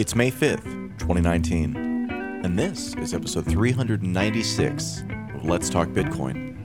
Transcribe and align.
It's 0.00 0.14
May 0.14 0.30
5th, 0.30 0.64
2019, 0.98 1.76
and 2.42 2.58
this 2.58 2.94
is 2.94 3.12
episode 3.12 3.44
396 3.44 5.04
of 5.34 5.44
Let's 5.44 5.68
Talk 5.68 5.88
Bitcoin. 5.88 6.56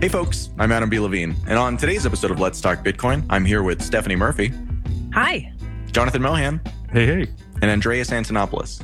Hey 0.00 0.08
folks, 0.08 0.50
I'm 0.60 0.70
Adam 0.70 0.88
B. 0.88 1.00
Levine, 1.00 1.34
and 1.48 1.58
on 1.58 1.76
today's 1.76 2.06
episode 2.06 2.30
of 2.30 2.38
Let's 2.38 2.60
Talk 2.60 2.84
Bitcoin, 2.84 3.26
I'm 3.28 3.44
here 3.44 3.64
with 3.64 3.82
Stephanie 3.82 4.14
Murphy, 4.14 4.52
Hi. 5.12 5.52
Jonathan 5.90 6.22
Mohan, 6.22 6.60
Hey, 6.92 7.06
hey. 7.06 7.26
and 7.62 7.70
Andreas 7.72 8.10
Antonopoulos. 8.10 8.80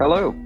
Hello. 0.00 0.36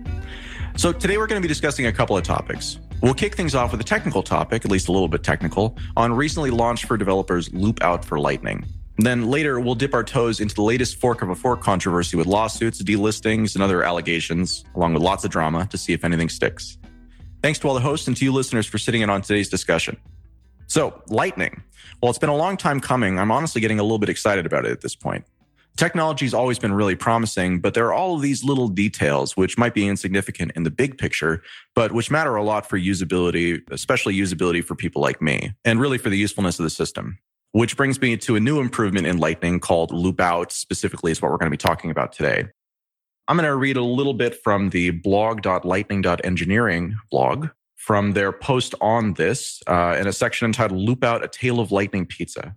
So 0.77 0.91
today 0.91 1.19
we're 1.19 1.27
going 1.27 1.43
to 1.43 1.47
be 1.47 1.53
discussing 1.53 1.85
a 1.85 1.93
couple 1.93 2.17
of 2.17 2.25
topics. 2.25 2.79
We'll 3.03 3.15
kick 3.15 3.35
things 3.35 3.57
off 3.57 3.73
with 3.73 3.81
a 3.81 3.85
technical 3.85 4.23
topic, 4.23 4.65
at 4.65 4.71
least 4.71 4.87
a 4.87 4.93
little 4.93 5.09
bit 5.09 5.25
technical, 5.25 5.77
on 5.97 6.13
recently 6.13 6.51
launched 6.51 6.85
for 6.85 6.97
developers 6.97 7.53
Loop 7.53 7.83
Out 7.83 8.05
for 8.05 8.21
Lightning. 8.21 8.65
Then 8.97 9.27
later, 9.27 9.59
we'll 9.59 9.75
dip 9.75 9.93
our 9.93 10.05
toes 10.05 10.39
into 10.39 10.55
the 10.55 10.63
latest 10.63 10.97
fork 10.97 11.21
of 11.21 11.29
a 11.29 11.35
fork 11.35 11.61
controversy 11.63 12.17
with 12.17 12.29
lawsuits, 12.29 12.81
delistings, 12.81 13.55
and 13.55 13.63
other 13.63 13.83
allegations, 13.83 14.65
along 14.77 14.95
with 14.95 15.03
lots 15.03 15.25
of 15.25 15.33
drama 15.33 15.67
to 15.73 15.79
see 15.79 15.93
if 15.93 16.05
anything 16.05 16.29
sticks. 16.29 16.79
Thanks 17.43 17.59
to 17.59 17.69
all 17.69 17.75
the 17.75 17.81
hosts 17.81 18.07
and 18.07 18.17
to 18.19 18.25
you 18.25 18.33
listeners 18.33 18.67
for 18.67 18.79
sitting 18.79 19.01
in 19.03 19.11
on 19.11 19.21
today's 19.21 19.49
discussion. 19.49 19.97
So, 20.69 21.03
Lightning. 21.09 21.61
Well, 22.01 22.11
it's 22.11 22.21
been 22.21 22.31
a 22.31 22.37
long 22.37 22.57
time 22.57 22.79
coming. 22.79 23.19
I'm 23.19 23.33
honestly 23.33 23.61
getting 23.61 23.81
a 23.81 23.83
little 23.83 23.99
bit 23.99 24.11
excited 24.11 24.47
about 24.47 24.65
it 24.65 24.71
at 24.71 24.81
this 24.81 24.95
point. 24.95 25.25
Technology's 25.77 26.35
always 26.35 26.59
been 26.59 26.75
really 26.75 26.95
promising, 26.95 27.61
but 27.61 27.73
there 27.73 27.87
are 27.87 27.95
all 27.95 28.17
of 28.17 28.23
these 28.23 28.45
little 28.45 28.69
details 28.69 29.37
which 29.37 29.57
might 29.57 29.73
be 29.73 29.89
insignificant 29.89 30.53
in 30.55 30.65
the 30.65 30.71
big 30.71 30.99
picture, 30.99 31.43
but 31.75 31.93
which 31.93 32.11
matter 32.11 32.37
a 32.37 32.45
lot 32.45 32.69
for 32.69 32.79
usability, 32.79 33.63
especially 33.71 34.15
usability 34.15 34.63
for 34.63 34.75
people 34.75 35.01
like 35.01 35.23
me, 35.23 35.55
and 35.65 35.81
really 35.81 35.99
for 35.99 36.11
the 36.11 36.19
usefulness 36.19 36.59
of 36.59 36.65
the 36.65 36.71
system. 36.71 37.19
Which 37.53 37.77
brings 37.77 38.01
me 38.01 38.17
to 38.19 38.37
a 38.37 38.41
new 38.41 38.61
improvement 38.61 39.07
in 39.07 39.19
Lightning 39.19 39.61
called 39.61 39.91
Loopout, 39.91 40.53
specifically, 40.53 41.13
is 41.13 41.21
what 41.21 41.31
we're 41.31 41.39
going 41.39 41.51
to 41.51 41.51
be 41.51 41.59
talking 41.59 41.91
about 41.91 42.13
today. 42.13 42.47
I'm 43.29 43.37
going 43.37 43.49
to 43.49 43.57
read 43.57 43.77
a 43.77 43.83
little 43.83 44.15
bit 44.15 44.43
from 44.43 44.71
the 44.71 44.91
blog.lightning.engineering 44.91 46.97
blog 47.11 47.49
from 47.77 48.13
their 48.13 48.33
post 48.33 48.75
on 48.81 49.13
this 49.15 49.63
uh, 49.67 49.97
in 49.99 50.07
a 50.07 50.13
section 50.13 50.47
entitled 50.47 50.87
Loopout, 50.87 51.23
a 51.23 51.29
Tale 51.29 51.61
of 51.61 51.73
Lightning 51.73 52.07
Pizza. 52.07 52.55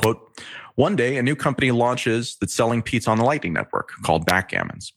Quote, 0.00 0.40
one 0.78 0.94
day, 0.94 1.16
a 1.16 1.22
new 1.24 1.34
company 1.34 1.72
launches 1.72 2.36
that's 2.40 2.54
selling 2.54 2.82
pizza 2.82 3.10
on 3.10 3.18
the 3.18 3.24
Lightning 3.24 3.52
Network 3.52 3.90
called 4.04 4.24
Backgammons. 4.24 4.92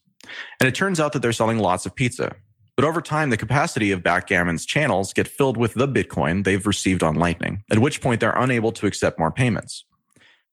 And 0.60 0.68
it 0.68 0.76
turns 0.76 1.00
out 1.00 1.12
that 1.12 1.22
they're 1.22 1.32
selling 1.32 1.58
lots 1.58 1.86
of 1.86 1.96
pizza. 1.96 2.36
But 2.76 2.84
over 2.84 3.00
time, 3.00 3.30
the 3.30 3.36
capacity 3.36 3.90
of 3.90 4.00
Backgammon's 4.00 4.64
channels 4.64 5.12
get 5.12 5.26
filled 5.26 5.56
with 5.56 5.74
the 5.74 5.88
Bitcoin 5.88 6.44
they've 6.44 6.68
received 6.68 7.02
on 7.02 7.16
Lightning, 7.16 7.64
at 7.68 7.80
which 7.80 8.00
point 8.00 8.20
they're 8.20 8.30
unable 8.30 8.70
to 8.70 8.86
accept 8.86 9.18
more 9.18 9.32
payments. 9.32 9.84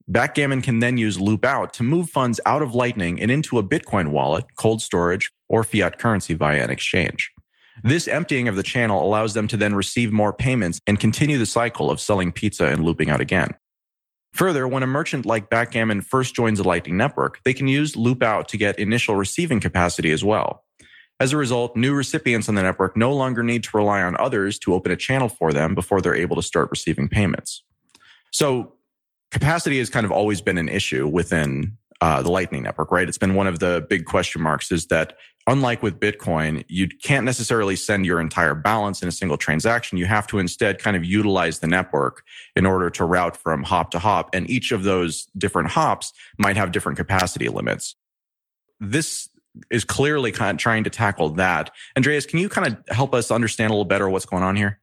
Backgammon 0.08 0.64
can 0.64 0.80
then 0.80 0.98
use 0.98 1.20
Loopout 1.20 1.74
to 1.74 1.84
move 1.84 2.10
funds 2.10 2.42
out 2.48 2.64
of 2.64 2.74
Lightning 2.74 3.22
and 3.22 3.30
into 3.30 3.60
a 3.60 3.64
Bitcoin 3.64 4.08
wallet, 4.08 4.46
cold 4.58 4.82
storage, 4.82 5.32
or 5.48 5.64
fiat 5.64 6.00
currency 6.00 6.34
via 6.34 6.64
an 6.64 6.72
exchange. 6.72 7.32
This 7.84 8.08
emptying 8.08 8.48
of 8.48 8.56
the 8.56 8.64
channel 8.64 9.06
allows 9.06 9.36
them 9.36 9.48
to 9.50 9.58
then 9.58 9.76
receive 9.76 10.12
more 10.12 10.34
payments 10.34 10.80
and 10.88 11.00
continue 11.00 11.38
the 11.38 11.46
cycle 11.46 11.92
of 11.92 12.02
selling 12.02 12.32
pizza 12.32 12.66
and 12.66 12.84
looping 12.84 13.12
out 13.12 13.22
again. 13.22 13.54
Further, 14.34 14.68
when 14.68 14.84
a 14.84 14.88
merchant 14.88 15.26
like 15.26 15.50
Backgammon 15.50 16.02
first 16.02 16.36
joins 16.36 16.60
a 16.60 16.64
Lightning 16.64 16.98
network, 16.98 17.42
they 17.44 17.54
can 17.54 17.68
use 17.68 17.96
Loopout 17.96 18.48
to 18.48 18.58
get 18.58 18.78
initial 18.80 19.16
receiving 19.16 19.60
capacity 19.60 20.12
as 20.12 20.24
well. 20.24 20.64
As 21.20 21.34
a 21.34 21.38
result, 21.38 21.76
new 21.76 21.94
recipients 21.94 22.48
on 22.48 22.56
the 22.56 22.64
network 22.64 22.96
no 22.96 23.14
longer 23.14 23.44
need 23.44 23.64
to 23.64 23.70
rely 23.74 24.02
on 24.02 24.16
others 24.18 24.58
to 24.60 24.74
open 24.74 24.92
a 24.92 24.96
channel 24.96 25.28
for 25.28 25.52
them 25.52 25.76
before 25.76 26.00
they're 26.00 26.16
able 26.16 26.38
to 26.38 26.42
start 26.42 26.70
receiving 26.72 27.10
payments. 27.10 27.64
So, 28.32 28.74
capacity 29.32 29.80
has 29.80 29.90
kind 29.90 30.06
of 30.06 30.12
always 30.12 30.42
been 30.42 30.58
an 30.58 30.70
issue 30.70 31.08
within 31.08 31.78
uh, 32.02 32.22
the 32.22 32.32
Lightning 32.32 32.64
Network, 32.64 32.92
right? 32.92 33.08
It's 33.08 33.18
been 33.18 33.36
one 33.36 33.48
of 33.48 33.60
the 33.60 33.86
big 33.90 34.06
question 34.06 34.42
marks 34.42 34.72
is 34.72 34.88
that 34.88 35.18
unlike 35.50 35.82
with 35.82 36.00
Bitcoin, 36.00 36.64
you 36.68 36.88
can't 36.88 37.26
necessarily 37.26 37.76
send 37.76 38.06
your 38.06 38.22
entire 38.22 38.54
balance 38.54 39.02
in 39.02 39.08
a 39.08 39.12
single 39.12 39.38
transaction. 39.38 39.98
You 39.98 40.06
have 40.06 40.28
to 40.28 40.38
instead 40.38 40.80
kind 40.80 40.96
of 40.96 41.04
utilize 41.04 41.60
the 41.60 41.68
network 41.68 42.24
in 42.56 42.66
order 42.66 42.90
to 42.92 43.04
route 43.04 43.36
from 43.36 43.64
hop 43.64 43.92
to 43.92 44.00
hop. 44.00 44.30
And 44.34 44.50
each 44.50 44.72
of 44.72 44.84
those 44.84 45.26
different 45.38 45.70
hops 45.70 46.14
might 46.38 46.56
have 46.56 46.72
different 46.72 46.98
capacity 46.98 47.50
limits. 47.50 47.96
This 48.80 49.28
is 49.72 49.84
clearly 49.84 50.32
kind 50.32 50.52
of 50.52 50.58
trying 50.58 50.84
to 50.84 50.90
tackle 50.90 51.30
that. 51.32 51.72
Andreas, 51.98 52.28
can 52.28 52.40
you 52.40 52.48
kind 52.48 52.68
of 52.68 52.96
help 52.96 53.16
us 53.16 53.32
understand 53.32 53.72
a 53.72 53.74
little 53.74 53.86
better 53.86 54.08
what's 54.08 54.26
going 54.26 54.44
on 54.44 54.56
here? 54.56 54.80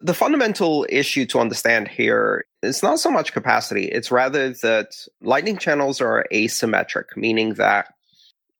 The 0.00 0.14
fundamental 0.14 0.86
issue 0.88 1.26
to 1.26 1.38
understand 1.38 1.86
here 1.86 2.44
is 2.62 2.82
not 2.82 2.98
so 2.98 3.10
much 3.10 3.32
capacity, 3.32 3.84
it's 3.84 4.10
rather 4.10 4.50
that 4.50 4.86
lightning 5.20 5.58
channels 5.58 6.00
are 6.00 6.26
asymmetric, 6.32 7.04
meaning 7.14 7.54
that 7.54 7.92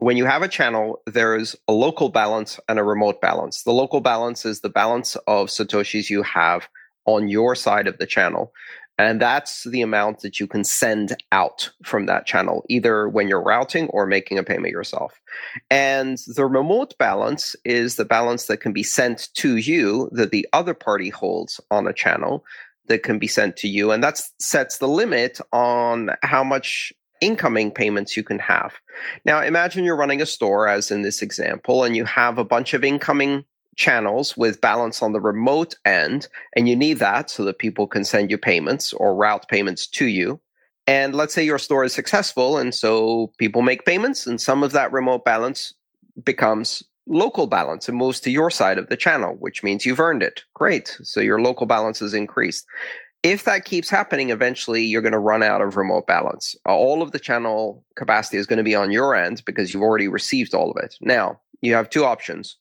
when 0.02 0.16
you 0.16 0.24
have 0.24 0.42
a 0.42 0.48
channel, 0.48 1.00
there's 1.06 1.54
a 1.68 1.72
local 1.72 2.08
balance 2.08 2.58
and 2.68 2.80
a 2.80 2.82
remote 2.82 3.20
balance. 3.20 3.62
The 3.62 3.72
local 3.72 4.00
balance 4.00 4.44
is 4.44 4.60
the 4.60 4.68
balance 4.68 5.14
of 5.28 5.46
Satoshis 5.46 6.10
you 6.10 6.24
have 6.24 6.68
on 7.06 7.28
your 7.28 7.54
side 7.54 7.86
of 7.86 7.98
the 7.98 8.06
channel. 8.06 8.52
And 8.98 9.20
that's 9.20 9.62
the 9.62 9.80
amount 9.80 10.20
that 10.20 10.40
you 10.40 10.48
can 10.48 10.64
send 10.64 11.16
out 11.30 11.70
from 11.84 12.06
that 12.06 12.26
channel, 12.26 12.64
either 12.68 13.08
when 13.08 13.28
you're 13.28 13.42
routing 13.42 13.86
or 13.88 14.04
making 14.06 14.38
a 14.38 14.42
payment 14.42 14.72
yourself. 14.72 15.20
And 15.70 16.18
the 16.34 16.46
remote 16.46 16.98
balance 16.98 17.54
is 17.64 17.94
the 17.94 18.04
balance 18.04 18.46
that 18.46 18.58
can 18.58 18.72
be 18.72 18.82
sent 18.82 19.28
to 19.34 19.56
you 19.56 20.10
that 20.12 20.32
the 20.32 20.48
other 20.52 20.74
party 20.74 21.10
holds 21.10 21.60
on 21.70 21.86
a 21.86 21.92
channel 21.92 22.44
that 22.88 23.04
can 23.04 23.20
be 23.20 23.28
sent 23.28 23.56
to 23.58 23.68
you. 23.68 23.92
And 23.92 24.02
that 24.02 24.20
sets 24.40 24.78
the 24.78 24.88
limit 24.88 25.40
on 25.52 26.10
how 26.22 26.42
much 26.42 26.92
incoming 27.22 27.70
payments 27.70 28.16
you 28.16 28.22
can 28.22 28.38
have. 28.38 28.74
Now, 29.24 29.40
imagine 29.40 29.84
you're 29.84 29.96
running 29.96 30.20
a 30.20 30.26
store, 30.26 30.68
as 30.68 30.90
in 30.90 31.02
this 31.02 31.22
example, 31.22 31.84
and 31.84 31.96
you 31.96 32.04
have 32.04 32.36
a 32.36 32.44
bunch 32.44 32.74
of 32.74 32.84
incoming 32.84 33.44
channels 33.76 34.36
with 34.36 34.60
balance 34.60 35.00
on 35.00 35.12
the 35.12 35.20
remote 35.20 35.74
end, 35.86 36.28
and 36.54 36.68
you 36.68 36.76
need 36.76 36.98
that 36.98 37.30
so 37.30 37.44
that 37.44 37.58
people 37.58 37.86
can 37.86 38.04
send 38.04 38.30
you 38.30 38.36
payments 38.36 38.92
or 38.92 39.14
route 39.14 39.48
payments 39.48 39.86
to 39.86 40.06
you. 40.06 40.38
And 40.86 41.14
let's 41.14 41.32
say 41.32 41.44
your 41.44 41.58
store 41.58 41.84
is 41.84 41.94
successful, 41.94 42.58
and 42.58 42.74
so 42.74 43.32
people 43.38 43.62
make 43.62 43.86
payments, 43.86 44.26
and 44.26 44.40
some 44.40 44.62
of 44.62 44.72
that 44.72 44.92
remote 44.92 45.24
balance 45.24 45.72
becomes 46.24 46.82
local 47.06 47.46
balance 47.46 47.88
and 47.88 47.96
moves 47.96 48.20
to 48.20 48.30
your 48.30 48.50
side 48.50 48.78
of 48.78 48.88
the 48.88 48.96
channel, 48.96 49.34
which 49.38 49.62
means 49.62 49.86
you've 49.86 50.00
earned 50.00 50.22
it. 50.22 50.42
Great. 50.54 50.98
So 51.02 51.20
your 51.20 51.40
local 51.40 51.66
balance 51.66 52.02
is 52.02 52.14
increased. 52.14 52.66
If 53.22 53.44
that 53.44 53.64
keeps 53.64 53.88
happening, 53.88 54.30
eventually 54.30 54.82
you're 54.82 55.02
going 55.02 55.12
to 55.12 55.18
run 55.18 55.44
out 55.44 55.60
of 55.60 55.76
remote 55.76 56.08
balance. 56.08 56.56
All 56.66 57.02
of 57.02 57.12
the 57.12 57.20
channel 57.20 57.84
capacity 57.94 58.36
is 58.36 58.46
going 58.46 58.56
to 58.56 58.64
be 58.64 58.74
on 58.74 58.90
your 58.90 59.14
end 59.14 59.44
because 59.44 59.72
you've 59.72 59.82
already 59.82 60.08
received 60.08 60.54
all 60.54 60.70
of 60.70 60.82
it. 60.82 60.96
Now, 61.00 61.40
you 61.60 61.74
have 61.74 61.88
two 61.88 62.04
options. 62.04 62.56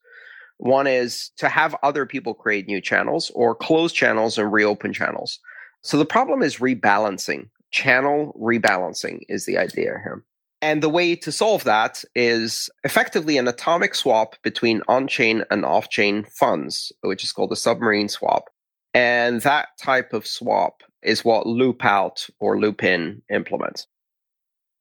One 0.58 0.86
is 0.86 1.32
to 1.38 1.50
have 1.50 1.76
other 1.82 2.06
people 2.06 2.36
create 2.36 2.68
new 2.68 2.80
channels 2.80 3.32
or 3.34 3.56
close 3.56 3.92
channels 3.92 4.38
and 4.38 4.54
reopen 4.54 4.94
channels. 4.94 5.40
So 5.82 5.98
the 5.98 6.06
problem 6.06 6.44
is 6.44 6.58
rebalancing. 6.58 7.50
Channel 7.72 8.40
rebalancing 8.40 9.22
is 9.28 9.46
the 9.46 9.58
idea 9.58 9.98
here. 10.04 10.24
And 10.62 10.84
the 10.84 10.90
way 10.90 11.16
to 11.16 11.32
solve 11.32 11.64
that 11.64 12.04
is 12.14 12.70
effectively 12.84 13.40
an 13.40 13.48
atomic 13.48 13.96
swap 13.96 14.36
between 14.44 14.84
on 14.88 15.08
chain 15.08 15.44
and 15.50 15.66
off 15.66 15.90
chain 15.90 16.24
funds, 16.26 16.92
which 17.02 17.24
is 17.24 17.32
called 17.32 17.52
a 17.52 17.56
submarine 17.56 18.10
swap. 18.10 18.52
And 18.94 19.41
that 19.41 19.69
type 19.78 20.13
of 20.13 20.28
swap 20.28 20.84
is 21.02 21.24
what 21.25 21.47
loop 21.47 21.84
out 21.85 22.28
or 22.40 22.59
loop 22.59 22.84
in 22.84 23.22
implements. 23.31 23.88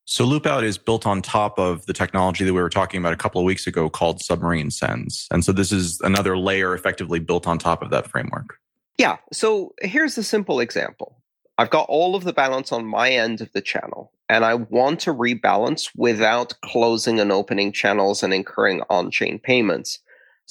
So 0.05 0.27
Loopout 0.27 0.65
is 0.65 0.77
built 0.77 1.07
on 1.07 1.23
top 1.23 1.57
of 1.57 1.87
the 1.87 1.93
technology 1.93 2.45
that 2.45 2.53
we 2.53 2.61
were 2.61 2.69
talking 2.69 2.99
about 2.99 3.13
a 3.13 3.17
couple 3.17 3.41
of 3.41 3.45
weeks 3.45 3.69
ago 3.69 3.89
called 3.89 4.21
submarine 4.21 4.73
sends. 4.73 5.29
And 5.31 5.45
so 5.45 5.53
this 5.53 5.71
is 5.71 6.01
another 6.01 6.37
layer 6.37 6.75
effectively 6.75 7.21
built 7.21 7.47
on 7.47 7.59
top 7.59 7.81
of 7.81 7.91
that 7.91 8.09
framework. 8.09 8.59
Yeah. 8.99 9.19
So 9.33 9.73
here's 9.81 10.19
a 10.19 10.25
simple 10.25 10.59
example. 10.59 11.23
I've 11.59 11.71
got 11.71 11.87
all 11.89 12.17
of 12.17 12.25
the 12.25 12.33
balance 12.33 12.73
on 12.73 12.87
my 12.87 13.11
end 13.11 13.41
of 13.41 13.53
the 13.53 13.61
channel, 13.61 14.13
and 14.29 14.45
I 14.45 14.55
want 14.55 14.99
to 15.01 15.15
rebalance 15.15 15.91
without 15.95 16.55
closing 16.63 17.21
and 17.21 17.31
opening 17.31 17.71
channels 17.71 18.23
and 18.23 18.35
incurring 18.35 18.83
on 18.91 19.11
chain 19.11 19.39
payments. 19.39 20.01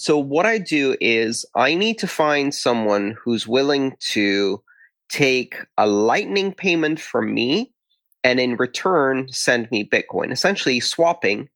So, 0.01 0.17
what 0.17 0.45
I 0.45 0.59
do 0.59 0.95
is 1.01 1.45
I 1.55 1.75
need 1.75 1.99
to 1.99 2.07
find 2.07 2.55
someone 2.55 3.17
who's 3.21 3.45
willing 3.45 3.97
to 4.11 4.63
take 5.09 5.57
a 5.77 5.87
lightning 5.87 6.53
payment 6.53 7.01
from 7.01 7.33
me 7.33 7.73
and 8.23 8.39
in 8.39 8.55
return 8.55 9.27
send 9.27 9.69
me 9.71 9.83
Bitcoin, 9.83 10.31
essentially 10.31 10.79
swapping 10.79 11.49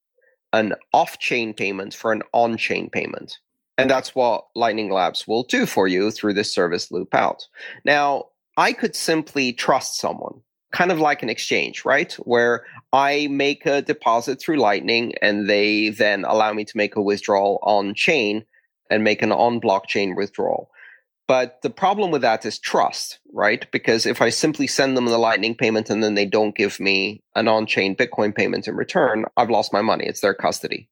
an 0.51 0.73
off 0.91 1.19
chain 1.19 1.53
payment 1.53 1.93
for 1.93 2.11
an 2.11 2.21
on 2.33 2.57
chain 2.57 2.89
payment. 2.89 3.37
And 3.77 3.89
that's 3.89 4.13
what 4.13 4.47
Lightning 4.57 4.91
Labs 4.91 5.25
will 5.25 5.43
do 5.43 5.65
for 5.65 5.87
you 5.87 6.11
through 6.11 6.33
this 6.33 6.53
service 6.53 6.89
Loopout. 6.89 7.47
Now, 7.85 8.25
I 8.57 8.73
could 8.73 8.97
simply 8.97 9.53
trust 9.53 10.01
someone, 10.01 10.41
kind 10.73 10.91
of 10.91 10.99
like 10.99 11.23
an 11.23 11.29
exchange, 11.29 11.85
right? 11.85 12.11
Where 12.13 12.65
I 12.91 13.27
make 13.29 13.65
a 13.65 13.81
deposit 13.81 14.41
through 14.41 14.57
Lightning 14.57 15.13
and 15.21 15.47
they 15.47 15.89
then 15.89 16.25
allow 16.25 16.51
me 16.51 16.65
to 16.65 16.77
make 16.77 16.95
a 16.95 17.01
withdrawal 17.01 17.59
on 17.61 17.93
chain 17.93 18.43
and 18.89 19.03
make 19.03 19.21
an 19.21 19.31
on 19.31 19.61
blockchain 19.61 20.17
withdrawal. 20.17 20.69
But 21.27 21.61
the 21.61 21.69
problem 21.69 22.11
with 22.11 22.23
that 22.23 22.45
is 22.45 22.59
trust, 22.59 23.19
right? 23.31 23.65
Because 23.71 24.05
if 24.05 24.21
I 24.21 24.29
simply 24.29 24.67
send 24.67 24.97
them 24.97 25.05
the 25.05 25.17
Lightning 25.17 25.55
payment 25.55 25.89
and 25.89 26.03
then 26.03 26.15
they 26.15 26.25
don't 26.25 26.55
give 26.55 26.79
me 26.79 27.23
an 27.35 27.47
on 27.47 27.65
chain 27.65 27.95
Bitcoin 27.95 28.35
payment 28.35 28.67
in 28.67 28.75
return, 28.75 29.25
I've 29.37 29.49
lost 29.49 29.71
my 29.71 29.81
money. 29.81 30.05
It's 30.05 30.19
their 30.19 30.33
custody. 30.33 30.89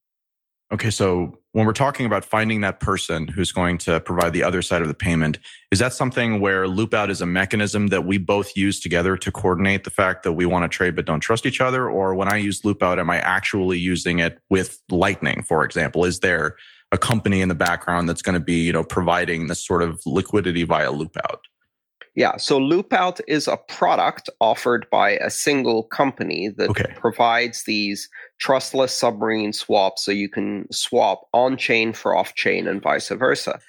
Okay, 0.71 0.89
so 0.89 1.37
when 1.51 1.65
we're 1.65 1.73
talking 1.73 2.05
about 2.05 2.23
finding 2.23 2.61
that 2.61 2.79
person 2.79 3.27
who's 3.27 3.51
going 3.51 3.77
to 3.79 3.99
provide 3.99 4.31
the 4.31 4.43
other 4.43 4.61
side 4.61 4.81
of 4.81 4.87
the 4.87 4.93
payment, 4.93 5.37
is 5.69 5.79
that 5.79 5.91
something 5.91 6.39
where 6.39 6.65
Loopout 6.65 7.09
is 7.09 7.19
a 7.19 7.25
mechanism 7.25 7.87
that 7.87 8.05
we 8.05 8.17
both 8.17 8.55
use 8.55 8.79
together 8.79 9.17
to 9.17 9.31
coordinate 9.33 9.83
the 9.83 9.89
fact 9.89 10.23
that 10.23 10.31
we 10.31 10.45
want 10.45 10.63
to 10.63 10.73
trade 10.73 10.95
but 10.95 11.05
don't 11.05 11.19
trust 11.19 11.45
each 11.45 11.59
other? 11.59 11.89
Or 11.89 12.15
when 12.15 12.31
I 12.31 12.37
use 12.37 12.61
Loopout, 12.61 12.99
am 12.99 13.09
I 13.09 13.17
actually 13.17 13.79
using 13.79 14.19
it 14.19 14.39
with 14.49 14.81
Lightning, 14.89 15.43
for 15.43 15.65
example? 15.65 16.05
Is 16.05 16.21
there 16.21 16.55
a 16.93 16.97
company 16.97 17.41
in 17.41 17.49
the 17.49 17.55
background 17.55 18.07
that's 18.07 18.21
going 18.21 18.35
to 18.35 18.39
be, 18.39 18.61
you 18.61 18.71
know, 18.71 18.85
providing 18.85 19.47
this 19.47 19.65
sort 19.65 19.83
of 19.83 20.01
liquidity 20.05 20.63
via 20.63 20.93
Loopout? 20.93 21.39
Yeah, 22.13 22.35
so 22.37 22.59
Loopout 22.59 23.21
is 23.27 23.47
a 23.47 23.55
product 23.55 24.29
offered 24.41 24.85
by 24.91 25.11
a 25.11 25.29
single 25.29 25.83
company 25.83 26.49
that 26.49 26.69
okay. 26.71 26.93
provides 26.97 27.63
these 27.63 28.09
trustless 28.37 28.93
submarine 28.93 29.53
swaps 29.53 30.03
so 30.03 30.11
you 30.11 30.27
can 30.27 30.67
swap 30.73 31.21
on 31.33 31.55
chain 31.55 31.93
for 31.93 32.15
off 32.15 32.35
chain 32.35 32.67
and 32.67 32.81
vice 32.81 33.07
versa. 33.09 33.59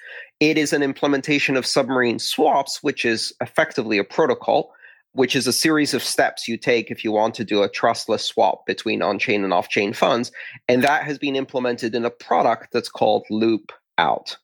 It 0.41 0.57
is 0.57 0.73
an 0.73 0.83
implementation 0.83 1.55
of 1.55 1.65
submarine 1.65 2.19
swaps, 2.19 2.83
which 2.83 3.05
is 3.05 3.33
effectively 3.39 3.97
a 3.97 4.03
protocol, 4.03 4.73
which 5.13 5.37
is 5.37 5.47
a 5.47 5.53
series 5.53 5.93
of 5.93 6.03
steps 6.03 6.45
you 6.45 6.57
take 6.57 6.91
if 6.91 7.01
you 7.01 7.13
want 7.13 7.35
to 7.35 7.45
do 7.45 7.63
a 7.63 7.69
trustless 7.69 8.25
swap 8.25 8.65
between 8.65 9.01
on 9.01 9.19
chain 9.19 9.45
and 9.45 9.53
off 9.53 9.69
chain 9.69 9.93
funds. 9.93 10.33
And 10.67 10.83
that 10.83 11.05
has 11.05 11.17
been 11.17 11.37
implemented 11.37 11.95
in 11.95 12.03
a 12.03 12.09
product 12.09 12.73
that's 12.73 12.89
called 12.89 13.25
Loop 13.29 13.71
Out 13.97 14.35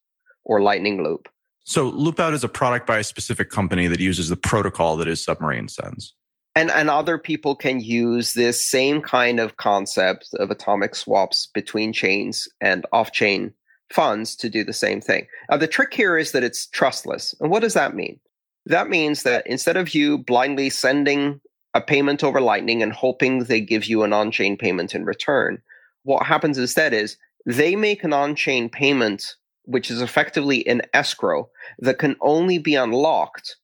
or 0.45 0.61
Lightning 0.61 1.03
Loop. 1.03 1.27
So 1.69 1.91
Loopout 1.91 2.33
is 2.33 2.43
a 2.43 2.49
product 2.49 2.87
by 2.87 2.97
a 2.97 3.03
specific 3.03 3.51
company 3.51 3.85
that 3.85 3.99
uses 3.99 4.27
the 4.27 4.35
protocol 4.35 4.97
that 4.97 5.07
is 5.07 5.23
Submarine 5.23 5.67
sends. 5.67 6.15
And, 6.55 6.71
and 6.71 6.89
other 6.89 7.19
people 7.19 7.55
can 7.55 7.79
use 7.79 8.33
this 8.33 8.67
same 8.67 9.03
kind 9.03 9.39
of 9.39 9.57
concept 9.57 10.29
of 10.39 10.49
atomic 10.49 10.95
swaps 10.95 11.45
between 11.53 11.93
chains 11.93 12.47
and 12.59 12.87
off 12.91 13.11
chain 13.11 13.53
funds 13.93 14.35
to 14.37 14.49
do 14.49 14.63
the 14.63 14.73
same 14.73 14.99
thing. 14.99 15.27
Now, 15.47 15.57
the 15.57 15.67
trick 15.67 15.93
here 15.93 16.17
is 16.17 16.31
that 16.31 16.43
it's 16.43 16.65
trustless. 16.65 17.35
And 17.39 17.51
what 17.51 17.61
does 17.61 17.75
that 17.75 17.93
mean? 17.93 18.19
That 18.65 18.89
means 18.89 19.21
that 19.21 19.45
instead 19.45 19.77
of 19.77 19.93
you 19.93 20.17
blindly 20.17 20.71
sending 20.71 21.39
a 21.75 21.81
payment 21.81 22.23
over 22.23 22.41
Lightning 22.41 22.81
and 22.81 22.91
hoping 22.91 23.43
they 23.43 23.61
give 23.61 23.85
you 23.85 24.01
an 24.01 24.11
on 24.11 24.31
chain 24.31 24.57
payment 24.57 24.95
in 24.95 25.05
return, 25.05 25.61
what 26.01 26.25
happens 26.25 26.57
instead 26.57 26.95
is 26.95 27.15
they 27.45 27.75
make 27.75 28.03
an 28.03 28.11
on 28.11 28.33
chain 28.33 28.69
payment 28.69 29.35
which 29.69 29.91
is 29.91 30.01
effectively 30.01 30.65
an 30.65 30.81
escrow 30.95 31.47
that 31.77 31.99
can 31.99 32.15
only 32.21 32.57
be 32.57 32.73
unlocked 32.73 33.55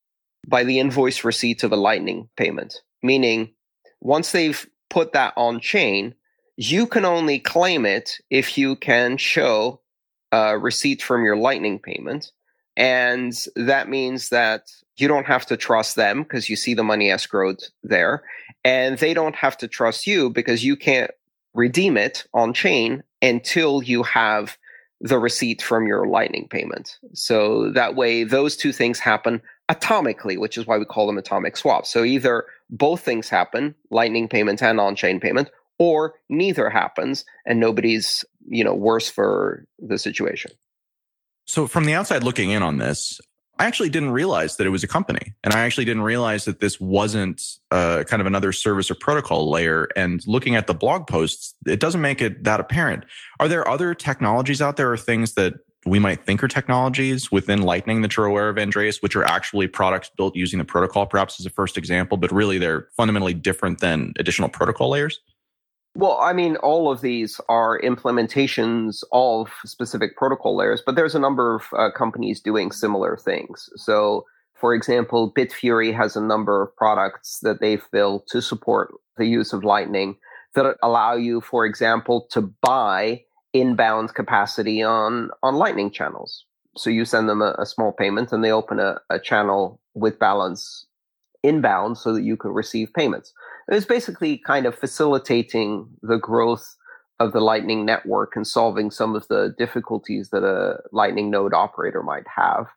by 0.48 0.64
the 0.64 0.80
invoice 0.80 1.24
receipt 1.24 1.64
of 1.64 1.72
a 1.72 1.76
Lightning 1.76 2.30
payment. 2.38 2.82
Meaning, 3.02 3.52
once 4.02 4.32
they've 4.32 4.68
put 4.92 5.14
that 5.14 5.34
on 5.36 5.60
chain, 5.60 6.14
you 6.58 6.86
can 6.86 7.06
only 7.06 7.40
claim 7.40 7.88
it 7.88 8.18
if 8.30 8.56
you 8.56 8.76
can 8.76 9.18
show 9.18 9.82
a 10.32 10.60
receipt 10.60 11.02
from 11.02 11.24
your 11.24 11.38
Lightning 11.38 11.80
payment. 11.80 12.32
And 12.78 13.34
that 13.56 13.90
means 13.90 14.30
that 14.30 14.70
you 14.98 15.08
don't 15.08 15.26
have 15.26 15.48
to 15.48 15.58
trust 15.58 15.96
them 15.96 16.22
because 16.22 16.50
you 16.50 16.56
see 16.56 16.76
the 16.76 16.84
money 16.84 17.10
escrowed 17.10 17.64
there. 17.82 18.22
And 18.64 19.00
they 19.00 19.16
don't 19.16 19.36
have 19.36 19.58
to 19.58 19.68
trust 19.68 20.06
you 20.06 20.30
because 20.30 20.64
you 20.64 20.76
can't 20.76 21.10
redeem 21.56 21.98
it 21.98 22.28
on 22.32 22.54
chain 22.54 23.02
until 23.24 23.82
you 23.82 24.04
have 24.04 24.56
the 25.02 25.20
receipt 25.20 25.62
from 25.62 25.88
your 25.88 26.08
Lightning 26.08 26.48
payment. 26.50 26.98
So 27.14 27.72
that 27.72 27.96
way, 27.96 28.24
those 28.24 28.56
two 28.56 28.72
things 28.72 29.00
happen 29.00 29.42
atomically, 29.70 30.38
which 30.40 30.58
is 30.58 30.66
why 30.66 30.78
we 30.78 30.86
call 30.86 31.08
them 31.08 31.18
atomic 31.18 31.58
swaps. 31.58 31.90
So 31.90 32.04
either 32.04 32.46
both 32.70 33.02
things 33.02 33.30
happen, 33.30 33.76
Lightning 33.92 34.28
payment 34.28 34.62
and 34.62 34.80
on-chain 34.80 35.20
payment, 35.20 35.50
or 35.78 36.16
neither 36.30 36.70
happens, 36.70 37.26
and 37.46 37.60
nobody's 37.60 38.24
you 38.48 38.64
know 38.64 38.74
worse 38.74 39.10
for 39.10 39.66
the 39.80 39.98
situation. 39.98 40.52
So 41.46 41.68
from 41.68 41.86
the 41.86 41.94
outside 41.94 42.24
looking 42.24 42.52
in 42.52 42.64
on 42.64 42.78
this, 42.78 43.20
I 43.58 43.66
actually 43.66 43.90
didn't 43.90 44.12
realize 44.12 44.58
that 44.58 44.68
it 44.68 44.70
was 44.70 44.84
a 44.84 44.88
company. 44.88 45.34
And 45.44 45.54
I 45.54 45.62
actually 45.62 45.86
didn't 45.86 46.04
realize 46.04 46.46
that 46.46 46.60
this 46.60 46.80
wasn't 46.80 47.42
uh, 47.72 48.04
kind 48.06 48.20
of 48.20 48.28
another 48.28 48.52
service 48.52 48.92
or 48.92 48.96
protocol 48.96 49.50
layer. 49.50 49.88
And 49.96 50.22
looking 50.28 50.56
at 50.56 50.68
the 50.68 50.74
blog 50.74 51.08
posts, 51.08 51.54
it 51.66 51.80
doesn't 51.80 52.02
make 52.02 52.22
it 52.22 52.44
that 52.44 52.60
apparent. 52.60 53.06
Are 53.40 53.48
there 53.48 53.68
other 53.68 53.94
technologies 53.94 54.62
out 54.62 54.76
there 54.76 54.92
or 54.92 54.98
things 54.98 55.34
that 55.36 55.54
we 55.86 56.00
might 56.00 56.26
think 56.26 56.44
are 56.44 56.48
technologies 56.48 57.32
within 57.32 57.62
Lightning 57.62 58.02
that 58.02 58.18
you're 58.18 58.26
aware 58.26 58.50
of, 58.50 58.58
Andreas, 58.58 59.02
which 59.02 59.16
are 59.16 59.24
actually 59.24 59.68
products 59.68 60.10
built 60.18 60.36
using 60.36 60.58
the 60.58 60.66
protocol, 60.66 61.06
perhaps 61.06 61.40
as 61.40 61.46
a 61.46 61.50
first 61.52 61.78
example, 61.78 62.18
but 62.18 62.32
really 62.32 62.58
they're 62.58 62.88
fundamentally 62.98 63.36
different 63.36 63.80
than 63.80 64.14
additional 64.18 64.50
protocol 64.50 64.90
layers? 64.90 65.20
Well, 65.98 66.20
I 66.22 66.34
mean, 66.34 66.58
all 66.58 66.92
of 66.92 67.00
these 67.00 67.40
are 67.48 67.80
implementations 67.80 69.02
of 69.14 69.50
specific 69.64 70.18
protocol 70.18 70.58
layers, 70.58 70.84
but 70.86 70.96
there's 70.96 71.16
a 71.16 71.20
number 71.20 71.56
of 71.56 71.64
uh, 71.72 71.90
companies 71.90 72.42
doing 72.42 72.72
similar 72.72 73.16
things. 73.16 73.70
So, 73.78 74.26
for 74.56 74.76
example, 74.76 75.34
Bitfury 75.34 75.96
has 75.96 76.18
a 76.18 76.22
number 76.22 76.62
of 76.62 76.76
products 76.76 77.40
that 77.44 77.62
they've 77.62 77.86
built 77.94 78.28
to 78.28 78.42
support 78.42 78.94
the 79.16 79.26
use 79.26 79.54
of 79.54 79.64
Lightning 79.64 80.18
that 80.54 80.76
allow 80.84 81.16
you, 81.16 81.40
for 81.40 81.66
example, 81.66 82.28
to 82.32 82.42
buy 82.62 83.24
inbound 83.54 84.14
capacity 84.16 84.84
on, 84.84 85.30
on 85.44 85.56
Lightning 85.56 85.92
channels. 85.92 86.46
So 86.76 86.90
you 86.90 87.06
send 87.06 87.30
them 87.30 87.42
a, 87.42 87.56
a 87.58 87.66
small 87.66 87.94
payment 87.94 88.34
and 88.34 88.44
they 88.44 88.52
open 88.52 88.80
a, 88.80 88.98
a 89.10 89.18
channel 89.18 89.80
with 89.94 90.20
balance 90.20 90.86
inbound 91.42 91.98
so 91.98 92.14
that 92.14 92.24
you 92.24 92.36
can 92.36 92.52
receive 92.52 92.94
payments. 92.94 93.34
It's 93.68 93.86
basically 93.86 94.38
kind 94.38 94.66
of 94.66 94.78
facilitating 94.78 95.88
the 96.02 96.18
growth 96.18 96.76
of 97.20 97.32
the 97.32 97.42
Lightning 97.42 97.86
network 97.86 98.36
and 98.36 98.46
solving 98.46 98.92
some 98.92 99.16
of 99.16 99.28
the 99.28 99.56
difficulties 99.58 100.30
that 100.30 100.44
a 100.44 100.82
Lightning 100.92 101.30
node 101.30 101.54
operator 101.54 102.04
might 102.04 102.28
have 102.36 102.68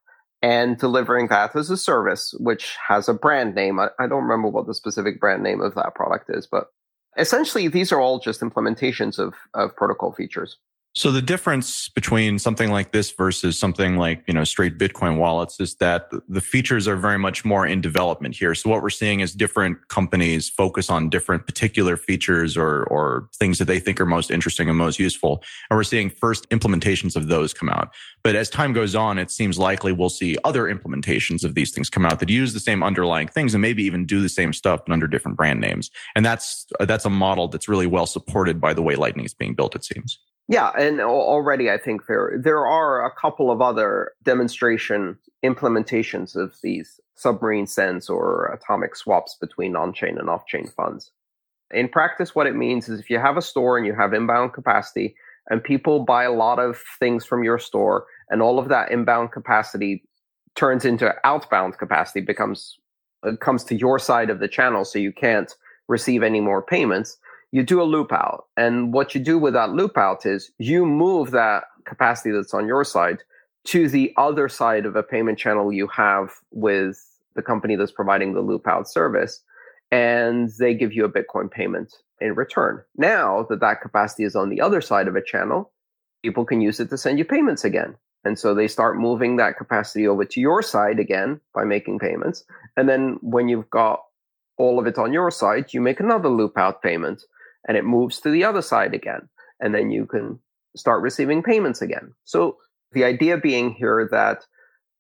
and 0.41 0.79
delivering 0.79 1.29
that 1.29 1.57
as 1.57 1.71
a 1.71 1.77
service, 1.77 2.33
which 2.39 2.77
has 2.87 3.09
a 3.09 3.15
brand 3.15 3.55
name. 3.55 3.81
I, 3.81 3.89
I, 3.99 4.07
don't 4.07 4.23
remember 4.23 4.49
what 4.49 4.67
the 4.67 4.75
specific 4.75 5.19
brand 5.19 5.43
name 5.43 5.61
of 5.61 5.75
that 5.75 5.97
product 5.97 6.27
is, 6.29 6.47
but 6.47 6.69
essentially 7.19 7.67
these 7.67 7.91
are 7.91 8.01
all 8.01 8.21
just 8.21 8.41
implementations 8.41 9.19
of, 9.19 9.35
of 9.55 9.75
protocol 9.75 10.13
features. 10.13 10.57
So 10.95 11.13
the 11.13 11.23
difference 11.23 11.89
between 11.91 12.41
something 12.41 12.73
like 12.73 12.91
this 12.91 13.13
versus 13.13 13.57
something 13.57 13.99
like, 13.99 14.25
you 14.27 14.35
know, 14.35 14.43
straight 14.43 14.79
Bitcoin 14.79 15.17
wallets 15.17 15.61
is 15.61 15.77
that 15.77 16.11
the 16.29 16.41
features 16.41 16.89
are 16.89 16.97
very 16.97 17.19
much 17.19 17.45
more 17.45 17.65
in 17.65 17.81
development 17.81 18.35
here. 18.35 18.53
So 18.55 18.69
what 18.69 18.83
we're 18.83 18.91
seeing 18.91 19.21
is 19.21 19.33
different 19.33 19.87
companies 19.89 20.49
focus 20.49 20.91
on 20.91 21.09
different 21.09 21.47
particular 21.47 21.97
features 21.97 22.57
or, 22.57 22.83
or 22.85 23.29
things 23.39 23.59
that 23.59 23.67
they 23.67 23.79
think 23.79 24.01
are 24.01 24.07
most 24.07 24.31
interesting 24.31 24.69
and 24.69 24.77
most 24.77 24.99
useful. 24.99 25.41
And 25.71 25.77
we're 25.77 25.85
seeing 25.85 26.11
first 26.11 26.49
implementations 26.49 27.15
of 27.15 27.29
those 27.29 27.55
come 27.55 27.69
out. 27.69 27.95
But 28.25 28.35
as 28.35 28.51
time 28.51 28.73
goes 28.73 28.97
on, 28.97 29.19
it 29.19 29.31
seems 29.31 29.57
likely 29.57 29.93
we'll 29.93 30.09
see 30.09 30.37
other 30.43 30.65
implementations 30.65 31.45
of 31.45 31.55
these 31.55 31.71
things 31.71 31.89
come 31.89 32.07
out 32.07 32.19
that 32.19 32.29
use 32.29 32.55
the 32.55 32.61
same 32.61 32.83
underlying 32.83 33.29
things 33.29 33.55
and 33.55 33.63
maybe 33.63 33.85
even 33.85 34.05
do 34.05 34.21
the 34.21 34.29
same 34.29 34.53
stuff, 34.53 34.81
but 34.85 34.93
under 34.93 35.07
different 35.07 35.37
brand 35.37 35.61
names. 35.61 35.93
And 36.17 36.25
that's, 36.25 36.67
that's 36.81 37.05
a 37.05 37.11
model 37.11 37.47
that's 37.47 37.69
really 37.69 37.87
well 37.87 38.07
supported 38.07 38.61
by 38.61 38.75
the 38.75 38.83
way 38.83 38.97
Lightning 38.97 39.27
is 39.27 39.35
being 39.35 39.55
built, 39.55 39.77
it 39.77 39.85
seems. 39.85 40.19
Yeah, 40.49 40.71
and 40.79 41.01
already 41.01 41.71
I 41.71 41.77
think 41.77 42.07
there 42.07 42.33
there 42.43 42.67
are 42.67 43.05
a 43.05 43.15
couple 43.15 43.51
of 43.51 43.61
other 43.61 44.13
demonstration 44.23 45.19
implementations 45.45 46.35
of 46.35 46.57
these 46.63 46.99
submarine 47.15 47.67
sends 47.67 48.09
or 48.09 48.47
atomic 48.47 48.97
swaps 48.97 49.37
between 49.41 49.77
on-chain 49.77 50.19
and 50.19 50.31
off-chain 50.31 50.69
funds. 50.69 51.13
In 51.71 51.89
practice, 51.89 52.35
what 52.35 52.47
it 52.47 52.57
means 52.57 52.89
is 52.89 52.99
if 52.99 53.11
you 53.11 53.19
have 53.19 53.37
a 53.37 53.43
store 53.43 53.77
and 53.77 53.87
you 53.87 53.95
have 53.95 54.15
inbound 54.15 54.55
capacity, 54.55 55.15
and 55.51 55.63
people 55.63 56.05
buy 56.05 56.25
a 56.25 56.33
lot 56.33 56.59
of 56.59 56.79
things 56.99 57.27
from 57.27 57.45
your 57.45 57.59
store, 57.59 58.07
and 58.31 58.41
all 58.41 58.59
of 58.59 58.69
that 58.69 58.91
inbound 58.91 59.33
capacity 59.33 60.03
turns 60.55 60.85
into 60.87 61.15
outbound 61.25 61.77
capacity, 61.77 62.21
becomes 62.21 62.79
uh, 63.23 63.37
comes 63.37 63.65
to 63.65 63.75
your 63.75 63.99
side 63.99 64.31
of 64.31 64.39
the 64.39 64.49
channel, 64.49 64.85
so 64.85 64.99
you 64.99 65.13
can't 65.13 65.55
receive 65.89 66.23
any 66.23 66.41
more 66.41 66.63
payments 66.63 67.19
you 67.53 67.63
do 67.63 67.81
a 67.81 67.85
loop 67.85 68.13
out. 68.13 68.47
And 68.57 68.93
what 68.93 69.15
you 69.15 69.21
do 69.21 69.39
with 69.39 69.55
that 69.55 69.71
loop 69.71 69.97
out 69.97 70.27
is 70.27 70.51
you 70.59 70.85
move 70.85 71.31
that 71.31 71.65
capacity 71.85 72.31
that's 72.31 72.55
on 72.55 72.67
your 72.67 72.85
side 72.85 73.19
to 73.65 73.89
the 73.89 74.13
other 74.17 74.49
side 74.49 74.87
of 74.87 74.97
a 74.97 75.03
payment 75.03 75.39
channel 75.39 75.73
you 75.73 75.87
have 75.89 76.31
with 76.53 77.03
the 77.35 77.43
company 77.43 77.77
that's 77.77 77.93
providing 77.93 78.35
the 78.35 78.41
loop 78.41 78.67
out 78.67 78.89
service. 78.89 79.43
And 79.91 80.51
they 80.59 80.75
give 80.75 80.93
you 80.93 81.05
a 81.05 81.13
Bitcoin 81.13 81.51
payment 81.51 81.95
in 82.21 82.35
return. 82.35 82.83
Now 82.97 83.47
that 83.49 83.61
that 83.61 83.81
capacity 83.81 84.25
is 84.25 84.37
on 84.37 84.51
the 84.51 84.61
other 84.61 84.81
side 84.81 85.09
of 85.09 85.17
a 85.17 85.23
channel, 85.23 85.73
people 86.23 86.45
can 86.45 86.61
use 86.61 86.81
it 86.81 86.91
to 86.91 86.99
send 86.99 87.19
you 87.19 87.25
payments 87.25 87.65
again. 87.65 87.97
And 88.25 88.39
so 88.39 88.55
they 88.55 88.69
start 88.69 88.99
moving 88.99 89.37
that 89.37 89.57
capacity 89.57 90.07
over 90.07 90.25
to 90.25 90.41
your 90.41 90.61
side 90.61 90.99
again 90.99 91.41
by 91.55 91.65
making 91.65 92.01
payments. 92.01 92.45
And 92.77 92.89
then 92.89 93.19
when 93.23 93.49
you've 93.49 93.71
got 93.71 94.03
all 94.59 94.79
of 94.79 94.87
it 94.87 94.99
on 94.99 95.13
your 95.13 95.31
side, 95.31 95.73
you 95.73 95.81
make 95.81 96.01
another 96.01 96.29
loop 96.29 96.59
out 96.59 96.83
payment 96.83 97.23
and 97.67 97.77
it 97.77 97.85
moves 97.85 98.21
to 98.21 98.31
the 98.31 98.45
other 98.45 98.63
side 98.63 98.95
again. 98.95 99.29
And 99.61 99.75
then 99.75 99.91
you 99.91 100.07
can 100.07 100.39
start 100.77 101.03
receiving 101.03 101.43
payments 101.43 101.83
again. 101.83 102.15
So 102.25 102.57
the 102.93 103.05
idea 103.05 103.37
being 103.37 103.73
here 103.73 104.09
that 104.13 104.45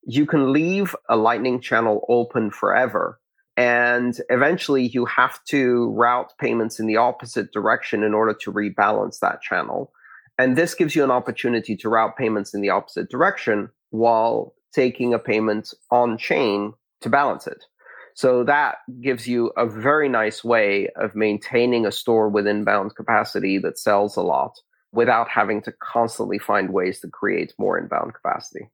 you 0.04 0.26
can 0.26 0.52
leave 0.52 0.96
a 1.08 1.16
Lightning 1.16 1.60
channel 1.60 2.04
open 2.08 2.50
forever. 2.50 3.20
And 3.56 4.18
eventually 4.30 4.88
you 4.88 5.04
have 5.06 5.42
to 5.46 5.90
route 5.90 6.32
payments 6.40 6.78
in 6.78 6.86
the 6.86 6.96
opposite 6.96 7.52
direction 7.52 8.02
in 8.02 8.14
order 8.14 8.32
to 8.42 8.52
rebalance 8.52 9.18
that 9.20 9.42
channel. 9.42 9.92
And 10.38 10.56
this 10.56 10.74
gives 10.74 10.94
you 10.94 11.02
an 11.02 11.10
opportunity 11.10 11.76
to 11.76 11.88
route 11.88 12.16
payments 12.16 12.54
in 12.54 12.60
the 12.60 12.70
opposite 12.70 13.10
direction 13.10 13.70
while 13.90 14.54
taking 14.72 15.12
a 15.12 15.18
payment 15.18 15.74
on 15.90 16.16
chain 16.16 16.72
to 17.00 17.08
balance 17.08 17.46
it. 17.46 17.64
So 18.18 18.42
that 18.42 18.78
gives 19.00 19.28
you 19.28 19.52
a 19.56 19.64
very 19.64 20.08
nice 20.08 20.42
way 20.42 20.88
of 20.96 21.14
maintaining 21.14 21.86
a 21.86 21.92
store 21.92 22.28
with 22.28 22.48
inbound 22.48 22.96
capacity 22.96 23.58
that 23.58 23.78
sells 23.78 24.16
a 24.16 24.22
lot 24.22 24.58
without 24.90 25.28
having 25.28 25.62
to 25.62 25.72
constantly 25.80 26.40
find 26.40 26.70
ways 26.72 26.98
to 27.02 27.08
create 27.08 27.54
more 27.60 27.78
inbound 27.78 28.14
capacity. 28.14 28.70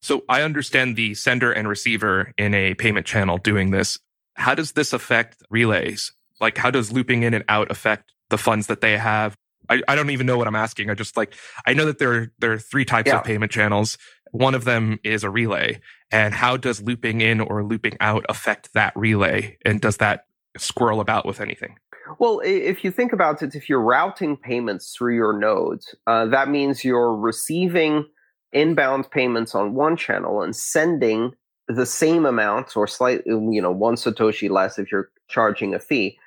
So 0.00 0.24
I 0.30 0.40
understand 0.40 0.96
the 0.96 1.12
sender 1.12 1.52
and 1.52 1.68
receiver 1.68 2.32
in 2.38 2.54
a 2.54 2.72
payment 2.72 3.04
channel 3.04 3.36
doing 3.36 3.70
this. 3.70 3.98
How 4.36 4.54
does 4.54 4.72
this 4.72 4.94
affect 4.94 5.42
relays? 5.50 6.10
Like, 6.40 6.56
how 6.56 6.70
does 6.70 6.90
looping 6.90 7.22
in 7.22 7.34
and 7.34 7.44
out 7.50 7.70
affect 7.70 8.14
the 8.30 8.38
funds 8.38 8.68
that 8.68 8.80
they 8.80 8.96
have? 8.96 9.36
I, 9.68 9.82
I 9.88 9.94
don't 9.94 10.08
even 10.08 10.24
know 10.24 10.38
what 10.38 10.48
I'm 10.48 10.56
asking. 10.56 10.88
I 10.88 10.94
just 10.94 11.18
like, 11.18 11.34
I 11.66 11.74
know 11.74 11.84
that 11.84 11.98
there, 11.98 12.32
there 12.38 12.52
are 12.52 12.58
three 12.58 12.86
types 12.86 13.08
yeah. 13.08 13.18
of 13.18 13.24
payment 13.24 13.52
channels. 13.52 13.98
One 14.32 14.54
of 14.54 14.64
them 14.64 14.98
is 15.04 15.22
a 15.22 15.28
relay. 15.28 15.80
And 16.12 16.34
how 16.34 16.56
does 16.56 16.82
looping 16.82 17.20
in 17.20 17.40
or 17.40 17.62
looping 17.64 17.96
out 18.00 18.24
affect 18.28 18.72
that 18.74 18.92
relay? 18.96 19.56
And 19.64 19.80
does 19.80 19.98
that 19.98 20.26
squirrel 20.56 21.00
about 21.00 21.24
with 21.24 21.40
anything? 21.40 21.76
Well, 22.18 22.40
if 22.44 22.82
you 22.82 22.90
think 22.90 23.12
about 23.12 23.42
it, 23.42 23.54
if 23.54 23.68
you're 23.68 23.80
routing 23.80 24.36
payments 24.36 24.94
through 24.96 25.14
your 25.14 25.32
nodes, 25.32 25.94
uh, 26.06 26.26
that 26.26 26.48
means 26.48 26.84
you're 26.84 27.14
receiving 27.14 28.06
inbound 28.52 29.10
payments 29.10 29.54
on 29.54 29.74
one 29.74 29.96
channel 29.96 30.42
and 30.42 30.54
sending 30.56 31.32
the 31.68 31.86
same 31.86 32.26
amount 32.26 32.76
or 32.76 32.88
slightly, 32.88 33.30
you 33.30 33.62
know, 33.62 33.70
one 33.70 33.94
Satoshi 33.94 34.50
less 34.50 34.78
if 34.78 34.90
you're 34.90 35.10
charging 35.28 35.72
a 35.72 35.78
fee 35.78 36.18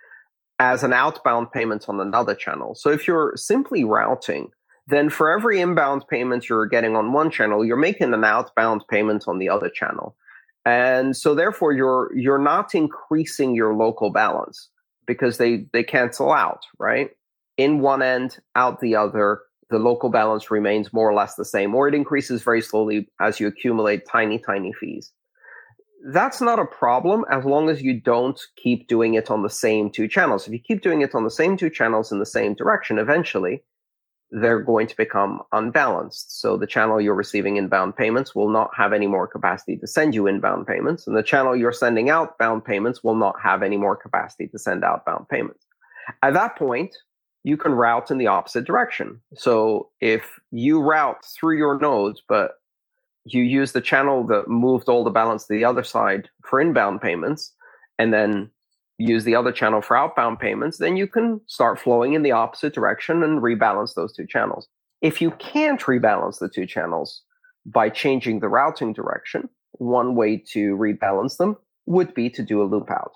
as 0.59 0.83
an 0.83 0.93
outbound 0.93 1.51
payment 1.51 1.89
on 1.89 1.99
another 1.99 2.33
channel. 2.33 2.75
So 2.75 2.89
if 2.89 3.05
you're 3.07 3.33
simply 3.35 3.83
routing, 3.83 4.51
then 4.87 5.09
for 5.09 5.31
every 5.31 5.61
inbound 5.61 6.05
payment 6.09 6.49
you're 6.49 6.65
getting 6.65 6.95
on 6.95 7.13
one 7.13 7.31
channel, 7.31 7.63
you're 7.63 7.77
making 7.77 8.13
an 8.13 8.25
outbound 8.25 8.83
payment 8.89 9.25
on 9.27 9.39
the 9.39 9.49
other 9.49 9.69
channel. 9.69 10.15
And 10.65 11.15
so 11.15 11.35
therefore 11.35 11.73
you're 11.73 12.15
you're 12.15 12.37
not 12.37 12.73
increasing 12.75 13.55
your 13.55 13.73
local 13.73 14.11
balance 14.11 14.69
because 15.05 15.37
they 15.37 15.67
they 15.73 15.83
cancel 15.83 16.31
out, 16.31 16.61
right? 16.79 17.11
In 17.57 17.79
one 17.79 18.01
end, 18.01 18.39
out 18.55 18.79
the 18.79 18.95
other, 18.95 19.41
the 19.69 19.79
local 19.79 20.09
balance 20.09 20.49
remains 20.49 20.93
more 20.93 21.09
or 21.09 21.13
less 21.13 21.35
the 21.35 21.45
same, 21.45 21.75
or 21.75 21.87
it 21.87 21.93
increases 21.93 22.41
very 22.43 22.61
slowly 22.61 23.09
as 23.19 23.39
you 23.39 23.47
accumulate 23.47 24.07
tiny, 24.07 24.39
tiny 24.39 24.73
fees. 24.73 25.11
That's 26.11 26.41
not 26.41 26.59
a 26.59 26.65
problem 26.65 27.23
as 27.31 27.45
long 27.45 27.69
as 27.69 27.81
you 27.81 27.99
don't 27.99 28.39
keep 28.57 28.87
doing 28.87 29.13
it 29.13 29.31
on 29.31 29.43
the 29.43 29.49
same 29.49 29.89
two 29.89 30.07
channels. 30.07 30.47
If 30.47 30.53
you 30.53 30.59
keep 30.59 30.81
doing 30.81 31.01
it 31.01 31.15
on 31.15 31.23
the 31.23 31.31
same 31.31 31.55
two 31.55 31.69
channels 31.69 32.11
in 32.11 32.19
the 32.19 32.25
same 32.25 32.55
direction, 32.55 32.99
eventually 32.99 33.63
they're 34.35 34.61
going 34.61 34.87
to 34.87 34.97
become 34.97 35.43
unbalanced. 35.51 36.41
So 36.41 36.57
the 36.57 36.65
channel 36.65 36.99
you're 36.99 37.13
receiving 37.13 37.57
inbound 37.57 37.95
payments 37.95 38.33
will 38.33 38.49
not 38.49 38.71
have 38.75 38.91
any 38.91 39.05
more 39.05 39.27
capacity 39.27 39.77
to 39.77 39.85
send 39.85 40.15
you 40.15 40.25
inbound 40.25 40.65
payments, 40.65 41.05
and 41.05 41.15
the 41.15 41.21
channel 41.21 41.55
you're 41.55 41.71
sending 41.71 42.09
outbound 42.09 42.65
payments 42.65 43.03
will 43.03 43.15
not 43.15 43.35
have 43.41 43.61
any 43.61 43.77
more 43.77 43.95
capacity 43.95 44.47
to 44.47 44.57
send 44.57 44.83
outbound 44.83 45.29
payments. 45.29 45.65
At 46.23 46.33
that 46.33 46.57
point, 46.57 46.95
you 47.43 47.57
can 47.57 47.73
route 47.73 48.09
in 48.09 48.17
the 48.17 48.27
opposite 48.27 48.65
direction. 48.65 49.21
So 49.35 49.89
if 50.01 50.39
you 50.51 50.81
route 50.81 51.23
through 51.25 51.57
your 51.57 51.77
nodes, 51.79 52.21
but 52.27 52.53
you 53.25 53.43
use 53.43 53.71
the 53.71 53.81
channel 53.81 54.25
that 54.27 54.47
moved 54.47 54.89
all 54.89 55.03
the 55.03 55.09
balance 55.11 55.45
to 55.45 55.53
the 55.53 55.63
other 55.63 55.83
side 55.83 56.27
for 56.43 56.59
inbound 56.59 57.01
payments, 57.01 57.53
and 57.99 58.11
then 58.11 58.49
use 58.97 59.23
the 59.23 59.35
other 59.35 59.51
channel 59.51 59.81
for 59.81 59.97
outbound 59.97 60.39
payments, 60.39 60.77
then 60.77 60.97
you 60.97 61.07
can 61.07 61.41
start 61.47 61.79
flowing 61.79 62.13
in 62.13 62.23
the 62.23 62.31
opposite 62.31 62.73
direction 62.73 63.23
and 63.23 63.41
rebalance 63.41 63.95
those 63.95 64.13
two 64.13 64.25
channels. 64.25 64.67
If 65.01 65.21
you 65.21 65.31
can't 65.31 65.81
rebalance 65.81 66.39
the 66.39 66.49
two 66.49 66.65
channels 66.65 67.21
by 67.65 67.89
changing 67.89 68.39
the 68.39 68.49
routing 68.49 68.93
direction, 68.93 69.49
one 69.73 70.15
way 70.15 70.37
to 70.51 70.77
rebalance 70.77 71.37
them 71.37 71.57
would 71.85 72.13
be 72.13 72.29
to 72.29 72.43
do 72.43 72.61
a 72.61 72.65
loop 72.65 72.89
out. 72.89 73.13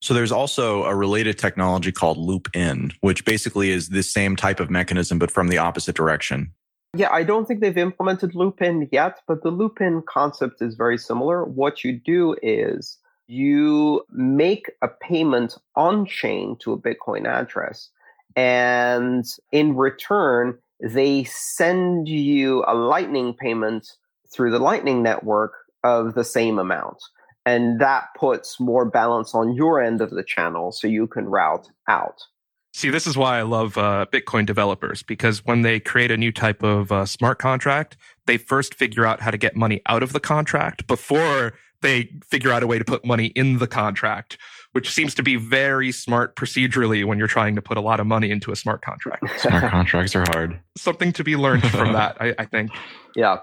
So 0.00 0.14
there's 0.14 0.32
also 0.32 0.84
a 0.84 0.94
related 0.94 1.38
technology 1.38 1.92
called 1.92 2.18
loop 2.18 2.48
in, 2.54 2.92
which 3.00 3.24
basically 3.24 3.70
is 3.70 3.88
the 3.88 4.02
same 4.02 4.34
type 4.34 4.58
of 4.58 4.68
mechanism, 4.68 5.18
but 5.18 5.30
from 5.30 5.48
the 5.48 5.58
opposite 5.58 5.94
direction. 5.94 6.52
Yeah, 6.94 7.10
I 7.10 7.22
don't 7.22 7.46
think 7.46 7.60
they've 7.60 7.78
implemented 7.78 8.34
loop 8.34 8.60
in 8.60 8.88
yet, 8.92 9.20
but 9.26 9.42
the 9.42 9.50
loop 9.50 9.80
in 9.80 10.02
concept 10.02 10.60
is 10.60 10.74
very 10.74 10.98
similar. 10.98 11.44
What 11.44 11.84
you 11.84 11.98
do 11.98 12.36
is 12.42 12.98
you 13.32 14.04
make 14.10 14.70
a 14.82 14.88
payment 14.88 15.56
on 15.76 16.06
chain 16.06 16.56
to 16.60 16.72
a 16.72 16.78
Bitcoin 16.78 17.26
address, 17.26 17.90
and 18.36 19.24
in 19.50 19.76
return, 19.76 20.58
they 20.80 21.24
send 21.24 22.08
you 22.08 22.64
a 22.66 22.74
Lightning 22.74 23.34
payment 23.34 23.92
through 24.32 24.50
the 24.50 24.58
Lightning 24.58 25.02
network 25.02 25.52
of 25.84 26.14
the 26.14 26.24
same 26.24 26.58
amount 26.58 26.98
and 27.44 27.80
that 27.80 28.08
puts 28.16 28.60
more 28.60 28.84
balance 28.84 29.34
on 29.34 29.54
your 29.54 29.82
end 29.82 30.00
of 30.00 30.10
the 30.10 30.22
channel 30.22 30.72
so 30.72 30.86
you 30.86 31.06
can 31.06 31.26
route 31.26 31.68
out. 31.88 32.22
See, 32.74 32.88
this 32.88 33.06
is 33.06 33.16
why 33.18 33.38
I 33.38 33.42
love 33.42 33.76
uh, 33.76 34.06
Bitcoin 34.10 34.46
developers 34.46 35.02
because 35.02 35.44
when 35.44 35.60
they 35.62 35.78
create 35.78 36.10
a 36.10 36.16
new 36.16 36.32
type 36.32 36.62
of 36.62 36.90
uh, 36.90 37.04
smart 37.04 37.38
contract, 37.38 37.96
they 38.26 38.38
first 38.38 38.74
figure 38.74 39.04
out 39.04 39.20
how 39.20 39.30
to 39.30 39.36
get 39.36 39.54
money 39.54 39.82
out 39.86 40.02
of 40.02 40.12
the 40.12 40.20
contract 40.20 40.86
before 40.86 41.52
they 41.82 42.10
figure 42.24 42.50
out 42.50 42.62
a 42.62 42.66
way 42.66 42.78
to 42.78 42.84
put 42.84 43.04
money 43.04 43.26
in 43.26 43.58
the 43.58 43.66
contract, 43.66 44.38
which 44.72 44.90
seems 44.90 45.14
to 45.14 45.22
be 45.22 45.36
very 45.36 45.92
smart 45.92 46.36
procedurally 46.36 47.04
when 47.04 47.18
you're 47.18 47.28
trying 47.28 47.54
to 47.56 47.62
put 47.62 47.76
a 47.76 47.80
lot 47.80 48.00
of 48.00 48.06
money 48.06 48.30
into 48.30 48.50
a 48.50 48.56
smart 48.56 48.82
contract. 48.82 49.22
smart 49.38 49.70
contracts 49.70 50.16
are 50.16 50.24
hard. 50.30 50.58
Something 50.76 51.12
to 51.12 51.24
be 51.24 51.36
learned 51.36 51.68
from 51.70 51.92
that, 51.92 52.16
I, 52.20 52.34
I 52.38 52.44
think. 52.46 52.70
Yeah. 53.14 53.38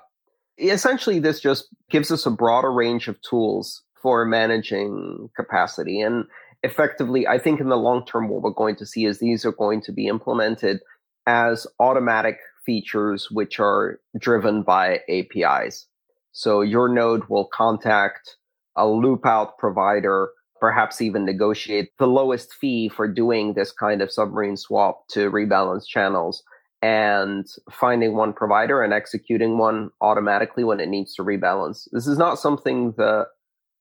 Essentially, 0.58 1.20
this 1.20 1.40
just 1.40 1.68
gives 1.90 2.12
us 2.12 2.26
a 2.26 2.32
broader 2.32 2.72
range 2.72 3.08
of 3.08 3.22
tools 3.22 3.84
for 4.02 4.26
managing 4.26 5.30
capacity. 5.36 6.02
And 6.02 6.26
effectively, 6.64 7.28
I 7.28 7.38
think 7.38 7.60
in 7.60 7.70
the 7.70 7.78
long 7.78 8.06
term, 8.06 8.30
what 8.30 8.42
we're 8.42 8.52
going 8.52 8.76
to 8.78 8.86
see 8.86 9.06
is 9.06 9.20
these 9.20 9.46
are 9.46 9.52
going 9.52 9.82
to 9.84 9.92
be 9.92 10.08
implemented 10.08 10.80
as 11.28 11.68
automatic 11.80 12.38
features 12.66 13.30
which 13.32 13.60
are 13.60 14.00
driven 14.18 14.64
by 14.64 15.00
APIs. 15.10 15.86
So 16.32 16.62
your 16.62 16.90
node 16.90 17.24
will 17.30 17.46
contact 17.46 18.38
a 18.76 18.88
loop 18.88 19.26
out 19.26 19.58
provider, 19.58 20.30
perhaps 20.60 21.02
even 21.02 21.26
negotiate 21.26 21.90
the 21.98 22.08
lowest 22.08 22.54
fee 22.54 22.90
for 22.90 23.08
doing 23.08 23.54
this 23.54 23.72
kind 23.72 24.02
of 24.02 24.12
submarine 24.12 24.58
swap 24.58 25.08
to 25.10 25.32
rebalance 25.32 25.86
channels 25.88 26.44
and 26.82 27.46
finding 27.72 28.16
one 28.16 28.32
provider 28.32 28.82
and 28.82 28.94
executing 28.94 29.58
one 29.58 29.90
automatically 30.02 30.64
when 30.64 30.80
it 30.80 30.88
needs 30.88 31.14
to 31.16 31.24
rebalance. 31.24 31.88
This 31.92 32.08
is 32.08 32.18
not 32.18 32.40
something 32.40 32.94
that 32.98 33.28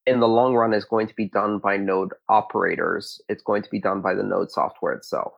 in 0.06 0.20
the 0.20 0.28
long 0.28 0.54
run 0.54 0.72
is 0.72 0.84
going 0.84 1.06
to 1.06 1.14
be 1.14 1.28
done 1.28 1.58
by 1.58 1.76
node 1.76 2.12
operators. 2.28 3.20
It's 3.28 3.42
going 3.42 3.62
to 3.62 3.70
be 3.70 3.80
done 3.80 4.00
by 4.00 4.14
the 4.14 4.22
node 4.22 4.50
software 4.50 4.94
itself. 4.94 5.32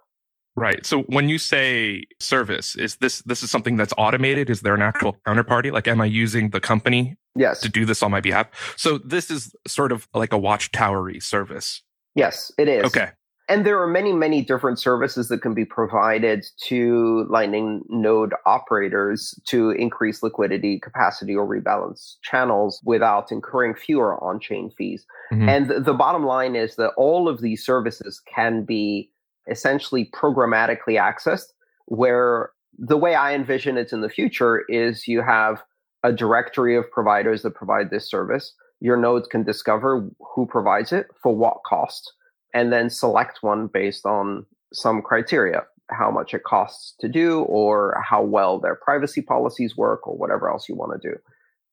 Right. 0.57 0.85
So 0.85 1.02
when 1.02 1.28
you 1.28 1.38
say 1.38 2.04
service, 2.19 2.76
is 2.76 2.97
this 2.97 3.23
this 3.23 3.42
is 3.42 3.50
something 3.50 3.76
that's 3.76 3.95
automated? 3.97 4.50
Is 4.50 4.61
there 4.62 4.75
an 4.75 4.83
actual 4.83 5.16
counterparty? 5.26 5.73
Like 5.73 5.88
am 5.88 6.00
I 6.00 6.07
using 6.07 6.50
the 6.50 6.61
company 6.61 7.16
yes. 7.37 7.61
to 7.61 7.69
do 7.69 7.85
this 7.85 8.02
on 8.02 8.11
my 8.11 8.21
behalf? 8.21 8.75
So 8.76 8.99
this 8.99 9.30
is 9.30 9.54
sort 9.66 9.92
of 9.92 10.09
like 10.12 10.33
a 10.33 10.38
watchtowery 10.38 11.21
service. 11.21 11.83
Yes, 12.14 12.52
it 12.59 12.69
is. 12.69 12.85
Okay. 12.85 13.11
And 13.49 13.66
there 13.66 13.83
are 13.83 13.88
many, 13.88 14.12
many 14.12 14.42
different 14.42 14.78
services 14.78 15.26
that 15.26 15.42
can 15.42 15.54
be 15.54 15.64
provided 15.64 16.47
to 16.66 17.26
Lightning 17.28 17.83
node 17.88 18.33
operators 18.47 19.35
to 19.47 19.71
increase 19.71 20.23
liquidity, 20.23 20.78
capacity, 20.78 21.35
or 21.35 21.49
rebalance 21.49 22.14
channels 22.23 22.80
without 22.85 23.33
incurring 23.33 23.75
fewer 23.75 24.23
on 24.23 24.38
chain 24.38 24.71
fees. 24.78 25.04
Mm-hmm. 25.33 25.49
And 25.49 25.69
the, 25.69 25.80
the 25.80 25.95
bottom 25.95 26.25
line 26.25 26.54
is 26.54 26.76
that 26.76 26.90
all 26.97 27.28
of 27.28 27.40
these 27.40 27.64
services 27.64 28.23
can 28.33 28.62
be 28.64 29.11
essentially 29.50 30.11
programmatically 30.14 30.99
accessed, 30.99 31.52
where 31.87 32.50
the 32.78 32.97
way 32.97 33.14
I 33.14 33.35
envision 33.35 33.76
it 33.76 33.92
in 33.92 34.00
the 34.00 34.09
future 34.09 34.64
is 34.69 35.09
you 35.09 35.21
have 35.23 35.62
a 36.02 36.12
directory 36.12 36.76
of 36.76 36.90
providers 36.90 37.42
that 37.42 37.54
provide 37.54 37.90
this 37.90 38.09
service. 38.09 38.54
Your 38.80 38.97
nodes 38.97 39.28
can 39.28 39.42
discover 39.42 40.09
who 40.35 40.47
provides 40.47 40.92
it 40.92 41.09
for 41.23 41.35
what 41.35 41.59
cost 41.66 42.12
and 42.54 42.73
then 42.73 42.88
select 42.88 43.42
one 43.42 43.66
based 43.66 44.07
on 44.07 44.47
some 44.73 45.02
criteria 45.02 45.64
how 45.90 46.11
much 46.11 46.35
it 46.35 46.45
costs 46.45 46.95
to 47.00 47.09
do 47.09 47.40
or 47.42 48.00
how 48.09 48.23
well 48.23 48.59
their 48.59 48.76
privacy 48.76 49.21
policies 49.21 49.76
work 49.76 50.07
or 50.07 50.16
whatever 50.16 50.49
else 50.49 50.69
you 50.69 50.75
want 50.75 51.00
to 51.00 51.09
do 51.09 51.16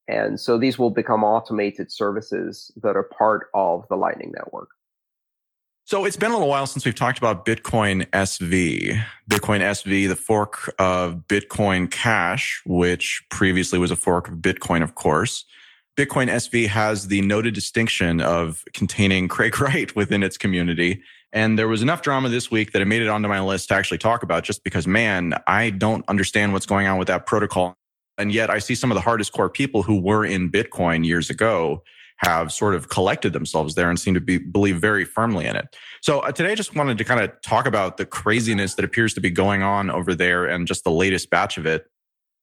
and 0.07 0.39
so 0.39 0.57
these 0.57 0.79
will 0.79 0.89
become 0.89 1.23
automated 1.23 1.91
services 1.91 2.71
that 2.81 2.95
are 2.95 3.09
part 3.17 3.47
of 3.53 3.85
the 3.89 3.95
lightning 3.95 4.33
network 4.35 4.69
so 5.87 6.03
it's 6.03 6.17
been 6.17 6.31
a 6.31 6.33
little 6.33 6.49
while 6.49 6.67
since 6.67 6.83
we've 6.83 6.93
talked 6.93 7.17
about 7.17 7.45
Bitcoin 7.45 8.05
SV. 8.07 9.01
Bitcoin 9.29 9.61
SV, 9.61 10.09
the 10.09 10.17
fork 10.17 10.75
of 10.77 11.23
Bitcoin 11.29 11.89
Cash, 11.89 12.61
which 12.65 13.23
previously 13.29 13.79
was 13.79 13.89
a 13.89 13.95
fork 13.95 14.27
of 14.27 14.39
Bitcoin, 14.39 14.83
of 14.83 14.95
course. 14.95 15.45
Bitcoin 15.95 16.27
SV 16.27 16.67
has 16.67 17.07
the 17.07 17.21
noted 17.21 17.53
distinction 17.53 18.19
of 18.19 18.65
containing 18.73 19.29
Craig 19.29 19.57
Wright 19.61 19.95
within 19.95 20.23
its 20.23 20.37
community. 20.37 21.01
And 21.31 21.57
there 21.57 21.69
was 21.69 21.81
enough 21.81 22.01
drama 22.01 22.27
this 22.27 22.51
week 22.51 22.73
that 22.73 22.81
it 22.81 22.85
made 22.85 23.01
it 23.01 23.07
onto 23.07 23.29
my 23.29 23.39
list 23.39 23.69
to 23.69 23.75
actually 23.75 23.99
talk 23.99 24.23
about 24.23 24.43
just 24.43 24.65
because, 24.65 24.87
man, 24.87 25.35
I 25.47 25.69
don't 25.69 26.03
understand 26.09 26.51
what's 26.51 26.65
going 26.65 26.87
on 26.87 26.97
with 26.97 27.07
that 27.07 27.25
protocol. 27.25 27.77
And 28.17 28.33
yet 28.33 28.49
I 28.49 28.59
see 28.59 28.75
some 28.75 28.91
of 28.91 28.95
the 28.95 29.01
hardest 29.01 29.31
core 29.31 29.49
people 29.49 29.83
who 29.83 30.01
were 30.01 30.25
in 30.25 30.51
Bitcoin 30.51 31.05
years 31.05 31.29
ago 31.29 31.81
have 32.17 32.51
sort 32.51 32.75
of 32.75 32.89
collected 32.89 33.33
themselves 33.33 33.75
there 33.75 33.89
and 33.89 33.99
seem 33.99 34.13
to 34.13 34.19
be 34.19 34.37
believe 34.37 34.79
very 34.79 35.05
firmly 35.05 35.45
in 35.45 35.55
it. 35.55 35.75
So 36.01 36.19
uh, 36.19 36.31
today 36.31 36.51
I 36.51 36.55
just 36.55 36.75
wanted 36.75 36.97
to 36.97 37.03
kind 37.03 37.21
of 37.21 37.31
talk 37.41 37.65
about 37.65 37.97
the 37.97 38.05
craziness 38.05 38.75
that 38.75 38.85
appears 38.85 39.13
to 39.15 39.21
be 39.21 39.29
going 39.29 39.63
on 39.63 39.89
over 39.89 40.15
there 40.15 40.45
and 40.45 40.67
just 40.67 40.83
the 40.83 40.91
latest 40.91 41.29
batch 41.29 41.57
of 41.57 41.65
it. 41.65 41.85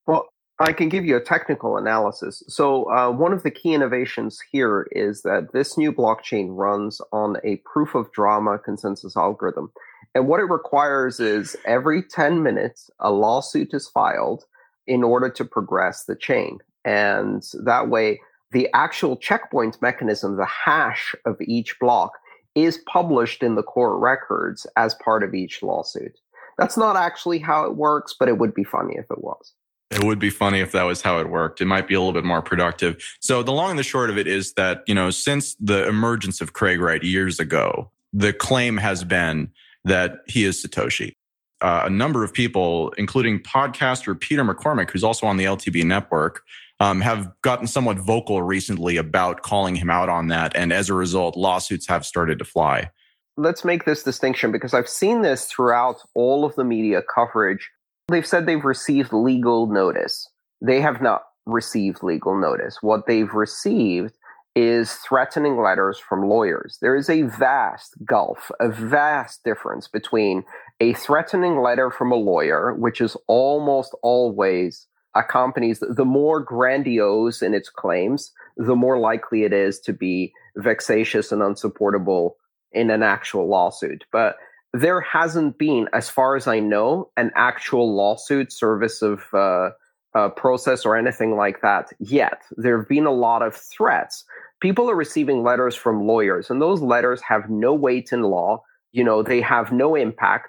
Well, 0.07 0.29
I 0.61 0.73
can 0.73 0.89
give 0.89 1.05
you 1.05 1.17
a 1.17 1.21
technical 1.21 1.77
analysis. 1.77 2.45
So, 2.47 2.89
uh, 2.91 3.11
one 3.11 3.33
of 3.33 3.43
the 3.43 3.51
key 3.51 3.75
innovations 3.75 4.41
here 4.53 4.87
is 4.93 5.23
that 5.23 5.53
this 5.53 5.77
new 5.77 5.93
blockchain 5.93 6.49
runs 6.51 7.01
on 7.13 7.37
a 7.43 7.57
proof 7.65 7.97
of 7.97 8.13
drama 8.13 8.59
consensus 8.59 9.17
algorithm. 9.17 9.73
And 10.15 10.29
what 10.29 10.39
it 10.39 10.45
requires 10.45 11.19
is 11.19 11.57
every 11.65 12.03
10 12.03 12.43
minutes, 12.45 12.89
a 13.01 13.11
lawsuit 13.11 13.75
is 13.75 13.89
filed 13.89 14.45
in 14.87 15.03
order 15.03 15.29
to 15.31 15.45
progress 15.45 16.05
the 16.05 16.15
chain. 16.15 16.59
And 16.85 17.43
that 17.65 17.89
way, 17.89 18.21
the 18.55 18.69
actual 18.73 19.17
checkpoint 19.17 19.83
mechanism, 19.83 20.37
the 20.37 20.47
hash 20.47 21.15
of 21.27 21.37
each 21.43 21.79
block, 21.81 22.13
is 22.55 22.79
published 22.87 23.43
in 23.43 23.57
the 23.57 23.65
core 23.65 23.99
records 23.99 24.65
as 24.77 24.95
part 24.95 25.25
of 25.25 25.35
each 25.35 25.61
lawsuit. 25.63 26.17
That's 26.57 26.77
not 26.77 26.97
actually 26.97 27.41
how 27.41 27.65
it 27.65 27.75
works, 27.75 28.15
but 28.19 28.29
it 28.29 28.39
would 28.39 28.55
be 28.55 28.63
funny 28.63 28.95
if 28.95 29.11
it 29.11 29.23
was. 29.23 29.53
It 29.91 30.05
would 30.05 30.21
be 30.21 30.31
funny 30.31 30.61
if 30.61 30.71
that 30.71 30.85
was 30.85 31.03
how 31.03 31.19
it 31.19 31.29
worked. 31.29 31.61
It 31.61 31.67
might 31.67 31.89
be 31.89 31.95
a 31.95 32.01
little 32.01 32.13
bit 32.13 32.25
more 32.25 32.43
productive. 32.43 32.97
So 33.21 33.43
the 33.43 33.53
long 33.53 33.71
and 33.71 33.79
the 33.79 33.85
short 33.85 34.09
of 34.09 34.17
it 34.17 34.29
is 34.29 34.53
that, 34.55 34.85
you 34.87 34.95
know, 34.95 35.11
since 35.11 35.57
the 35.57 35.87
emergence 35.89 36.41
of 36.41 36.53
Craig 36.53 36.81
Wright 36.81 37.03
years 37.03 37.41
ago, 37.41 37.91
the 38.13 38.33
claim 38.33 38.77
has 38.77 39.03
been 39.03 39.51
that 39.85 40.19
he 40.27 40.45
is 40.45 40.63
Satoshi. 40.63 41.13
Uh, 41.61 41.83
a 41.87 41.91
number 41.91 42.23
of 42.23 42.33
people, 42.33 42.93
including 42.99 43.41
podcaster 43.41 44.19
Peter 44.19 44.45
McCormack, 44.45 44.91
who's 44.91 45.05
also 45.05 45.27
on 45.27 45.39
the 45.39 45.45
LTB 45.45 45.85
network, 45.85 46.43
um, 46.81 47.01
have 47.01 47.31
gotten 47.43 47.67
somewhat 47.67 47.99
vocal 47.99 48.43
recently 48.43 48.97
about 48.97 49.43
calling 49.43 49.77
him 49.77 49.91
out 49.91 50.09
on 50.09 50.29
that. 50.29 50.55
And 50.57 50.73
as 50.73 50.89
a 50.89 50.95
result, 50.95 51.37
lawsuits 51.37 51.87
have 51.89 52.05
started 52.05 52.39
to 52.39 52.45
fly. 52.45 52.91
Let's 53.37 53.65
make 53.65 53.85
this 53.85 54.03
distinction 54.03 54.53
because 54.53 54.75
I've 54.75 54.89
seen 54.89 55.23
this 55.23 55.47
throughout 55.47 55.97
all 56.15 56.45
of 56.45 56.55
the 56.55 56.65
media 56.65 57.03
coverage. 57.03 57.71
They've 58.09 58.27
said 58.27 58.47
they've 58.47 58.65
received 58.65 59.13
legal 59.13 59.67
notice. 59.67 60.29
They 60.61 60.81
have 60.81 61.03
not 61.03 61.23
received 61.47 62.03
legal 62.03 62.39
notice. 62.39 62.79
What 62.81 63.07
they've 63.07 63.33
received 63.33 64.15
is 64.57 64.93
threatening 64.93 65.61
letters 65.61 65.99
from 65.99 66.29
lawyers. 66.29 66.79
There 66.81 66.95
is 66.95 67.11
a 67.11 67.23
vast 67.23 67.95
gulf, 68.05 68.53
a 68.61 68.69
vast 68.69 69.43
difference 69.45 69.89
between 69.89 70.45
a 70.81 70.93
threatening 70.95 71.61
letter 71.61 71.91
from 71.91 72.13
a 72.13 72.17
lawyer, 72.17 72.73
which 72.75 73.01
is 73.01 73.17
almost 73.27 73.97
always 74.03 74.87
accompanies 75.15 75.81
the 75.81 76.05
more 76.05 76.41
grandiose 76.41 77.43
in 77.43 77.55
its 77.55 77.69
claims, 77.69 78.33
the 78.57 78.77
more 78.77 78.99
likely 78.99 79.45
it 79.45 79.53
is 79.53 79.81
to 79.81 79.93
be 79.93 80.33
vexatious 80.57 81.33
and 81.33 81.43
unsupportable 81.43 82.37
in 82.73 82.91
an 82.91 83.03
actual 83.03 83.49
lawsuit. 83.49 84.05
But 84.13 84.37
there 84.73 85.01
hasn't 85.01 85.57
been, 85.57 85.89
as 85.93 86.11
far 86.11 86.35
as 86.35 86.47
I 86.49 86.59
know, 86.59 87.11
an 87.17 87.31
actual 87.37 87.95
lawsuit 87.95 88.53
service 88.53 89.03
of 89.03 89.23
uh, 89.33 89.71
uh, 90.15 90.29
process 90.31 90.85
or 90.85 90.97
anything 90.97 91.37
like 91.37 91.61
that 91.63 91.91
yet. 92.01 92.43
There 92.57 92.79
have 92.79 92.89
been 92.89 93.07
a 93.07 93.13
lot 93.13 93.43
of 93.43 93.55
threats. 93.55 94.25
People 94.61 94.91
are 94.91 94.97
receiving 94.97 95.43
letters 95.43 95.75
from 95.75 96.07
lawyers, 96.07 96.51
and 96.51 96.61
those 96.61 96.81
letters 96.81 97.21
have 97.23 97.49
no 97.49 97.73
weight 97.73 98.13
in 98.13 98.23
law. 98.23 98.63
You 98.93 99.05
know, 99.05 99.23
they 99.23 99.41
have 99.41 99.73
no 99.73 99.95
impact. 99.95 100.49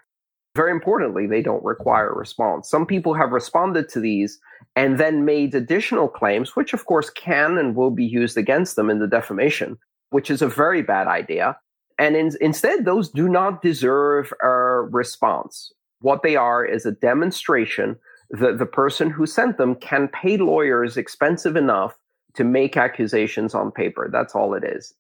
Very 0.56 0.72
importantly, 0.72 1.28
they 1.28 1.42
don't 1.42 1.64
require 1.66 2.10
a 2.10 2.18
response. 2.18 2.70
Some 2.70 2.86
people 2.86 3.14
have 3.14 3.32
responded 3.32 3.90
to 3.90 4.00
these 4.00 4.40
and 4.78 4.98
then 4.98 5.26
made 5.26 5.54
additional 5.54 6.08
claims, 6.08 6.56
which 6.56 6.74
of 6.74 6.86
course 6.86 7.10
can 7.10 7.58
and 7.58 7.76
will 7.76 7.92
be 7.92 8.06
used 8.06 8.38
against 8.38 8.78
them 8.78 8.90
in 8.90 9.00
the 9.00 9.08
defamation, 9.08 9.78
which 10.12 10.32
is 10.32 10.42
a 10.42 10.48
very 10.48 10.82
bad 10.82 11.08
idea. 11.08 11.58
And 12.00 12.16
in, 12.16 12.32
instead, 12.40 12.86
those 12.86 13.10
do 13.10 13.28
not 13.28 13.62
deserve 13.62 14.34
a 14.42 14.50
response. 14.50 15.74
What 16.00 16.24
they 16.24 16.38
are 16.38 16.66
is 16.66 16.86
a 16.86 16.92
demonstration 16.92 17.98
that 18.30 18.58
the 18.58 18.66
person 18.66 19.10
who 19.10 19.26
sent 19.26 19.58
them 19.58 19.76
can 19.76 20.08
pay 20.08 20.38
lawyers 20.38 20.98
expensive 20.98 21.56
enough 21.56 21.98
to 22.36 22.44
make 22.44 22.78
accusations 22.78 23.54
on 23.54 23.72
paper. 23.72 24.10
That's 24.12 24.36
all 24.36 24.54
it 24.54 24.64
is. 24.64 24.94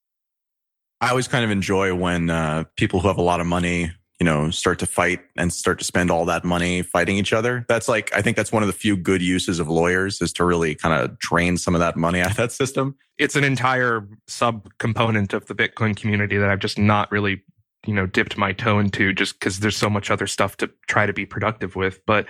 I 1.01 1.09
always 1.09 1.27
kind 1.27 1.43
of 1.45 1.51
enjoy 1.51 1.93
when 1.95 2.29
uh, 2.29 2.65
people 2.75 2.99
who 2.99 3.07
have 3.07 3.17
a 3.17 3.21
lot 3.21 3.41
of 3.41 3.47
money 3.47 3.91
you 4.19 4.25
know, 4.25 4.49
start 4.49 4.79
to 4.79 4.85
fight 4.85 5.19
and 5.35 5.51
start 5.51 5.77
to 5.79 5.85
spend 5.85 6.09
all 6.09 6.25
that 6.25 6.45
money 6.45 6.81
fighting 6.81 7.17
each 7.17 7.33
other. 7.33 7.65
That's 7.67 7.87
like, 7.87 8.15
I 8.15 8.21
think 8.21 8.37
that's 8.37 8.51
one 8.51 8.63
of 8.63 8.67
the 8.67 8.73
few 8.73 8.95
good 8.95 9.21
uses 9.21 9.59
of 9.59 9.67
lawyers 9.67 10.21
is 10.21 10.31
to 10.33 10.45
really 10.45 10.75
kind 10.75 10.99
of 10.99 11.19
drain 11.19 11.57
some 11.57 11.75
of 11.75 11.79
that 11.79 11.97
money 11.97 12.21
out 12.21 12.31
of 12.31 12.37
that 12.37 12.51
system. 12.51 12.95
It's 13.17 13.35
an 13.35 13.43
entire 13.43 14.07
sub 14.27 14.69
component 14.77 15.33
of 15.33 15.45
the 15.47 15.55
Bitcoin 15.55 15.95
community 15.95 16.37
that 16.37 16.49
I've 16.49 16.59
just 16.59 16.79
not 16.79 17.11
really, 17.11 17.43
you 17.85 17.93
know, 17.93 18.05
dipped 18.05 18.37
my 18.37 18.53
toe 18.53 18.79
into 18.79 19.13
just 19.13 19.39
because 19.39 19.59
there's 19.59 19.77
so 19.77 19.89
much 19.89 20.09
other 20.09 20.27
stuff 20.27 20.55
to 20.57 20.69
try 20.87 21.05
to 21.05 21.13
be 21.13 21.25
productive 21.25 21.75
with. 21.75 21.99
But 22.05 22.27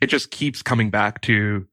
it 0.00 0.06
just 0.06 0.30
keeps 0.30 0.62
coming 0.62 0.90
back 0.90 1.20
to 1.22 1.66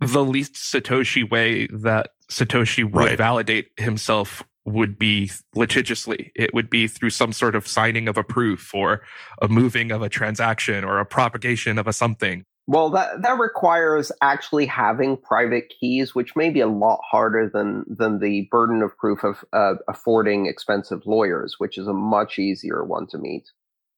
the 0.00 0.24
least 0.24 0.54
Satoshi 0.54 1.30
way 1.30 1.66
that 1.68 2.10
Satoshi 2.30 2.84
would 2.84 2.94
right. 2.94 3.18
validate 3.18 3.68
himself 3.76 4.42
would 4.64 4.98
be 4.98 5.30
litigiously. 5.54 6.32
It 6.34 6.54
would 6.54 6.70
be 6.70 6.86
through 6.86 7.10
some 7.10 7.32
sort 7.32 7.54
of 7.54 7.66
signing 7.66 8.08
of 8.08 8.16
a 8.16 8.24
proof 8.24 8.74
or 8.74 9.02
a 9.40 9.48
moving 9.48 9.90
of 9.90 10.02
a 10.02 10.08
transaction 10.08 10.84
or 10.84 11.00
a 11.00 11.06
propagation 11.06 11.78
of 11.78 11.86
a 11.86 11.92
something. 11.92 12.44
Well, 12.68 12.90
that 12.90 13.22
that 13.22 13.38
requires 13.38 14.12
actually 14.22 14.66
having 14.66 15.16
private 15.16 15.72
keys, 15.80 16.14
which 16.14 16.36
may 16.36 16.48
be 16.48 16.60
a 16.60 16.68
lot 16.68 17.00
harder 17.02 17.50
than 17.52 17.84
than 17.88 18.20
the 18.20 18.48
burden 18.52 18.82
of 18.82 18.96
proof 18.96 19.24
of 19.24 19.44
uh, 19.52 19.74
affording 19.88 20.46
expensive 20.46 21.04
lawyers, 21.04 21.56
which 21.58 21.76
is 21.76 21.88
a 21.88 21.92
much 21.92 22.38
easier 22.38 22.84
one 22.84 23.08
to 23.08 23.18
meet. 23.18 23.50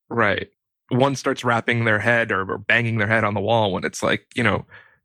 Right. 0.08 0.48
One 0.88 1.14
starts 1.14 1.44
wrapping 1.44 1.84
their 1.84 1.98
head 1.98 2.32
or, 2.32 2.50
or 2.50 2.58
banging 2.58 2.98
their 2.98 3.08
head 3.08 3.24
on 3.24 3.34
the 3.34 3.40
wall 3.40 3.72
when 3.72 3.84
it's 3.84 4.02
like, 4.02 4.26
you 4.34 4.42
know, 4.42 4.64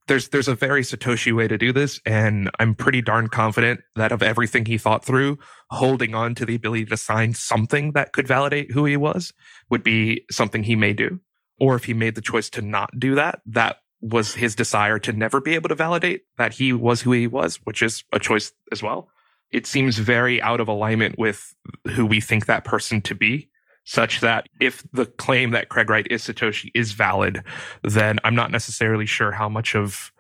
there's 0.10 0.30
there's 0.30 0.50
a 0.50 0.56
very 0.56 0.82
Satoshi 0.82 1.34
way 1.34 1.48
to 1.48 1.58
do 1.58 1.72
this, 1.72 2.02
and 2.06 2.52
I'm 2.60 2.76
pretty 2.76 3.02
darn 3.02 3.28
confident 3.28 3.82
that 3.95 4.12
of 4.12 4.22
everything 4.22 4.65
he 4.65 4.78
thought 4.78 5.06
through, 5.06 5.38
holding 5.69 6.13
on 6.13 6.36
to 6.36 6.45
the 6.45 6.56
ability 6.56 6.86
to 6.86 6.98
sign 6.98 7.34
something 7.34 7.93
that 7.93 8.12
could 8.12 8.28
validate 8.28 8.72
who 8.72 8.84
he 8.86 8.98
was 8.98 9.32
would 9.69 9.84
be 9.84 10.26
something 10.30 10.63
he 10.63 10.76
may 10.76 10.91
do. 10.91 11.22
Or 11.60 11.76
if 11.76 11.86
he 11.86 11.93
made 11.93 12.15
the 12.15 12.22
choice 12.22 12.50
to 12.52 12.62
not 12.62 12.89
do 13.00 13.15
that, 13.15 13.41
that 13.45 13.78
was 14.02 14.34
his 14.34 14.56
desire 14.56 14.98
to 15.00 15.13
never 15.13 15.39
be 15.39 15.56
able 15.56 15.69
to 15.69 15.76
validate 15.76 16.24
that 16.38 16.54
he 16.54 16.74
was 16.74 17.02
who 17.02 17.12
he 17.12 17.28
was, 17.28 17.58
which 17.63 17.82
is 17.82 18.04
a 18.12 18.19
choice 18.19 18.52
as 18.72 18.82
well. 18.82 19.10
It 19.52 19.67
seems 19.67 19.98
very 19.98 20.41
out 20.41 20.60
of 20.60 20.67
alignment 20.67 21.17
with 21.17 21.54
who 21.91 22.06
we 22.06 22.22
think 22.22 22.45
that 22.45 22.63
person 22.63 23.02
to 23.02 23.15
be 23.15 23.50
such 23.89 24.19
that 24.19 24.45
if 24.62 24.84
the 24.93 25.08
claim 25.08 25.49
that 25.49 25.69
Craig 25.69 25.89
Wright 25.89 26.06
is 26.12 26.21
Satoshi 26.21 26.69
is 26.75 26.91
valid, 26.91 27.41
then 27.84 28.19
I'm 28.23 28.36
not 28.36 28.52
necessarily 28.52 29.08
sure 29.08 29.32
how 29.32 29.49
much 29.49 29.75
of 29.75 30.12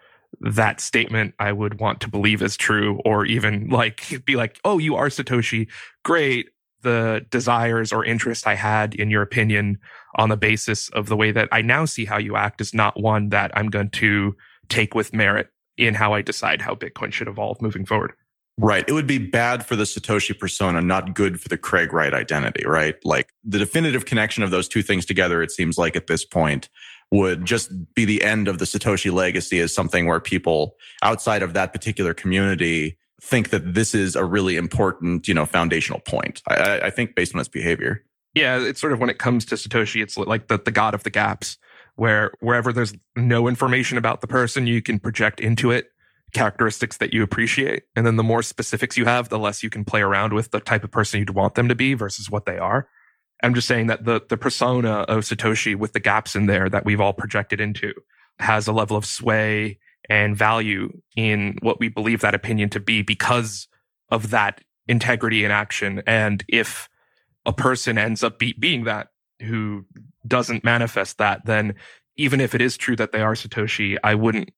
that 0.41 0.81
statement 0.81 1.35
I 1.37 1.51
would 1.51 1.79
want 1.79 2.01
to 2.01 2.09
believe 2.09 2.41
is 2.41 2.57
true 2.57 2.99
or 3.05 3.27
even 3.27 3.69
like 3.69 4.25
be 4.25 4.35
like, 4.35 4.59
oh, 4.65 4.79
you 4.79 4.95
are 4.95 5.09
Satoshi. 5.09 5.67
Great. 6.03 6.49
The 6.81 7.23
desires 7.29 7.93
or 7.93 8.03
interest 8.03 8.47
I 8.47 8.55
had 8.55 8.95
in 8.95 9.11
your 9.11 9.21
opinion 9.21 9.77
on 10.15 10.29
the 10.29 10.37
basis 10.37 10.89
of 10.89 11.05
the 11.05 11.15
way 11.15 11.31
that 11.31 11.47
I 11.51 11.61
now 11.61 11.85
see 11.85 12.05
how 12.05 12.17
you 12.17 12.35
act 12.37 12.61
is 12.61 12.73
not 12.73 12.99
one 12.99 13.29
that 13.29 13.55
I'm 13.55 13.69
going 13.69 13.91
to 13.91 14.35
take 14.69 14.95
with 14.95 15.13
merit 15.13 15.49
in 15.77 15.93
how 15.93 16.13
I 16.13 16.23
decide 16.23 16.63
how 16.63 16.73
Bitcoin 16.73 17.13
should 17.13 17.27
evolve 17.27 17.61
moving 17.61 17.85
forward. 17.85 18.13
Right. 18.61 18.83
It 18.85 18.91
would 18.91 19.07
be 19.07 19.19
bad 19.19 19.65
for 19.65 19.77
the 19.77 19.85
Satoshi 19.85 20.37
persona, 20.37 20.81
not 20.81 21.13
good 21.13 21.39
for 21.39 21.47
the 21.47 21.57
Craig 21.57 21.93
Wright 21.93 22.13
identity, 22.13 22.65
right? 22.65 22.95
Like 23.05 23.31
the 23.41 23.57
definitive 23.57 24.03
connection 24.05 24.43
of 24.43 24.51
those 24.51 24.67
two 24.67 24.81
things 24.81 25.05
together, 25.05 25.41
it 25.41 25.49
seems 25.49 25.77
like 25.77 25.95
at 25.95 26.07
this 26.07 26.25
point 26.25 26.67
would 27.09 27.45
just 27.45 27.71
be 27.95 28.03
the 28.03 28.21
end 28.21 28.49
of 28.49 28.59
the 28.59 28.65
Satoshi 28.65 29.13
legacy 29.13 29.59
as 29.59 29.73
something 29.73 30.07
where 30.07 30.19
people 30.19 30.75
outside 31.01 31.41
of 31.41 31.53
that 31.53 31.71
particular 31.71 32.13
community 32.13 32.97
think 33.21 33.49
that 33.51 33.75
this 33.75 33.95
is 33.95 34.17
a 34.17 34.25
really 34.25 34.57
important, 34.57 35.25
you 35.25 35.33
know, 35.33 35.45
foundational 35.45 36.01
point. 36.01 36.41
I, 36.45 36.81
I 36.81 36.89
think 36.89 37.15
based 37.15 37.33
on 37.33 37.39
its 37.39 37.49
behavior. 37.49 38.03
Yeah, 38.33 38.59
it's 38.59 38.81
sort 38.81 38.91
of 38.91 38.99
when 38.99 39.09
it 39.09 39.19
comes 39.19 39.45
to 39.45 39.55
Satoshi, 39.55 40.03
it's 40.03 40.17
like 40.17 40.49
the, 40.49 40.57
the 40.57 40.71
god 40.71 40.93
of 40.93 41.03
the 41.03 41.09
gaps, 41.09 41.57
where 41.95 42.33
wherever 42.41 42.73
there's 42.73 42.93
no 43.15 43.47
information 43.47 43.97
about 43.97 44.19
the 44.19 44.27
person, 44.27 44.67
you 44.67 44.81
can 44.81 44.99
project 44.99 45.39
into 45.39 45.71
it 45.71 45.87
characteristics 46.33 46.97
that 46.97 47.13
you 47.13 47.23
appreciate. 47.23 47.83
And 47.95 48.05
then 48.05 48.15
the 48.15 48.23
more 48.23 48.41
specifics 48.43 48.97
you 48.97 49.05
have, 49.05 49.29
the 49.29 49.39
less 49.39 49.63
you 49.63 49.69
can 49.69 49.85
play 49.85 50.01
around 50.01 50.33
with 50.33 50.51
the 50.51 50.59
type 50.59 50.83
of 50.83 50.91
person 50.91 51.19
you'd 51.19 51.31
want 51.31 51.55
them 51.55 51.67
to 51.69 51.75
be 51.75 51.93
versus 51.93 52.29
what 52.29 52.45
they 52.45 52.57
are. 52.57 52.87
I'm 53.41 53.53
just 53.53 53.67
saying 53.67 53.87
that 53.87 54.05
the, 54.05 54.21
the 54.27 54.37
persona 54.37 54.91
of 55.01 55.23
Satoshi 55.23 55.75
with 55.75 55.93
the 55.93 55.99
gaps 55.99 56.35
in 56.35 56.45
there 56.45 56.69
that 56.69 56.85
we've 56.85 57.01
all 57.01 57.13
projected 57.13 57.61
into 57.61 57.93
has 58.39 58.67
a 58.67 58.73
level 58.73 58.97
of 58.97 59.05
sway 59.05 59.79
and 60.09 60.35
value 60.35 60.91
in 61.15 61.57
what 61.61 61.79
we 61.79 61.87
believe 61.87 62.21
that 62.21 62.35
opinion 62.35 62.69
to 62.69 62.79
be 62.79 63.01
because 63.01 63.67
of 64.09 64.31
that 64.31 64.61
integrity 64.87 65.45
in 65.45 65.51
action. 65.51 66.01
And 66.07 66.43
if 66.47 66.89
a 67.45 67.53
person 67.53 67.97
ends 67.97 68.23
up 68.23 68.39
be- 68.39 68.55
being 68.57 68.85
that 68.85 69.07
who 69.41 69.85
doesn't 70.27 70.63
manifest 70.63 71.17
that, 71.19 71.45
then 71.45 71.75
even 72.17 72.41
if 72.41 72.53
it 72.53 72.61
is 72.61 72.75
true 72.75 72.95
that 72.97 73.11
they 73.11 73.21
are 73.21 73.33
Satoshi, 73.33 73.97
I 74.03 74.15
wouldn't. 74.15 74.51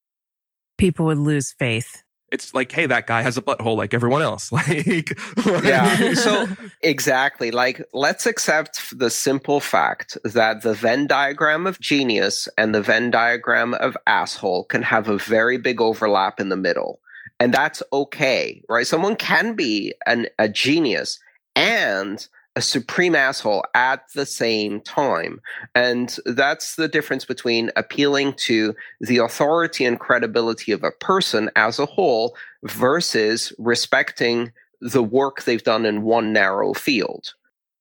People 0.81 1.05
would 1.05 1.19
lose 1.19 1.51
faith. 1.51 2.01
It's 2.31 2.55
like, 2.55 2.71
hey, 2.71 2.87
that 2.87 3.05
guy 3.05 3.21
has 3.21 3.37
a 3.37 3.41
butthole 3.43 3.77
like 3.77 3.93
everyone 3.93 4.23
else. 4.23 4.51
Like, 4.61 5.15
yeah. 5.63 6.15
So 6.15 6.47
exactly. 6.81 7.51
Like, 7.51 7.83
let's 7.93 8.25
accept 8.25 8.97
the 8.97 9.11
simple 9.11 9.59
fact 9.59 10.17
that 10.23 10.63
the 10.63 10.73
Venn 10.73 11.05
diagram 11.05 11.67
of 11.67 11.79
genius 11.79 12.49
and 12.57 12.73
the 12.73 12.81
Venn 12.81 13.11
diagram 13.11 13.75
of 13.75 13.95
asshole 14.07 14.63
can 14.63 14.81
have 14.81 15.07
a 15.07 15.19
very 15.19 15.59
big 15.59 15.79
overlap 15.79 16.39
in 16.39 16.49
the 16.49 16.57
middle. 16.57 16.99
And 17.39 17.53
that's 17.53 17.83
okay, 17.93 18.63
right? 18.67 18.87
Someone 18.87 19.17
can 19.17 19.53
be 19.53 19.93
an, 20.07 20.29
a 20.39 20.49
genius 20.49 21.19
and 21.55 22.27
a 22.55 22.61
supreme 22.61 23.15
asshole 23.15 23.63
at 23.73 24.03
the 24.13 24.25
same 24.25 24.81
time. 24.81 25.39
And 25.73 26.17
that's 26.25 26.75
the 26.75 26.87
difference 26.87 27.25
between 27.25 27.71
appealing 27.75 28.33
to 28.45 28.75
the 28.99 29.17
authority 29.17 29.85
and 29.85 29.99
credibility 29.99 30.71
of 30.71 30.83
a 30.83 30.91
person 30.91 31.49
as 31.55 31.79
a 31.79 31.85
whole 31.85 32.35
versus 32.63 33.53
respecting 33.57 34.51
the 34.81 35.03
work 35.03 35.43
they've 35.43 35.63
done 35.63 35.85
in 35.85 36.01
one 36.01 36.33
narrow 36.33 36.73
field. 36.73 37.33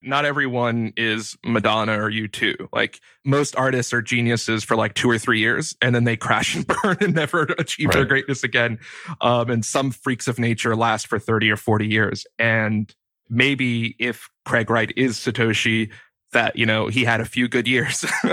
Not 0.03 0.25
everyone 0.25 0.95
is 0.97 1.37
Madonna 1.45 2.01
or 2.01 2.11
U2. 2.11 2.69
Like 2.73 3.01
most 3.25 3.55
artists 3.57 3.93
are 3.93 4.01
geniuses 4.01 4.65
for 4.65 4.75
like 4.75 4.95
two 4.95 5.11
or 5.11 5.19
three 5.19 5.41
years 5.41 5.77
and 5.83 5.95
then 5.95 6.05
they 6.05 6.17
crash 6.17 6.55
and 6.55 6.67
burn 6.83 6.97
and 7.01 7.15
never 7.15 7.43
achieve 7.59 7.89
right. 7.89 7.97
their 7.97 8.05
greatness 8.07 8.43
again. 8.43 8.79
Um, 9.21 9.51
and 9.51 9.65
some 9.65 9.91
freaks 9.91 10.27
of 10.27 10.39
nature 10.39 10.75
last 10.75 11.07
for 11.07 11.19
30 11.19 11.51
or 11.51 11.57
40 11.57 11.87
years. 11.87 12.27
And 12.39 12.95
maybe 13.31 13.97
if 13.99 14.29
Craig 14.45 14.69
Wright 14.69 14.93
is 14.97 15.16
Satoshi, 15.16 15.90
that, 16.33 16.57
you 16.57 16.66
know, 16.66 16.88
he 16.88 17.05
had 17.05 17.21
a 17.21 17.25
few 17.25 17.49
good 17.49 17.66
years. 17.66 18.05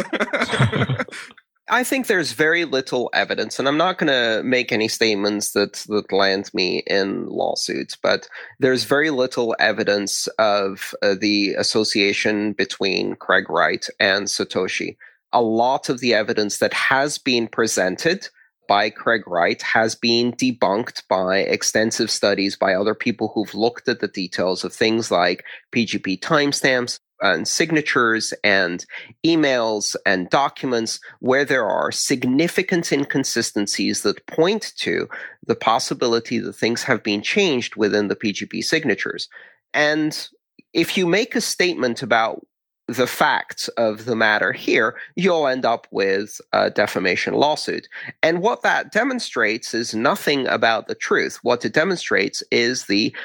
I 1.69 1.83
think 1.83 2.07
there's 2.07 2.31
very 2.31 2.63
little 2.63 3.10
evidence, 3.13 3.60
and 3.60 3.67
I'm 3.67 3.77
not 3.77 3.97
going 3.97 4.07
to 4.07 4.41
make 4.43 4.71
any 4.71 4.88
statements 4.88 5.51
that, 5.51 5.73
that 5.89 6.13
land 6.13 6.49
me 6.53 6.81
in 6.88 7.27
lawsuits, 7.27 7.97
but 8.01 8.29
there's 8.60 8.86
very 8.86 9.10
little 9.10 9.53
evidence 9.60 10.27
of 10.39 10.95
uh, 11.01 11.15
the 11.19 11.55
association 11.55 12.53
between 12.53 13.15
Craig 13.15 13.49
Wright 13.49 13.86
and 13.99 14.27
Satoshi. 14.27 14.95
A 15.33 15.41
lot 15.41 15.89
of 15.89 15.99
the 15.99 16.13
evidence 16.13 16.60
that 16.60 16.73
has 16.73 17.17
been 17.17 17.47
presented 17.47 18.29
by 18.67 18.89
Craig 18.89 19.23
Wright 19.27 19.62
has 19.62 19.95
been 19.95 20.34
debunked 20.34 21.03
by 21.08 21.39
extensive 21.39 22.12
studies 22.12 22.56
by 22.56 22.73
other 22.73 22.95
people 22.95 23.32
who've 23.34 23.56
looked 23.56 23.88
at 23.88 23.99
the 23.99 24.08
details 24.08 24.63
of 24.63 24.73
things 24.73 25.12
like 25.12 25.43
PGP 25.71 26.19
timestamps 26.19 26.99
and 27.21 27.47
signatures 27.47 28.34
and 28.43 28.86
emails 29.25 29.95
and 30.06 30.30
documents 30.30 30.99
where 31.19 31.45
there 31.45 31.65
are 31.65 31.91
significant 31.91 32.91
inconsistencies 32.91 34.03
that 34.03 34.25
point 34.27 34.73
to 34.77 35.08
the 35.45 35.56
possibility 35.56 36.38
that 36.38 36.53
things 36.53 36.84
have 36.84 37.01
been 37.03 37.21
changed 37.21 37.75
within 37.75 38.08
the 38.08 38.15
PGP 38.15 38.63
signatures. 38.63 39.27
And 39.73 40.27
if 40.73 40.97
you 40.97 41.08
make 41.08 41.36
a 41.36 41.41
statement 41.41 42.03
about 42.03 42.45
the 42.88 43.08
facts 43.08 43.67
of 43.69 44.06
the 44.06 44.15
matter 44.15 44.54
here, 44.54 44.95
you'll 45.15 45.47
end 45.47 45.65
up 45.65 45.88
with 45.91 46.39
a 46.54 46.69
defamation 46.69 47.34
lawsuit. 47.34 47.88
And 48.23 48.41
what 48.41 48.62
that 48.63 48.91
demonstrates 48.91 49.73
is 49.73 49.93
nothing 49.93 50.47
about 50.47 50.88
the 50.88 50.95
truth. 50.95 51.39
What 51.43 51.65
it 51.65 51.73
demonstrates 51.73 52.43
is 52.50 52.86
the 52.86 53.15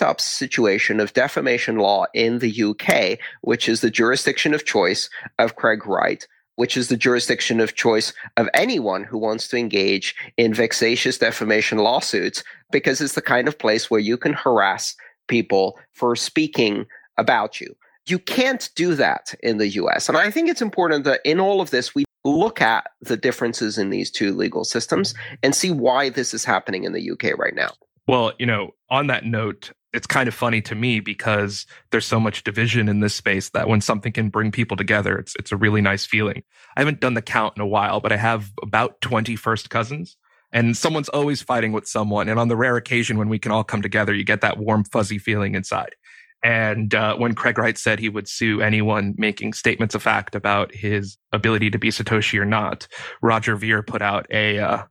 up 0.00 0.20
situation 0.20 0.98
of 0.98 1.12
defamation 1.12 1.76
law 1.76 2.06
in 2.14 2.38
the 2.38 2.62
UK, 2.62 3.18
which 3.42 3.68
is 3.68 3.82
the 3.82 3.90
jurisdiction 3.90 4.54
of 4.54 4.64
choice 4.64 5.10
of 5.38 5.56
Craig 5.56 5.86
Wright, 5.86 6.26
which 6.56 6.76
is 6.76 6.88
the 6.88 6.96
jurisdiction 6.96 7.60
of 7.60 7.74
choice 7.74 8.14
of 8.36 8.48
anyone 8.54 9.04
who 9.04 9.18
wants 9.18 9.48
to 9.48 9.58
engage 9.58 10.14
in 10.38 10.54
vexatious 10.54 11.18
defamation 11.18 11.78
lawsuits, 11.78 12.42
because 12.70 13.00
it's 13.00 13.14
the 13.14 13.22
kind 13.22 13.46
of 13.46 13.58
place 13.58 13.90
where 13.90 14.00
you 14.00 14.16
can 14.16 14.32
harass 14.32 14.96
people 15.28 15.78
for 15.92 16.16
speaking 16.16 16.86
about 17.18 17.60
you. 17.60 17.76
You 18.06 18.18
can't 18.18 18.68
do 18.74 18.94
that 18.96 19.34
in 19.42 19.58
the 19.58 19.68
US. 19.68 20.08
And 20.08 20.18
I 20.18 20.30
think 20.30 20.48
it's 20.48 20.62
important 20.62 21.04
that 21.04 21.20
in 21.24 21.40
all 21.40 21.60
of 21.60 21.70
this, 21.70 21.94
we 21.94 22.04
look 22.24 22.60
at 22.60 22.86
the 23.00 23.16
differences 23.16 23.78
in 23.78 23.90
these 23.90 24.10
two 24.10 24.34
legal 24.34 24.64
systems 24.64 25.14
and 25.42 25.54
see 25.54 25.70
why 25.70 26.08
this 26.08 26.34
is 26.34 26.44
happening 26.44 26.84
in 26.84 26.92
the 26.92 27.10
UK 27.10 27.38
right 27.38 27.54
now. 27.54 27.70
Well, 28.06 28.32
you 28.38 28.46
know, 28.46 28.74
on 28.90 29.06
that 29.08 29.24
note, 29.24 29.72
it's 29.92 30.06
kind 30.06 30.26
of 30.26 30.34
funny 30.34 30.60
to 30.62 30.74
me 30.74 31.00
because 31.00 31.66
there's 31.90 32.06
so 32.06 32.18
much 32.18 32.44
division 32.44 32.88
in 32.88 33.00
this 33.00 33.14
space 33.14 33.50
that 33.50 33.68
when 33.68 33.80
something 33.80 34.12
can 34.12 34.30
bring 34.30 34.50
people 34.50 34.76
together, 34.76 35.18
it's 35.18 35.34
it's 35.36 35.52
a 35.52 35.56
really 35.56 35.80
nice 35.80 36.06
feeling. 36.06 36.42
I 36.76 36.80
haven't 36.80 37.00
done 37.00 37.14
the 37.14 37.22
count 37.22 37.56
in 37.56 37.62
a 37.62 37.66
while, 37.66 38.00
but 38.00 38.12
I 38.12 38.16
have 38.16 38.52
about 38.62 39.00
20 39.02 39.36
first 39.36 39.70
cousins. 39.70 40.16
And 40.54 40.76
someone's 40.76 41.08
always 41.08 41.40
fighting 41.40 41.72
with 41.72 41.88
someone. 41.88 42.28
And 42.28 42.38
on 42.38 42.48
the 42.48 42.56
rare 42.56 42.76
occasion 42.76 43.16
when 43.16 43.30
we 43.30 43.38
can 43.38 43.52
all 43.52 43.64
come 43.64 43.80
together, 43.80 44.12
you 44.12 44.22
get 44.22 44.42
that 44.42 44.58
warm, 44.58 44.84
fuzzy 44.84 45.18
feeling 45.18 45.54
inside. 45.54 45.94
And 46.42 46.94
uh, 46.94 47.16
when 47.16 47.34
Craig 47.34 47.56
Wright 47.58 47.78
said 47.78 47.98
he 47.98 48.08
would 48.08 48.28
sue 48.28 48.60
anyone 48.60 49.14
making 49.16 49.52
statements 49.52 49.94
of 49.94 50.02
fact 50.02 50.34
about 50.34 50.74
his 50.74 51.16
ability 51.32 51.70
to 51.70 51.78
be 51.78 51.90
Satoshi 51.90 52.38
or 52.38 52.44
not, 52.44 52.88
Roger 53.22 53.54
Ver 53.54 53.82
put 53.82 54.02
out 54.02 54.26
a 54.30 54.58
uh, 54.58 54.82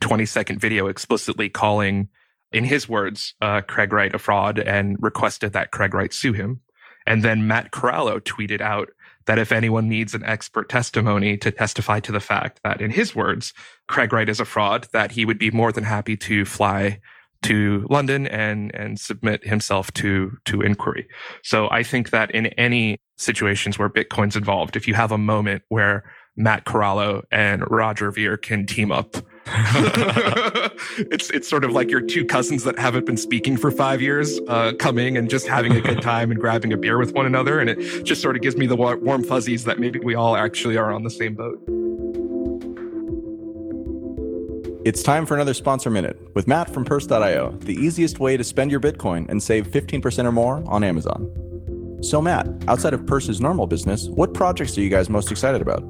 20 0.00 0.26
second 0.26 0.60
video 0.60 0.86
explicitly 0.86 1.48
calling, 1.48 2.08
in 2.52 2.64
his 2.64 2.88
words, 2.88 3.34
uh, 3.40 3.62
Craig 3.62 3.92
Wright 3.92 4.14
a 4.14 4.18
fraud 4.18 4.58
and 4.58 4.96
requested 5.00 5.52
that 5.54 5.70
Craig 5.70 5.94
Wright 5.94 6.12
sue 6.12 6.32
him. 6.32 6.60
And 7.06 7.22
then 7.22 7.46
Matt 7.46 7.70
Corallo 7.70 8.20
tweeted 8.20 8.60
out 8.60 8.90
that 9.24 9.38
if 9.38 9.50
anyone 9.50 9.88
needs 9.88 10.14
an 10.14 10.24
expert 10.24 10.68
testimony 10.68 11.36
to 11.38 11.50
testify 11.50 12.00
to 12.00 12.12
the 12.12 12.20
fact 12.20 12.60
that, 12.64 12.80
in 12.80 12.90
his 12.90 13.14
words, 13.14 13.54
Craig 13.86 14.12
Wright 14.12 14.28
is 14.28 14.40
a 14.40 14.44
fraud, 14.44 14.88
that 14.92 15.12
he 15.12 15.24
would 15.24 15.38
be 15.38 15.50
more 15.50 15.72
than 15.72 15.84
happy 15.84 16.16
to 16.18 16.44
fly 16.44 17.00
to 17.42 17.86
London 17.88 18.26
and 18.26 18.74
and 18.74 18.98
submit 18.98 19.46
himself 19.46 19.92
to 19.94 20.36
to 20.44 20.60
inquiry. 20.60 21.06
So 21.42 21.68
I 21.70 21.82
think 21.82 22.10
that 22.10 22.30
in 22.32 22.46
any 22.58 22.98
situations 23.16 23.78
where 23.78 23.88
Bitcoin's 23.88 24.36
involved, 24.36 24.76
if 24.76 24.86
you 24.88 24.94
have 24.94 25.12
a 25.12 25.18
moment 25.18 25.62
where 25.68 26.04
Matt 26.38 26.64
Corallo 26.64 27.24
and 27.32 27.68
Roger 27.68 28.12
Ver 28.12 28.36
can 28.36 28.64
team 28.64 28.92
up. 28.92 29.16
it's 31.10 31.30
it's 31.30 31.48
sort 31.48 31.64
of 31.64 31.72
like 31.72 31.90
your 31.90 32.00
two 32.00 32.24
cousins 32.24 32.62
that 32.62 32.78
haven't 32.78 33.06
been 33.06 33.16
speaking 33.16 33.56
for 33.56 33.72
five 33.72 34.00
years, 34.00 34.38
uh, 34.46 34.72
coming 34.78 35.16
and 35.16 35.28
just 35.28 35.48
having 35.48 35.72
a 35.72 35.80
good 35.80 36.00
time 36.00 36.30
and 36.30 36.40
grabbing 36.40 36.72
a 36.72 36.76
beer 36.76 36.96
with 36.96 37.12
one 37.12 37.26
another, 37.26 37.58
and 37.58 37.68
it 37.70 38.04
just 38.04 38.22
sort 38.22 38.36
of 38.36 38.42
gives 38.42 38.56
me 38.56 38.66
the 38.66 38.76
warm 38.76 39.24
fuzzies 39.24 39.64
that 39.64 39.80
maybe 39.80 39.98
we 39.98 40.14
all 40.14 40.36
actually 40.36 40.76
are 40.76 40.92
on 40.92 41.02
the 41.02 41.10
same 41.10 41.34
boat. 41.34 41.58
It's 44.88 45.02
time 45.02 45.26
for 45.26 45.34
another 45.34 45.52
sponsor 45.52 45.90
minute 45.90 46.18
with 46.34 46.48
Matt 46.48 46.72
from 46.72 46.82
Purse.io, 46.82 47.50
the 47.58 47.74
easiest 47.74 48.20
way 48.20 48.38
to 48.38 48.42
spend 48.42 48.70
your 48.70 48.80
Bitcoin 48.80 49.28
and 49.28 49.42
save 49.42 49.66
15% 49.66 50.24
or 50.24 50.32
more 50.32 50.64
on 50.66 50.82
Amazon. 50.82 51.98
So, 52.00 52.22
Matt, 52.22 52.48
outside 52.68 52.94
of 52.94 53.04
Purse's 53.04 53.38
normal 53.38 53.66
business, 53.66 54.08
what 54.08 54.32
projects 54.32 54.78
are 54.78 54.80
you 54.80 54.88
guys 54.88 55.10
most 55.10 55.30
excited 55.30 55.60
about? 55.60 55.84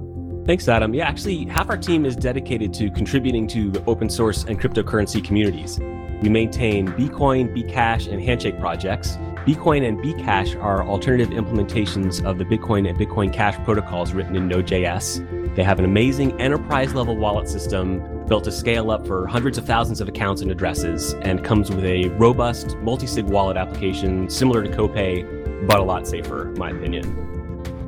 Thanks, 0.46 0.66
Adam. 0.66 0.94
Yeah, 0.94 1.06
actually, 1.06 1.44
half 1.44 1.70
our 1.70 1.76
team 1.76 2.04
is 2.04 2.16
dedicated 2.16 2.74
to 2.74 2.90
contributing 2.90 3.46
to 3.46 3.70
the 3.70 3.84
open 3.84 4.10
source 4.10 4.42
and 4.42 4.60
cryptocurrency 4.60 5.22
communities. 5.22 5.78
We 6.20 6.28
maintain 6.28 6.88
Bcoin, 6.88 7.56
Bcash, 7.56 8.10
and 8.12 8.20
Handshake 8.20 8.58
projects. 8.58 9.16
Bcoin 9.46 9.86
and 9.86 10.00
Bcash 10.00 10.60
are 10.60 10.84
alternative 10.84 11.28
implementations 11.28 12.24
of 12.24 12.38
the 12.38 12.44
Bitcoin 12.44 12.88
and 12.88 12.98
Bitcoin 12.98 13.32
Cash 13.32 13.62
protocols 13.64 14.12
written 14.12 14.34
in 14.34 14.48
Node.js. 14.48 15.54
They 15.54 15.62
have 15.62 15.78
an 15.78 15.84
amazing 15.84 16.32
enterprise 16.40 16.94
level 16.94 17.16
wallet 17.16 17.48
system 17.48 18.17
built 18.28 18.44
to 18.44 18.52
scale 18.52 18.90
up 18.90 19.06
for 19.06 19.26
hundreds 19.26 19.58
of 19.58 19.64
thousands 19.64 20.00
of 20.00 20.08
accounts 20.08 20.42
and 20.42 20.50
addresses, 20.50 21.14
and 21.22 21.42
comes 21.42 21.70
with 21.70 21.84
a 21.84 22.08
robust 22.10 22.76
multi 22.78 23.06
sig 23.06 23.24
wallet 23.24 23.56
application 23.56 24.28
similar 24.28 24.62
to 24.62 24.68
Copay, 24.68 25.66
but 25.66 25.80
a 25.80 25.82
lot 25.82 26.06
safer, 26.06 26.50
in 26.50 26.58
my 26.58 26.70
opinion. 26.70 27.24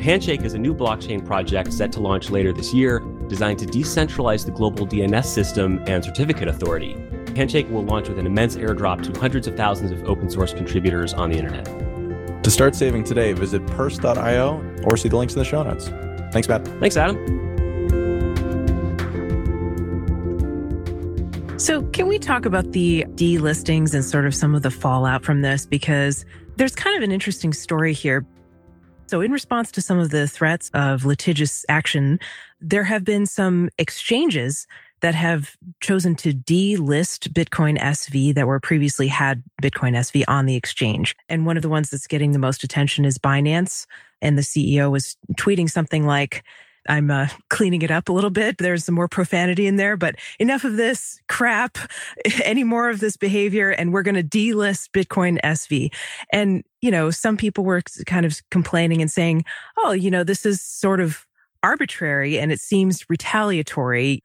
Handshake 0.01 0.43
is 0.43 0.55
a 0.55 0.59
new 0.59 0.75
blockchain 0.75 1.25
project 1.25 1.73
set 1.73 1.93
to 1.93 2.01
launch 2.01 2.31
later 2.31 2.53
this 2.53 2.73
year, 2.73 3.01
designed 3.29 3.59
to 3.59 3.67
decentralize 3.67 4.45
the 4.45 4.51
global 4.51 4.87
DNS 4.87 5.27
system 5.27 5.83
and 5.87 6.03
certificate 6.03 6.49
authority. 6.49 6.97
Handshake 7.37 7.69
will 7.71 7.85
launch 7.85 8.09
with 8.09 8.19
an 8.19 8.27
immense 8.27 8.57
airdrop 8.57 9.03
to 9.03 9.21
hundreds 9.21 9.47
of 9.47 9.57
thousands 9.57 9.93
of 9.93 10.03
open 10.09 10.31
source 10.31 10.55
contributors 10.55 11.13
on 11.13 11.31
the 11.31 11.39
internet. 11.39 11.67
To 12.43 12.51
start 12.51 12.75
saving 12.75 13.05
today, 13.05 13.35
visit 13.35 13.67
purse.io 13.67 14.83
or 14.85 14.97
see 14.97 15.11
the 15.11 15.17
links 15.17 15.35
in 15.35 15.39
the 15.39 15.45
show 15.45 15.63
notes. 15.63 15.91
Thanks, 16.33 16.49
Matt. 16.49 16.67
Thanks, 16.81 16.97
Adam. 16.97 17.50
So, 21.61 21.83
can 21.83 22.09
we 22.09 22.19
talk 22.19 22.47
about 22.47 22.73
the 22.73 23.05
delistings 23.17 23.93
and 23.93 24.03
sort 24.03 24.25
of 24.25 24.35
some 24.35 24.55
of 24.55 24.63
the 24.63 24.71
fallout 24.71 25.27
from 25.27 25.43
this? 25.43 25.67
Because 25.67 26.25
there's 26.57 26.75
kind 26.75 26.97
of 26.97 27.03
an 27.03 27.13
interesting 27.13 27.53
story 27.53 27.93
here. 27.93 28.25
So, 29.09 29.21
in 29.21 29.31
response 29.31 29.71
to 29.73 29.83
some 29.83 29.99
of 29.99 30.09
the 30.09 30.27
threats 30.27 30.71
of 30.73 31.05
litigious 31.05 31.67
action, 31.69 32.19
there 32.63 32.85
have 32.85 33.05
been 33.05 33.27
some 33.27 33.69
exchanges 33.77 34.67
that 35.03 35.15
have 35.15 35.55
chosen 35.81 36.15
to 36.17 36.33
delist 36.33 37.29
Bitcoin 37.35 37.79
SV 37.79 38.35
that 38.37 38.47
were 38.47 38.59
previously 38.59 39.09
had 39.09 39.43
Bitcoin 39.63 39.95
SV 39.95 40.25
on 40.29 40.47
the 40.47 40.57
exchange. 40.57 41.15
And 41.29 41.45
one 41.45 41.59
of 41.59 41.63
the 41.63 41.69
ones 41.69 41.91
that's 41.91 42.07
getting 42.07 42.33
the 42.33 42.39
most 42.39 42.65
attention 42.65 43.05
is 43.05 43.19
Binance. 43.19 43.85
And 44.23 44.39
the 44.39 44.43
CEO 44.43 44.91
was 44.91 45.19
tweeting 45.35 45.69
something 45.69 46.07
like, 46.07 46.43
I'm 46.91 47.09
uh, 47.09 47.29
cleaning 47.51 47.83
it 47.83 47.93
up 47.93 48.09
a 48.09 48.13
little 48.13 48.31
bit. 48.31 48.59
There's 48.59 48.85
some 48.85 48.97
more 48.97 49.07
profanity 49.07 49.69
in 49.69 49.77
there, 49.77 49.97
but 49.97 50.17
enough 50.41 50.65
of 50.65 50.77
this 50.77 51.21
crap, 51.29 51.79
any 52.45 52.65
more 52.65 52.91
of 52.91 52.99
this 52.99 53.17
behavior, 53.17 53.71
and 53.71 53.93
we're 53.93 54.03
going 54.03 54.17
to 54.17 54.25
delist 54.25 54.91
Bitcoin 54.91 55.41
SV. 55.43 55.95
And, 56.33 56.65
you 56.81 56.91
know, 56.91 57.13
some 57.13 57.37
people 57.37 57.65
were 57.65 57.81
kind 58.07 58.27
of 58.27 58.41
complaining 58.51 59.01
and 59.01 59.11
saying, 59.11 59.45
oh, 59.79 59.93
you 59.93 60.11
know, 60.11 60.25
this 60.25 60.45
is 60.45 60.61
sort 60.61 60.99
of 60.99 61.25
arbitrary 61.63 62.41
and 62.41 62.51
it 62.51 62.59
seems 62.59 63.09
retaliatory. 63.09 64.25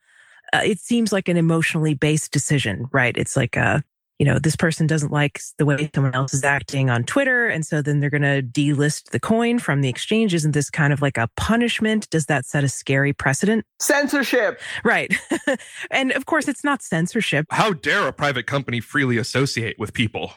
Uh, 0.52 0.62
it 0.64 0.80
seems 0.80 1.12
like 1.12 1.28
an 1.28 1.36
emotionally 1.36 1.94
based 1.94 2.32
decision, 2.32 2.86
right? 2.92 3.16
It's 3.16 3.36
like, 3.36 3.56
uh, 3.56 3.80
you 4.18 4.24
know, 4.24 4.38
this 4.38 4.56
person 4.56 4.86
doesn't 4.86 5.12
like 5.12 5.40
the 5.58 5.66
way 5.66 5.90
someone 5.94 6.14
else 6.14 6.32
is 6.32 6.44
acting 6.44 6.88
on 6.88 7.04
Twitter. 7.04 7.46
And 7.46 7.66
so 7.66 7.82
then 7.82 8.00
they're 8.00 8.10
going 8.10 8.22
to 8.22 8.42
delist 8.42 9.10
the 9.10 9.20
coin 9.20 9.58
from 9.58 9.82
the 9.82 9.88
exchange. 9.88 10.32
Isn't 10.32 10.52
this 10.52 10.70
kind 10.70 10.92
of 10.92 11.02
like 11.02 11.18
a 11.18 11.28
punishment? 11.36 12.08
Does 12.10 12.26
that 12.26 12.46
set 12.46 12.64
a 12.64 12.68
scary 12.68 13.12
precedent? 13.12 13.66
Censorship. 13.78 14.60
Right. 14.84 15.14
and 15.90 16.12
of 16.12 16.26
course, 16.26 16.48
it's 16.48 16.64
not 16.64 16.82
censorship. 16.82 17.46
How 17.50 17.72
dare 17.72 18.06
a 18.08 18.12
private 18.12 18.46
company 18.46 18.80
freely 18.80 19.18
associate 19.18 19.78
with 19.78 19.92
people? 19.92 20.32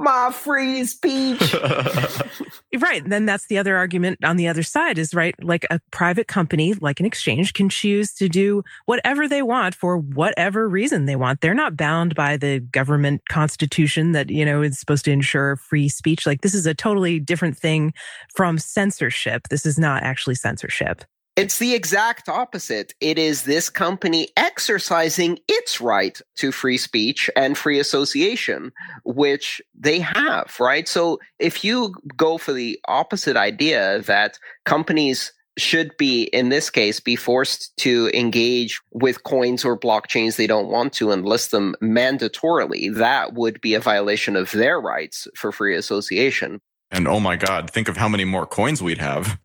My 0.00 0.30
free 0.32 0.84
speech. 0.84 1.54
right. 2.78 3.02
And 3.02 3.12
Then 3.12 3.26
that's 3.26 3.46
the 3.46 3.58
other 3.58 3.76
argument 3.76 4.24
on 4.24 4.36
the 4.36 4.48
other 4.48 4.62
side 4.62 4.98
is 4.98 5.14
right. 5.14 5.34
Like 5.42 5.66
a 5.70 5.80
private 5.90 6.28
company, 6.28 6.74
like 6.74 7.00
an 7.00 7.06
exchange 7.06 7.52
can 7.52 7.68
choose 7.68 8.12
to 8.14 8.28
do 8.28 8.62
whatever 8.86 9.28
they 9.28 9.42
want 9.42 9.74
for 9.74 9.96
whatever 9.98 10.68
reason 10.68 11.06
they 11.06 11.16
want. 11.16 11.40
They're 11.40 11.54
not 11.54 11.76
bound 11.76 12.14
by 12.14 12.36
the 12.36 12.60
government 12.60 13.22
constitution 13.28 14.12
that, 14.12 14.30
you 14.30 14.44
know, 14.44 14.62
is 14.62 14.78
supposed 14.78 15.04
to 15.04 15.12
ensure 15.12 15.56
free 15.56 15.88
speech. 15.88 16.26
Like 16.26 16.40
this 16.42 16.54
is 16.54 16.66
a 16.66 16.74
totally 16.74 17.20
different 17.20 17.56
thing 17.56 17.92
from 18.34 18.58
censorship. 18.58 19.48
This 19.48 19.66
is 19.66 19.78
not 19.78 20.02
actually 20.02 20.34
censorship. 20.34 21.04
It's 21.36 21.58
the 21.58 21.74
exact 21.74 22.28
opposite. 22.28 22.92
It 23.00 23.18
is 23.18 23.44
this 23.44 23.70
company 23.70 24.28
exercising 24.36 25.38
its 25.48 25.80
right 25.80 26.20
to 26.36 26.52
free 26.52 26.76
speech 26.76 27.30
and 27.36 27.56
free 27.56 27.78
association, 27.78 28.72
which 29.04 29.62
they 29.74 30.00
have, 30.00 30.54
right? 30.60 30.86
So 30.86 31.18
if 31.38 31.64
you 31.64 31.94
go 32.16 32.36
for 32.36 32.52
the 32.52 32.78
opposite 32.88 33.36
idea 33.36 34.00
that 34.02 34.38
companies 34.66 35.32
should 35.56 35.96
be, 35.96 36.24
in 36.24 36.48
this 36.48 36.70
case, 36.70 37.00
be 37.00 37.16
forced 37.16 37.76
to 37.78 38.10
engage 38.14 38.80
with 38.90 39.22
coins 39.24 39.64
or 39.64 39.78
blockchains 39.78 40.36
they 40.36 40.46
don't 40.46 40.68
want 40.68 40.92
to 40.94 41.10
and 41.12 41.24
list 41.24 41.50
them 41.50 41.74
mandatorily, 41.82 42.94
that 42.94 43.34
would 43.34 43.60
be 43.60 43.74
a 43.74 43.80
violation 43.80 44.36
of 44.36 44.50
their 44.52 44.80
rights 44.80 45.28
for 45.36 45.52
free 45.52 45.76
association. 45.76 46.60
And 46.90 47.06
oh 47.06 47.20
my 47.20 47.36
God, 47.36 47.70
think 47.70 47.88
of 47.88 47.96
how 47.96 48.08
many 48.08 48.24
more 48.24 48.46
coins 48.46 48.82
we'd 48.82 48.98
have. 48.98 49.38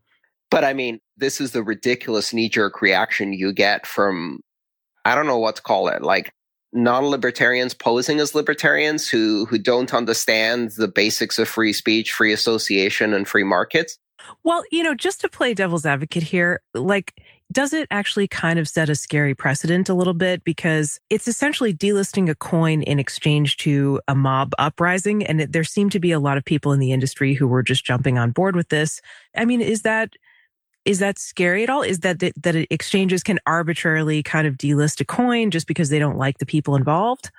But 0.52 0.64
I 0.64 0.74
mean, 0.74 1.00
this 1.18 1.42
is 1.42 1.52
the 1.52 1.64
ridiculous 1.64 2.34
knee 2.34 2.50
jerk 2.50 2.82
reaction 2.82 3.34
you 3.34 3.52
get 3.54 3.86
from, 3.86 4.40
I 5.06 5.16
don't 5.16 5.28
know 5.28 5.40
what 5.40 5.58
to 5.58 5.62
call 5.62 5.88
it, 5.88 6.02
like 6.02 6.34
non-libertarians 6.74 7.74
posing 7.74 8.20
as 8.20 8.36
libertarians 8.36 9.08
who 9.08 9.46
who 9.46 9.58
don't 9.58 9.94
understand 9.94 10.72
the 10.72 10.88
basics 10.88 11.40
of 11.40 11.48
free 11.48 11.74
speech, 11.74 12.12
free 12.12 12.34
association, 12.34 13.14
and 13.14 13.28
free 13.28 13.44
markets. 13.44 13.98
Well, 14.44 14.64
you 14.72 14.84
know, 14.84 14.96
just 14.96 15.22
to 15.22 15.30
play 15.30 15.54
devil's 15.54 15.86
advocate 15.86 16.24
here, 16.24 16.62
like 16.74 17.14
does 17.52 17.74
it 17.74 17.88
actually 17.92 18.28
kind 18.28 18.58
of 18.58 18.68
set 18.68 18.90
a 18.90 18.96
scary 18.96 19.36
precedent 19.36 19.88
a 19.88 19.94
little 19.94 20.14
bit 20.14 20.44
because 20.44 21.00
it's 21.10 21.28
essentially 21.28 21.74
delisting 21.74 22.30
a 22.30 22.36
coin 22.36 22.82
in 22.82 23.00
exchange 23.00 23.58
to 23.58 24.02
a 24.08 24.16
mob 24.16 24.54
uprising 24.58 25.26
and 25.26 25.42
it, 25.42 25.52
there 25.52 25.64
seemed 25.64 25.92
to 25.92 26.00
be 26.00 26.12
a 26.12 26.20
lot 26.20 26.38
of 26.38 26.46
people 26.46 26.72
in 26.74 26.80
the 26.80 26.92
industry 26.92 27.34
who 27.34 27.48
were 27.48 27.64
just 27.64 27.86
jumping 27.86 28.18
on 28.18 28.32
board 28.32 28.56
with 28.56 28.70
this 28.70 29.00
i 29.38 29.46
mean 29.46 29.62
is 29.62 29.84
that 29.84 30.14
is 30.86 31.00
that 31.00 31.20
scary 31.20 31.64
at 31.64 31.70
all? 31.70 31.82
Is 31.82 32.00
that 32.00 32.20
that 32.20 32.68
exchanges 32.72 33.24
can 33.24 33.40
arbitrarily 33.46 34.24
kind 34.24 34.48
of 34.48 34.56
delist 34.56 35.02
a 35.02 35.06
coin 35.06 35.52
just 35.52 35.68
because 35.68 35.90
they 35.90 36.00
don't 36.00 36.18
like 36.18 36.38
the 36.38 36.46
people 36.46 36.76
involved? 36.76 37.32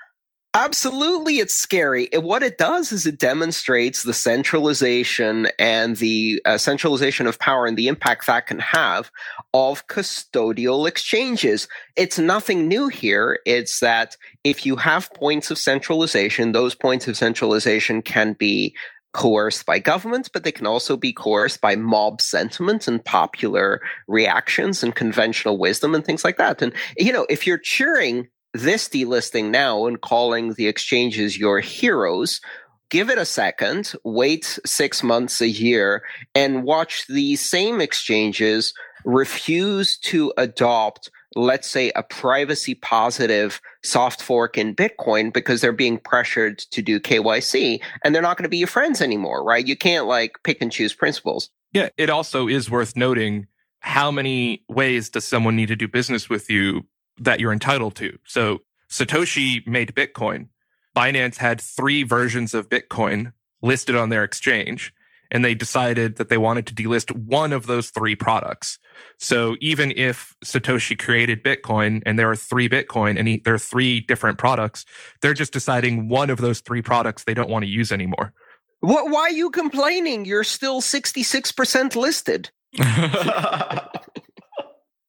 Absolutely, 0.56 1.38
it's 1.38 1.52
scary. 1.52 2.10
And 2.14 2.22
what 2.24 2.42
it 2.42 2.56
does 2.56 2.90
is 2.90 3.04
it 3.04 3.18
demonstrates 3.18 4.04
the 4.04 4.14
centralization 4.14 5.48
and 5.58 5.98
the 5.98 6.40
uh, 6.46 6.56
centralization 6.56 7.26
of 7.26 7.38
power 7.38 7.66
and 7.66 7.76
the 7.76 7.88
impact 7.88 8.26
that 8.26 8.46
can 8.46 8.60
have 8.60 9.10
of 9.52 9.86
custodial 9.86 10.88
exchanges. 10.88 11.68
It's 11.94 12.18
nothing 12.18 12.68
new 12.68 12.88
here. 12.88 13.38
It's 13.44 13.80
that 13.80 14.16
if 14.44 14.64
you 14.64 14.76
have 14.76 15.12
points 15.12 15.50
of 15.50 15.58
centralization, 15.58 16.52
those 16.52 16.74
points 16.74 17.06
of 17.06 17.18
centralization 17.18 18.00
can 18.00 18.32
be 18.32 18.74
coerced 19.16 19.64
by 19.64 19.78
governments, 19.78 20.28
but 20.28 20.44
they 20.44 20.52
can 20.52 20.66
also 20.66 20.94
be 20.94 21.10
coerced 21.10 21.62
by 21.62 21.74
mob 21.74 22.20
sentiment 22.20 22.86
and 22.86 23.02
popular 23.02 23.80
reactions 24.08 24.82
and 24.82 24.94
conventional 24.94 25.56
wisdom 25.56 25.94
and 25.94 26.04
things 26.04 26.22
like 26.22 26.36
that. 26.36 26.60
And, 26.60 26.74
you 26.98 27.12
know, 27.12 27.26
if 27.30 27.46
you're 27.46 27.56
cheering 27.56 28.28
this 28.52 28.88
delisting 28.90 29.50
now 29.50 29.86
and 29.86 30.02
calling 30.02 30.52
the 30.52 30.68
exchanges 30.68 31.38
your 31.38 31.60
heroes, 31.60 32.42
give 32.90 33.08
it 33.08 33.16
a 33.16 33.24
second, 33.24 33.94
wait 34.04 34.58
six 34.66 35.02
months, 35.02 35.40
a 35.40 35.48
year, 35.48 36.02
and 36.34 36.62
watch 36.62 37.06
the 37.06 37.36
same 37.36 37.80
exchanges 37.80 38.74
refuse 39.06 39.96
to 39.98 40.30
adopt 40.36 41.10
let's 41.36 41.68
say 41.68 41.92
a 41.94 42.02
privacy 42.02 42.74
positive 42.74 43.60
soft 43.84 44.22
fork 44.22 44.56
in 44.56 44.74
Bitcoin 44.74 45.32
because 45.32 45.60
they're 45.60 45.72
being 45.72 45.98
pressured 45.98 46.58
to 46.58 46.82
do 46.82 46.98
KYC 46.98 47.80
and 48.02 48.14
they're 48.14 48.22
not 48.22 48.36
going 48.38 48.44
to 48.44 48.48
be 48.48 48.56
your 48.56 48.66
friends 48.66 49.00
anymore, 49.02 49.44
right? 49.44 49.66
You 49.66 49.76
can't 49.76 50.06
like 50.06 50.38
pick 50.44 50.62
and 50.62 50.72
choose 50.72 50.94
principles. 50.94 51.50
Yeah, 51.72 51.90
it 51.98 52.08
also 52.08 52.48
is 52.48 52.70
worth 52.70 52.96
noting 52.96 53.46
how 53.80 54.10
many 54.10 54.64
ways 54.68 55.10
does 55.10 55.26
someone 55.26 55.54
need 55.54 55.68
to 55.68 55.76
do 55.76 55.86
business 55.86 56.28
with 56.28 56.50
you 56.50 56.86
that 57.18 57.38
you're 57.38 57.52
entitled 57.52 57.94
to? 57.96 58.18
So 58.26 58.62
Satoshi 58.90 59.64
made 59.66 59.94
Bitcoin. 59.94 60.48
Binance 60.96 61.36
had 61.36 61.60
three 61.60 62.02
versions 62.02 62.54
of 62.54 62.70
Bitcoin 62.70 63.32
listed 63.62 63.94
on 63.94 64.08
their 64.08 64.24
exchange 64.24 64.92
and 65.30 65.44
they 65.44 65.54
decided 65.54 66.16
that 66.16 66.28
they 66.28 66.38
wanted 66.38 66.66
to 66.66 66.74
delist 66.74 67.10
one 67.12 67.52
of 67.52 67.66
those 67.66 67.90
three 67.90 68.16
products. 68.16 68.78
So 69.18 69.56
even 69.60 69.92
if 69.96 70.34
Satoshi 70.44 70.98
created 70.98 71.42
Bitcoin 71.42 72.02
and 72.06 72.18
there 72.18 72.30
are 72.30 72.36
three 72.36 72.68
Bitcoin 72.68 73.18
and 73.18 73.28
he, 73.28 73.42
there 73.44 73.54
are 73.54 73.58
three 73.58 74.00
different 74.00 74.38
products, 74.38 74.84
they're 75.22 75.34
just 75.34 75.52
deciding 75.52 76.08
one 76.08 76.30
of 76.30 76.38
those 76.38 76.60
three 76.60 76.82
products 76.82 77.24
they 77.24 77.34
don't 77.34 77.50
want 77.50 77.64
to 77.64 77.70
use 77.70 77.92
anymore. 77.92 78.32
What, 78.80 79.10
why 79.10 79.22
are 79.22 79.30
you 79.30 79.50
complaining? 79.50 80.24
You're 80.24 80.44
still 80.44 80.80
66% 80.80 81.96
listed. 81.96 82.50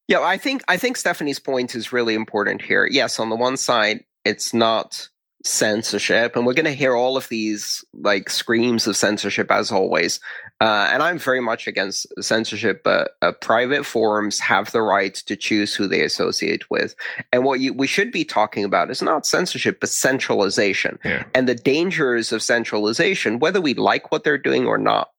yeah, 0.08 0.20
I 0.20 0.38
think 0.38 0.62
I 0.68 0.78
think 0.78 0.96
Stephanie's 0.96 1.38
point 1.38 1.74
is 1.74 1.92
really 1.92 2.14
important 2.14 2.62
here. 2.62 2.88
Yes, 2.90 3.18
on 3.18 3.28
the 3.28 3.36
one 3.36 3.58
side, 3.58 4.04
it's 4.24 4.54
not 4.54 5.08
censorship 5.44 6.34
and 6.34 6.44
we're 6.44 6.54
going 6.54 6.64
to 6.64 6.72
hear 6.72 6.96
all 6.96 7.16
of 7.16 7.28
these 7.28 7.84
like 7.94 8.28
screams 8.28 8.86
of 8.86 8.96
censorship 8.96 9.50
as 9.50 9.70
always. 9.70 10.20
Uh, 10.60 10.88
and 10.90 11.04
i'm 11.04 11.18
very 11.18 11.40
much 11.40 11.68
against 11.68 12.06
censorship 12.20 12.82
but 12.82 13.12
uh, 13.22 13.30
private 13.30 13.86
forums 13.86 14.40
have 14.40 14.72
the 14.72 14.82
right 14.82 15.14
to 15.14 15.36
choose 15.36 15.74
who 15.74 15.86
they 15.86 16.02
associate 16.02 16.68
with. 16.68 16.96
And 17.32 17.44
what 17.44 17.60
you, 17.60 17.72
we 17.72 17.86
should 17.86 18.10
be 18.10 18.24
talking 18.24 18.64
about 18.64 18.90
is 18.90 19.00
not 19.00 19.26
censorship 19.26 19.78
but 19.80 19.88
centralization. 19.88 20.98
Yeah. 21.04 21.24
and 21.34 21.48
the 21.48 21.54
dangers 21.54 22.32
of 22.32 22.42
centralization 22.42 23.38
whether 23.38 23.60
we 23.60 23.74
like 23.74 24.10
what 24.10 24.24
they're 24.24 24.38
doing 24.38 24.66
or 24.66 24.78
not 24.78 25.10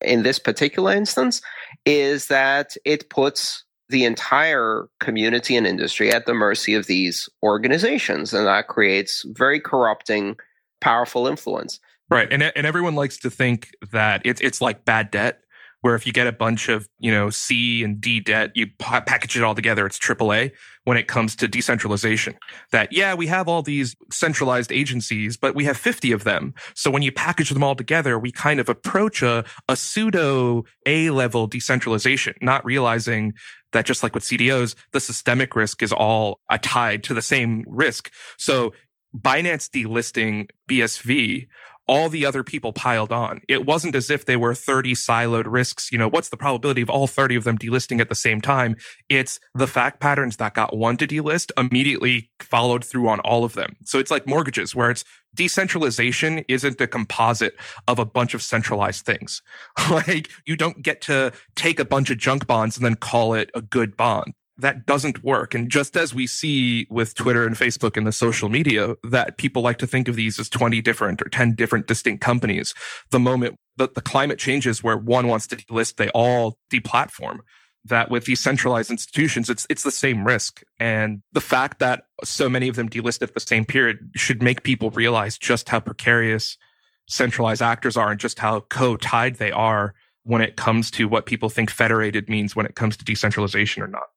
in 0.00 0.22
this 0.22 0.38
particular 0.38 0.92
instance 0.92 1.42
is 1.84 2.28
that 2.28 2.76
it 2.84 3.10
puts 3.10 3.64
the 3.88 4.04
entire 4.04 4.88
community 5.00 5.56
and 5.56 5.66
industry 5.66 6.12
at 6.12 6.26
the 6.26 6.34
mercy 6.34 6.74
of 6.74 6.86
these 6.86 7.28
organizations. 7.42 8.32
And 8.32 8.46
that 8.46 8.68
creates 8.68 9.24
very 9.28 9.60
corrupting, 9.60 10.36
powerful 10.80 11.26
influence. 11.26 11.78
Right. 12.08 12.32
And, 12.32 12.42
and 12.42 12.66
everyone 12.66 12.94
likes 12.94 13.18
to 13.18 13.30
think 13.30 13.70
that 13.92 14.22
it's, 14.24 14.40
it's 14.40 14.60
like 14.60 14.84
bad 14.84 15.10
debt, 15.10 15.40
where 15.80 15.94
if 15.94 16.06
you 16.06 16.12
get 16.12 16.26
a 16.26 16.32
bunch 16.32 16.68
of, 16.68 16.88
you 16.98 17.12
know, 17.12 17.30
C 17.30 17.84
and 17.84 18.00
D 18.00 18.18
debt, 18.18 18.50
you 18.54 18.66
package 18.78 19.36
it 19.36 19.44
all 19.44 19.54
together, 19.54 19.86
it's 19.86 19.98
AAA 19.98 20.52
when 20.84 20.96
it 20.96 21.06
comes 21.06 21.36
to 21.36 21.48
decentralization. 21.48 22.34
That, 22.72 22.92
yeah, 22.92 23.14
we 23.14 23.26
have 23.26 23.46
all 23.46 23.62
these 23.62 23.94
centralized 24.10 24.72
agencies, 24.72 25.36
but 25.36 25.54
we 25.54 25.64
have 25.64 25.76
50 25.76 26.12
of 26.12 26.24
them. 26.24 26.54
So 26.74 26.90
when 26.90 27.02
you 27.02 27.12
package 27.12 27.50
them 27.50 27.62
all 27.62 27.74
together, 27.74 28.18
we 28.18 28.32
kind 28.32 28.58
of 28.58 28.68
approach 28.68 29.22
a, 29.22 29.44
a 29.68 29.76
pseudo 29.76 30.64
A 30.86 31.10
level 31.10 31.46
decentralization, 31.46 32.34
not 32.40 32.64
realizing 32.64 33.34
that 33.76 33.86
just 33.86 34.02
like 34.02 34.14
with 34.14 34.24
CDOs, 34.24 34.74
the 34.92 35.00
systemic 35.00 35.54
risk 35.54 35.82
is 35.82 35.92
all 35.92 36.40
tied 36.62 37.04
to 37.04 37.14
the 37.14 37.22
same 37.22 37.64
risk. 37.66 38.10
So 38.38 38.72
Binance 39.16 39.70
delisting 39.70 40.48
BSV 40.68 41.46
all 41.88 42.08
the 42.08 42.26
other 42.26 42.42
people 42.42 42.72
piled 42.72 43.12
on. 43.12 43.40
It 43.48 43.66
wasn't 43.66 43.94
as 43.94 44.10
if 44.10 44.24
they 44.24 44.36
were 44.36 44.54
30 44.54 44.94
siloed 44.94 45.44
risks. 45.46 45.90
You 45.92 45.98
know, 45.98 46.08
what's 46.08 46.28
the 46.28 46.36
probability 46.36 46.82
of 46.82 46.90
all 46.90 47.06
30 47.06 47.36
of 47.36 47.44
them 47.44 47.58
delisting 47.58 48.00
at 48.00 48.08
the 48.08 48.14
same 48.14 48.40
time? 48.40 48.76
It's 49.08 49.38
the 49.54 49.66
fact 49.66 50.00
patterns 50.00 50.36
that 50.36 50.54
got 50.54 50.76
one 50.76 50.96
to 50.98 51.06
delist 51.06 51.52
immediately 51.56 52.30
followed 52.40 52.84
through 52.84 53.08
on 53.08 53.20
all 53.20 53.44
of 53.44 53.54
them. 53.54 53.76
So 53.84 53.98
it's 53.98 54.10
like 54.10 54.26
mortgages 54.26 54.74
where 54.74 54.90
it's 54.90 55.04
decentralization 55.34 56.44
isn't 56.48 56.80
a 56.80 56.86
composite 56.86 57.56
of 57.86 57.98
a 57.98 58.06
bunch 58.06 58.34
of 58.34 58.42
centralized 58.42 59.04
things. 59.04 59.42
like 59.90 60.30
you 60.46 60.56
don't 60.56 60.82
get 60.82 61.00
to 61.02 61.32
take 61.54 61.78
a 61.78 61.84
bunch 61.84 62.10
of 62.10 62.18
junk 62.18 62.46
bonds 62.46 62.76
and 62.76 62.84
then 62.84 62.96
call 62.96 63.34
it 63.34 63.50
a 63.54 63.62
good 63.62 63.96
bond 63.96 64.34
that 64.58 64.86
doesn't 64.86 65.22
work. 65.22 65.54
And 65.54 65.70
just 65.70 65.96
as 65.96 66.14
we 66.14 66.26
see 66.26 66.86
with 66.88 67.14
Twitter 67.14 67.46
and 67.46 67.56
Facebook 67.56 67.96
and 67.96 68.06
the 68.06 68.12
social 68.12 68.48
media 68.48 68.94
that 69.04 69.36
people 69.36 69.62
like 69.62 69.78
to 69.78 69.86
think 69.86 70.08
of 70.08 70.16
these 70.16 70.38
as 70.38 70.48
20 70.48 70.80
different 70.80 71.20
or 71.20 71.28
10 71.28 71.54
different 71.54 71.86
distinct 71.86 72.22
companies, 72.22 72.74
the 73.10 73.18
moment 73.18 73.58
that 73.76 73.94
the 73.94 74.00
climate 74.00 74.38
changes 74.38 74.82
where 74.82 74.96
one 74.96 75.28
wants 75.28 75.46
to 75.48 75.56
delist, 75.56 75.96
they 75.96 76.08
all 76.10 76.58
deplatform. 76.72 77.38
That 77.84 78.10
with 78.10 78.24
these 78.24 78.40
centralized 78.40 78.90
institutions, 78.90 79.48
it's 79.48 79.64
it's 79.70 79.84
the 79.84 79.92
same 79.92 80.24
risk. 80.24 80.60
And 80.80 81.22
the 81.32 81.40
fact 81.40 81.78
that 81.78 82.02
so 82.24 82.48
many 82.48 82.66
of 82.66 82.74
them 82.74 82.88
delist 82.88 83.22
at 83.22 83.34
the 83.34 83.38
same 83.38 83.64
period 83.64 84.10
should 84.16 84.42
make 84.42 84.64
people 84.64 84.90
realize 84.90 85.38
just 85.38 85.68
how 85.68 85.78
precarious 85.78 86.56
centralized 87.08 87.62
actors 87.62 87.96
are 87.96 88.10
and 88.10 88.18
just 88.18 88.40
how 88.40 88.60
co-tied 88.60 89.36
they 89.36 89.52
are 89.52 89.94
when 90.24 90.42
it 90.42 90.56
comes 90.56 90.90
to 90.90 91.06
what 91.06 91.26
people 91.26 91.48
think 91.48 91.70
federated 91.70 92.28
means 92.28 92.56
when 92.56 92.66
it 92.66 92.74
comes 92.74 92.96
to 92.96 93.04
decentralization 93.04 93.84
or 93.84 93.86
not. 93.86 94.08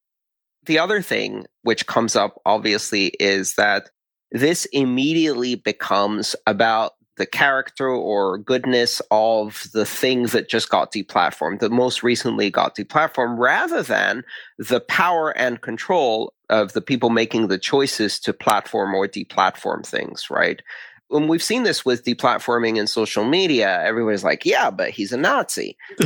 The 0.65 0.80
other 0.80 1.02
thing 1.02 1.45
which 1.63 1.88
comes 1.88 2.15
up, 2.15 2.41
obviously, 2.45 3.08
is 3.19 3.56
that 3.56 3.89
this 4.32 4.65
immediately 4.65 5.56
becomes 5.56 6.36
about 6.45 6.93
the 7.17 7.26
character 7.26 7.89
or 7.89 8.38
goodness 8.38 9.02
of 9.12 9.67
the 9.74 9.86
things 9.86 10.32
that 10.32 10.48
just 10.48 10.69
got 10.69 10.93
deplatformed, 10.93 11.60
that 11.60 11.72
most 11.72 12.02
recently 12.02 12.50
got 12.50 12.76
deplatformed, 12.76 13.38
rather 13.38 13.84
than 13.84 14.24
the 14.58 14.80
power 14.80 15.38
and 15.38 15.62
control 15.62 16.34
of 16.50 16.74
the 16.74 16.82
people 16.82 17.10
making 17.10 17.48
the 17.48 17.58
choices 17.58 18.19
to 18.22 18.32
platform 18.32 18.95
or 18.95 19.08
deplatform 19.08 19.86
things, 19.86 20.30
right? 20.30 20.62
When 21.10 21.28
we've 21.28 21.43
seen 21.43 21.63
this 21.63 21.84
with 21.84 22.06
deplatforming 22.06 22.78
in 22.78 22.86
social 22.86 23.26
media, 23.26 23.82
everybody's 23.84 24.24
like, 24.24 24.45
yeah, 24.45 24.69
but 24.69 24.91
he's 24.91 25.12
a 25.12 25.17
Nazi. 25.17 25.76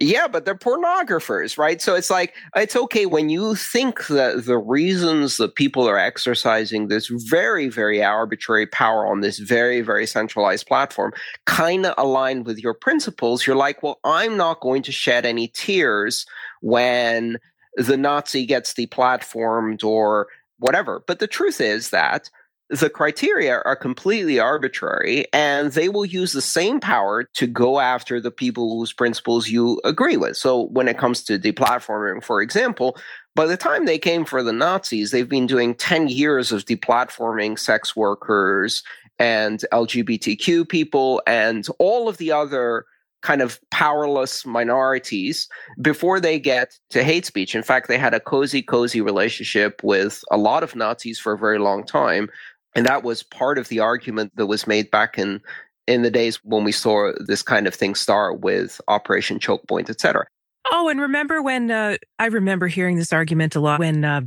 yeah, 0.00 0.26
but 0.26 0.44
they're 0.44 0.54
pornographers, 0.54 1.58
right? 1.58 1.80
So 1.80 1.94
it's 1.94 2.08
like, 2.08 2.34
it's 2.56 2.74
okay 2.74 3.04
when 3.04 3.28
you 3.28 3.54
think 3.54 4.06
that 4.06 4.46
the 4.46 4.56
reasons 4.56 5.36
that 5.36 5.54
people 5.54 5.86
are 5.86 5.98
exercising 5.98 6.88
this 6.88 7.08
very, 7.08 7.68
very 7.68 8.02
arbitrary 8.02 8.66
power 8.66 9.06
on 9.06 9.20
this 9.20 9.38
very, 9.38 9.82
very 9.82 10.06
centralized 10.06 10.66
platform 10.66 11.12
kind 11.44 11.84
of 11.84 11.94
align 11.98 12.44
with 12.44 12.58
your 12.58 12.74
principles. 12.74 13.46
You're 13.46 13.56
like, 13.56 13.82
well, 13.82 14.00
I'm 14.04 14.38
not 14.38 14.60
going 14.60 14.82
to 14.84 14.92
shed 14.92 15.26
any 15.26 15.48
tears 15.48 16.24
when 16.62 17.38
the 17.76 17.98
Nazi 17.98 18.46
gets 18.46 18.72
deplatformed 18.72 19.84
or 19.84 20.28
whatever. 20.58 21.04
But 21.06 21.18
the 21.18 21.26
truth 21.26 21.60
is 21.60 21.90
that 21.90 22.30
the 22.70 22.88
criteria 22.88 23.60
are 23.64 23.76
completely 23.76 24.40
arbitrary 24.40 25.26
and 25.32 25.72
they 25.72 25.88
will 25.88 26.04
use 26.04 26.32
the 26.32 26.40
same 26.40 26.80
power 26.80 27.24
to 27.34 27.46
go 27.46 27.78
after 27.78 28.20
the 28.20 28.30
people 28.30 28.76
whose 28.76 28.92
principles 28.92 29.48
you 29.48 29.80
agree 29.84 30.16
with. 30.16 30.36
So 30.36 30.62
when 30.68 30.88
it 30.88 30.98
comes 30.98 31.22
to 31.24 31.38
deplatforming, 31.38 32.24
for 32.24 32.40
example, 32.40 32.96
by 33.34 33.46
the 33.46 33.56
time 33.56 33.84
they 33.84 33.98
came 33.98 34.24
for 34.24 34.42
the 34.42 34.52
Nazis, 34.52 35.10
they've 35.10 35.28
been 35.28 35.46
doing 35.46 35.74
10 35.74 36.08
years 36.08 36.52
of 36.52 36.64
deplatforming 36.64 37.58
sex 37.58 37.94
workers 37.94 38.82
and 39.18 39.64
LGBTQ 39.70 40.68
people 40.68 41.22
and 41.26 41.66
all 41.78 42.08
of 42.08 42.16
the 42.16 42.32
other 42.32 42.86
kind 43.24 43.40
of 43.40 43.58
powerless 43.70 44.44
minorities 44.44 45.48
before 45.80 46.20
they 46.20 46.38
get 46.38 46.78
to 46.90 47.02
hate 47.02 47.24
speech. 47.24 47.54
In 47.54 47.62
fact, 47.62 47.88
they 47.88 47.96
had 47.96 48.12
a 48.12 48.20
cozy, 48.20 48.62
cozy 48.62 49.00
relationship 49.00 49.82
with 49.82 50.22
a 50.30 50.36
lot 50.36 50.62
of 50.62 50.76
Nazis 50.76 51.18
for 51.18 51.32
a 51.32 51.38
very 51.38 51.58
long 51.58 51.84
time 51.84 52.28
and 52.74 52.86
that 52.86 53.02
was 53.02 53.22
part 53.22 53.58
of 53.58 53.68
the 53.68 53.80
argument 53.80 54.32
that 54.36 54.46
was 54.46 54.66
made 54.66 54.90
back 54.90 55.18
in 55.18 55.40
in 55.86 56.02
the 56.02 56.10
days 56.10 56.36
when 56.44 56.64
we 56.64 56.72
saw 56.72 57.12
this 57.26 57.42
kind 57.42 57.66
of 57.66 57.74
thing 57.74 57.94
start 57.94 58.40
with 58.40 58.80
Operation 58.88 59.38
Choke 59.38 59.66
Point, 59.68 59.90
et 59.90 60.00
cetera. 60.00 60.26
Oh, 60.70 60.88
and 60.88 61.00
remember 61.00 61.42
when 61.42 61.70
uh, 61.70 61.98
I 62.18 62.26
remember 62.26 62.68
hearing 62.68 62.96
this 62.96 63.12
argument 63.12 63.54
a 63.54 63.60
lot 63.60 63.80
when 63.80 64.02
uh, 64.04 64.22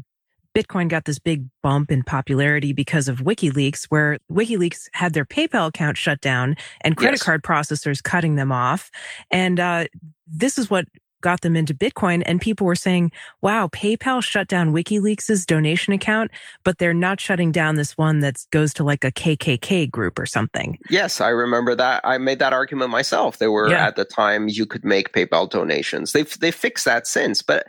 Bitcoin 0.56 0.88
got 0.88 1.06
this 1.06 1.20
big 1.20 1.46
bump 1.64 1.92
in 1.92 2.04
popularity 2.04 2.74
because 2.74 3.08
of 3.08 3.20
WikiLeaks, 3.20 3.86
where 3.86 4.20
WikiLeaks 4.32 4.88
had 4.94 5.14
their 5.14 5.26
PayPal 5.26 5.68
account 5.68 5.98
shut 5.98 6.22
down 6.22 6.56
and 6.82 6.96
credit 6.96 7.14
yes. 7.14 7.24
card 7.24 7.44
processors 7.44 8.04
cutting 8.04 8.36
them 8.36 8.52
off. 8.52 8.92
And 9.32 9.60
uh, 9.60 9.86
this 10.28 10.58
is 10.58 10.70
what 10.70 10.86
got 11.22 11.42
them 11.42 11.56
into 11.56 11.74
Bitcoin. 11.74 12.24
And 12.26 12.42
people 12.42 12.66
were 12.66 12.76
saying, 12.76 13.12
wow, 13.42 13.68
PayPal 13.68 14.24
shut 14.24 14.48
down 14.48 14.74
WikiLeaks' 14.74 15.46
donation 15.46 15.94
account, 15.94 16.32
but 16.64 16.78
they're 16.78 16.94
not 16.94 17.20
shutting 17.20 17.52
down 17.52 17.76
this 17.76 17.98
one 17.98 18.20
that 18.20 18.38
goes 18.52 18.74
to 18.76 18.84
like 18.84 19.04
a 19.04 19.12
KKK 19.12 19.90
group 19.90 20.20
or 20.20 20.26
something. 20.26 20.78
Yes, 20.90 21.22
I 21.22 21.30
remember 21.30 21.76
that. 21.76 22.02
I 22.04 22.18
made 22.18 22.40
that 22.40 22.54
argument 22.54 22.92
myself. 22.92 23.38
There 23.38 23.52
were 23.52 23.70
yeah. 23.70 23.88
at 23.88 23.96
the 23.96 24.06
time 24.06 24.48
you 24.48 24.66
could 24.66 24.86
make 24.86 25.14
PayPal 25.14 25.50
donations. 25.50 26.12
They've, 26.12 26.40
they 26.40 26.52
fixed 26.52 26.86
that 26.86 27.08
since, 27.08 27.42
but 27.42 27.66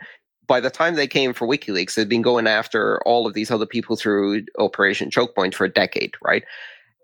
by 0.49 0.59
the 0.59 0.71
time 0.71 0.95
they 0.95 1.07
came 1.07 1.33
for 1.33 1.47
WikiLeaks, 1.47 1.93
they'd 1.93 2.09
been 2.09 2.23
going 2.23 2.47
after 2.47 2.99
all 3.03 3.27
of 3.27 3.35
these 3.35 3.51
other 3.51 3.67
people 3.67 3.95
through 3.95 4.43
Operation 4.57 5.09
Chokepoint 5.09 5.53
for 5.53 5.63
a 5.63 5.71
decade, 5.71 6.15
right? 6.23 6.43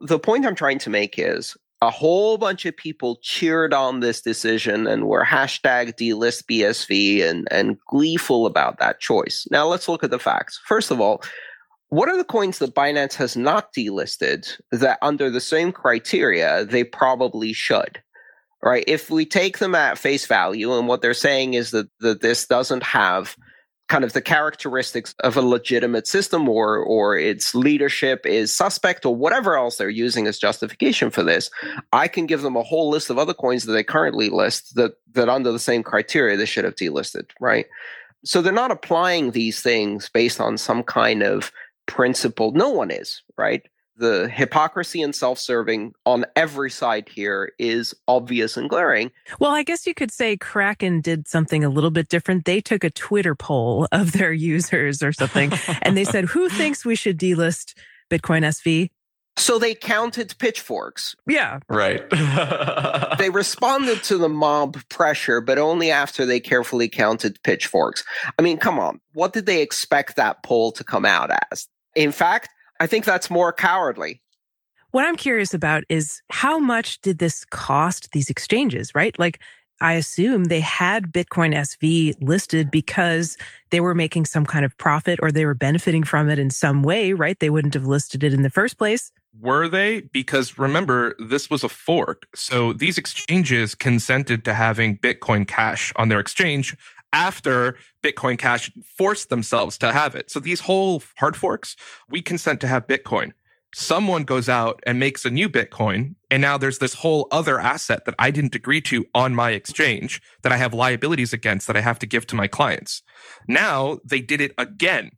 The 0.02 0.20
point 0.20 0.46
I'm 0.46 0.56
trying 0.56 0.80
to 0.80 0.90
make 0.90 1.18
is 1.18 1.56
a 1.86 1.92
whole 1.92 2.38
bunch 2.38 2.66
of 2.66 2.76
people 2.76 3.20
cheered 3.22 3.74
on 3.74 4.00
this 4.00 4.22
decision 4.22 4.88
and 4.88 5.06
were 5.06 5.24
hashtag 5.24 5.94
delist 5.94 6.46
BSV 6.46 7.24
and, 7.24 7.48
and 7.52 7.78
gleeful 7.88 8.48
about 8.48 8.80
that 8.80 9.00
choice. 9.00 9.48
Now 9.52 9.68
let's 9.68 9.88
look 9.88 10.04
at 10.04 10.10
the 10.10 10.20
facts. 10.20 10.60
First 10.66 10.90
of 10.90 11.00
all, 11.00 11.22
what 11.90 12.10
are 12.10 12.18
the 12.18 12.24
coins 12.24 12.58
that 12.58 12.74
Binance 12.74 13.14
has 13.16 13.38
not 13.38 13.72
delisted 13.72 14.60
that 14.72 14.98
under 15.04 15.30
the 15.30 15.40
same 15.40 15.72
criteria 15.72 16.66
they 16.66 16.84
probably 16.84 17.54
should? 17.54 18.02
Right? 18.64 18.84
If 18.88 19.12
we 19.12 19.28
take 19.28 19.60
them 19.60 19.76
at 19.76 20.00
face 20.00 20.26
value 20.26 20.76
and 20.76 20.88
what 20.88 21.04
they're 21.04 21.14
saying 21.14 21.54
is 21.54 21.70
that, 21.70 21.88
that 22.00 22.22
this 22.22 22.48
doesn't 22.48 22.82
have 22.82 23.36
kind 23.88 24.04
of 24.04 24.14
the 24.14 24.22
characteristics 24.22 25.14
of 25.20 25.38
a 25.38 25.42
legitimate 25.42 26.08
system 26.08 26.50
or 26.50 26.80
or 26.80 27.18
its 27.18 27.54
leadership 27.54 28.26
is 28.26 28.56
suspect 28.56 29.06
or 29.06 29.16
whatever 29.16 29.56
else 29.56 29.78
they're 29.78 29.90
using 29.90 30.26
as 30.26 30.40
justification 30.40 31.12
for 31.12 31.22
this 31.22 31.52
i 31.94 32.08
can 32.08 32.26
give 32.26 32.42
them 32.42 32.56
a 32.56 32.64
whole 32.64 32.90
list 32.90 33.12
of 33.12 33.20
other 33.20 33.34
coins 33.34 33.66
that 33.66 33.74
they 33.74 33.84
currently 33.84 34.30
list 34.30 34.74
that 34.74 34.94
that 35.14 35.30
under 35.30 35.52
the 35.52 35.60
same 35.60 35.84
criteria 35.84 36.36
they 36.36 36.46
should 36.46 36.66
have 36.66 36.76
delisted 36.76 37.30
right? 37.40 37.68
So 38.24 38.42
they're 38.42 38.52
not 38.54 38.72
applying 38.72 39.32
these 39.32 39.62
things 39.62 40.10
based 40.10 40.42
on 40.42 40.58
some 40.58 40.84
kind 40.84 41.22
of 41.22 41.52
principle. 41.86 42.52
No 42.54 42.70
one 42.70 42.92
is 42.92 43.22
right 43.38 43.62
the 43.98 44.30
hypocrisy 44.30 45.02
and 45.02 45.16
self-serving 45.16 45.94
on 46.06 46.26
every 46.36 46.70
side 46.70 47.10
here 47.10 47.54
is 47.58 47.94
obvious 48.08 48.58
and 48.58 48.70
glaring. 48.70 49.12
Well, 49.40 49.52
I 49.52 49.64
guess 49.64 49.88
you 49.88 49.94
could 49.94 50.12
say 50.12 50.38
Kraken 50.38 51.02
did 51.02 51.28
something 51.28 51.64
a 51.64 51.70
little 51.70 51.92
bit 51.92 52.10
different. 52.10 52.46
They 52.46 52.62
took 52.62 52.84
a 52.84 52.90
Twitter 52.90 53.36
poll 53.36 53.88
of 53.92 54.12
their 54.12 54.34
users 54.34 55.02
or 55.02 55.14
something, 55.14 55.52
and 55.82 55.96
they 55.96 56.06
said, 56.06 56.26
"Who 56.26 56.50
thinks 56.50 56.86
we 56.86 56.96
should 56.96 57.20
delist 57.20 57.74
Bitcoin 58.10 58.44
SV?" 58.44 58.90
So 59.38 59.60
they 59.60 59.76
counted 59.76 60.34
pitchforks. 60.40 61.16
Yeah. 61.28 61.60
Right. 61.68 62.04
they 63.18 63.30
responded 63.30 64.02
to 64.04 64.18
the 64.18 64.30
mob 64.30 64.78
pressure, 64.90 65.42
but 65.42 65.58
only 65.58 65.92
after 65.92 66.26
they 66.26 66.40
carefully 66.40 66.88
counted 66.88 67.42
pitchforks. 67.44 68.04
I 68.40 68.42
mean, 68.42 68.58
come 68.58 68.80
on. 68.80 69.02
What 69.14 69.34
did 69.34 69.46
they 69.46 69.62
expect 69.62 70.16
that 70.16 70.42
poll 70.44 70.72
to 70.74 70.84
come 70.84 71.06
out 71.06 71.32
as? 71.52 71.68
In 71.96 72.12
fact, 72.12 72.50
I 72.80 72.88
think 72.88 73.06
that's 73.06 73.30
more 73.30 73.54
cowardly. 73.54 74.22
What 74.92 75.06
I'm 75.06 75.18
curious 75.18 75.54
about 75.54 75.84
is 75.90 76.22
how 76.30 76.58
much 76.58 77.02
did 77.02 77.20
this 77.20 77.46
cost 77.46 78.12
these 78.12 78.30
exchanges, 78.30 78.96
right? 78.96 79.18
Like, 79.20 79.40
I 79.82 79.94
assume 79.94 80.46
they 80.46 80.62
had 80.62 81.12
Bitcoin 81.12 81.54
SV 81.54 82.16
listed 82.22 82.72
because 82.72 83.38
they 83.72 83.82
were 83.82 83.94
making 83.94 84.26
some 84.26 84.46
kind 84.46 84.64
of 84.64 84.78
profit 84.78 85.20
or 85.22 85.32
they 85.32 85.46
were 85.46 85.54
benefiting 85.54 86.04
from 86.04 86.30
it 86.30 86.40
in 86.40 86.50
some 86.50 86.82
way, 86.82 87.12
right? 87.12 87.38
They 87.38 87.50
wouldn't 87.50 87.74
have 87.74 87.86
listed 87.86 88.24
it 88.24 88.34
in 88.34 88.42
the 88.42 88.50
first 88.50 88.78
place. 88.78 89.12
Were 89.38 89.68
they? 89.68 90.02
Because 90.14 90.58
remember, 90.58 91.16
this 91.20 91.50
was 91.50 91.64
a 91.64 91.70
fork. 91.70 92.26
So 92.34 92.72
these 92.72 92.98
exchanges 92.98 93.76
consented 93.76 94.46
to 94.46 94.54
having 94.54 94.98
Bitcoin 94.98 95.46
Cash 95.46 95.92
on 95.98 96.08
their 96.08 96.22
exchange 96.22 96.78
after 97.16 97.78
Bitcoin 98.04 98.38
Cash 98.38 98.70
forced 98.98 99.30
themselves 99.30 99.78
to 99.78 99.94
have 99.94 100.16
it. 100.16 100.30
So 100.30 100.42
these 100.42 100.60
whole 100.60 101.02
hard 101.18 101.38
forks, 101.38 101.78
we 102.10 102.22
consent 102.22 102.60
to 102.62 102.68
have 102.68 102.88
Bitcoin. 102.88 103.32
Someone 103.74 104.26
goes 104.26 104.50
out 104.50 104.84
and 104.86 105.00
makes 105.00 105.24
a 105.24 105.30
new 105.30 105.48
Bitcoin. 105.48 106.16
And 106.30 106.42
now 106.42 106.58
there's 106.58 106.80
this 106.80 106.94
whole 106.96 107.28
other 107.32 107.60
asset 107.60 108.04
that 108.06 108.16
I 108.20 108.32
didn't 108.32 108.54
agree 108.54 108.82
to 108.82 109.06
on 109.16 109.34
my 109.34 109.52
exchange 109.52 110.22
that 110.44 110.52
I 110.52 110.58
have 110.58 110.74
liabilities 110.74 111.32
against 111.32 111.68
that 111.68 111.78
I 111.78 111.82
have 111.82 112.00
to 112.00 112.06
give 112.06 112.28
to 112.28 112.36
my 112.36 112.48
clients. 112.48 113.02
Now 113.48 114.00
they 114.04 114.20
did 114.20 114.42
it 114.42 114.52
again. 114.58 115.12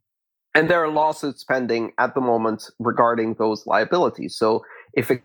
And 0.54 0.70
there 0.70 0.82
are 0.82 0.90
lawsuits 0.90 1.44
pending 1.44 1.92
at 1.98 2.14
the 2.14 2.20
moment 2.20 2.70
regarding 2.78 3.34
those 3.34 3.66
liabilities. 3.66 4.36
So 4.36 4.64
if 4.92 5.10
it 5.10 5.22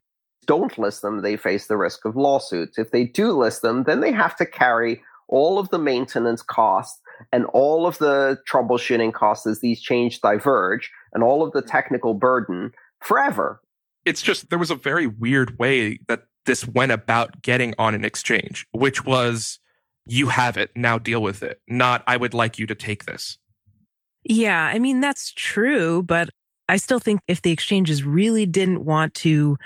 don't 0.47 0.77
list 0.77 1.03
them, 1.03 1.21
they 1.21 1.37
face 1.37 1.67
the 1.67 1.77
risk 1.77 2.05
of 2.05 2.15
lawsuits. 2.15 2.77
If 2.77 2.91
they 2.91 3.05
do 3.05 3.31
list 3.31 3.61
them, 3.61 3.83
then 3.83 4.01
they 4.01 4.11
have 4.11 4.35
to 4.37 4.45
carry 4.45 5.01
all 5.33 5.57
of 5.57 5.69
the 5.69 5.79
maintenance 5.79 6.43
costs 6.43 7.01
and 7.31 7.45
all 7.45 7.87
of 7.87 7.97
the 7.97 8.37
troubleshooting 8.47 9.11
costs 9.11 9.47
as 9.47 9.61
these 9.61 9.81
change 9.81 10.21
diverge 10.21 10.91
and 11.11 11.23
all 11.23 11.41
of 11.41 11.51
the 11.53 11.59
mm-hmm. 11.59 11.69
technical 11.69 12.13
burden 12.13 12.71
forever. 13.01 13.59
It's 14.05 14.21
just 14.21 14.51
there 14.51 14.59
was 14.59 14.69
a 14.69 14.75
very 14.75 15.07
weird 15.07 15.57
way 15.57 15.97
that 16.07 16.25
this 16.45 16.67
went 16.67 16.91
about 16.91 17.41
getting 17.41 17.73
on 17.79 17.95
an 17.95 18.05
exchange, 18.05 18.67
which 18.73 19.05
was 19.05 19.57
you 20.05 20.27
have 20.27 20.55
it, 20.55 20.69
now 20.75 20.99
deal 20.99 21.21
with 21.23 21.41
it, 21.41 21.61
not 21.67 22.03
I 22.05 22.15
would 22.17 22.35
like 22.35 22.59
you 22.59 22.67
to 22.67 22.75
take 22.75 23.05
this. 23.05 23.39
Yeah, 24.25 24.65
I 24.65 24.77
mean, 24.77 25.01
that's 25.01 25.33
true, 25.33 26.03
but 26.03 26.29
I 26.69 26.77
still 26.77 26.99
think 26.99 27.21
if 27.27 27.41
the 27.41 27.51
exchanges 27.51 28.03
really 28.03 28.45
didn't 28.45 28.85
want 28.85 29.15
to 29.15 29.57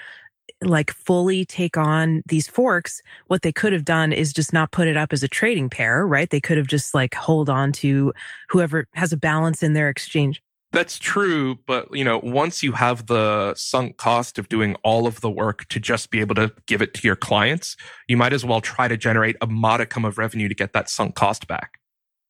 like 0.63 0.91
fully 0.91 1.45
take 1.45 1.77
on 1.77 2.21
these 2.27 2.47
forks, 2.47 3.01
what 3.27 3.41
they 3.41 3.51
could 3.51 3.73
have 3.73 3.85
done 3.85 4.11
is 4.11 4.33
just 4.33 4.53
not 4.53 4.71
put 4.71 4.87
it 4.87 4.97
up 4.97 5.13
as 5.13 5.23
a 5.23 5.27
trading 5.27 5.69
pair, 5.69 6.05
right? 6.05 6.29
They 6.29 6.41
could 6.41 6.57
have 6.57 6.67
just 6.67 6.93
like 6.93 7.13
hold 7.13 7.49
on 7.49 7.71
to 7.73 8.13
whoever 8.49 8.87
has 8.93 9.13
a 9.13 9.17
balance 9.17 9.63
in 9.63 9.73
their 9.73 9.89
exchange. 9.89 10.41
That's 10.73 10.99
true, 10.99 11.57
but 11.65 11.87
you 11.95 12.03
know, 12.03 12.19
once 12.19 12.61
you 12.61 12.73
have 12.73 13.07
the 13.07 13.55
sunk 13.55 13.97
cost 13.97 14.37
of 14.37 14.49
doing 14.49 14.75
all 14.83 15.07
of 15.07 15.21
the 15.21 15.29
work 15.29 15.65
to 15.69 15.79
just 15.79 16.09
be 16.09 16.19
able 16.19 16.35
to 16.35 16.51
give 16.65 16.81
it 16.81 16.93
to 16.95 17.07
your 17.07 17.15
clients, 17.15 17.77
you 18.07 18.17
might 18.17 18.33
as 18.33 18.43
well 18.43 18.59
try 18.59 18.89
to 18.89 18.97
generate 18.97 19.37
a 19.39 19.47
modicum 19.47 20.03
of 20.03 20.17
revenue 20.17 20.49
to 20.49 20.55
get 20.55 20.73
that 20.73 20.89
sunk 20.89 21.15
cost 21.15 21.47
back. 21.47 21.79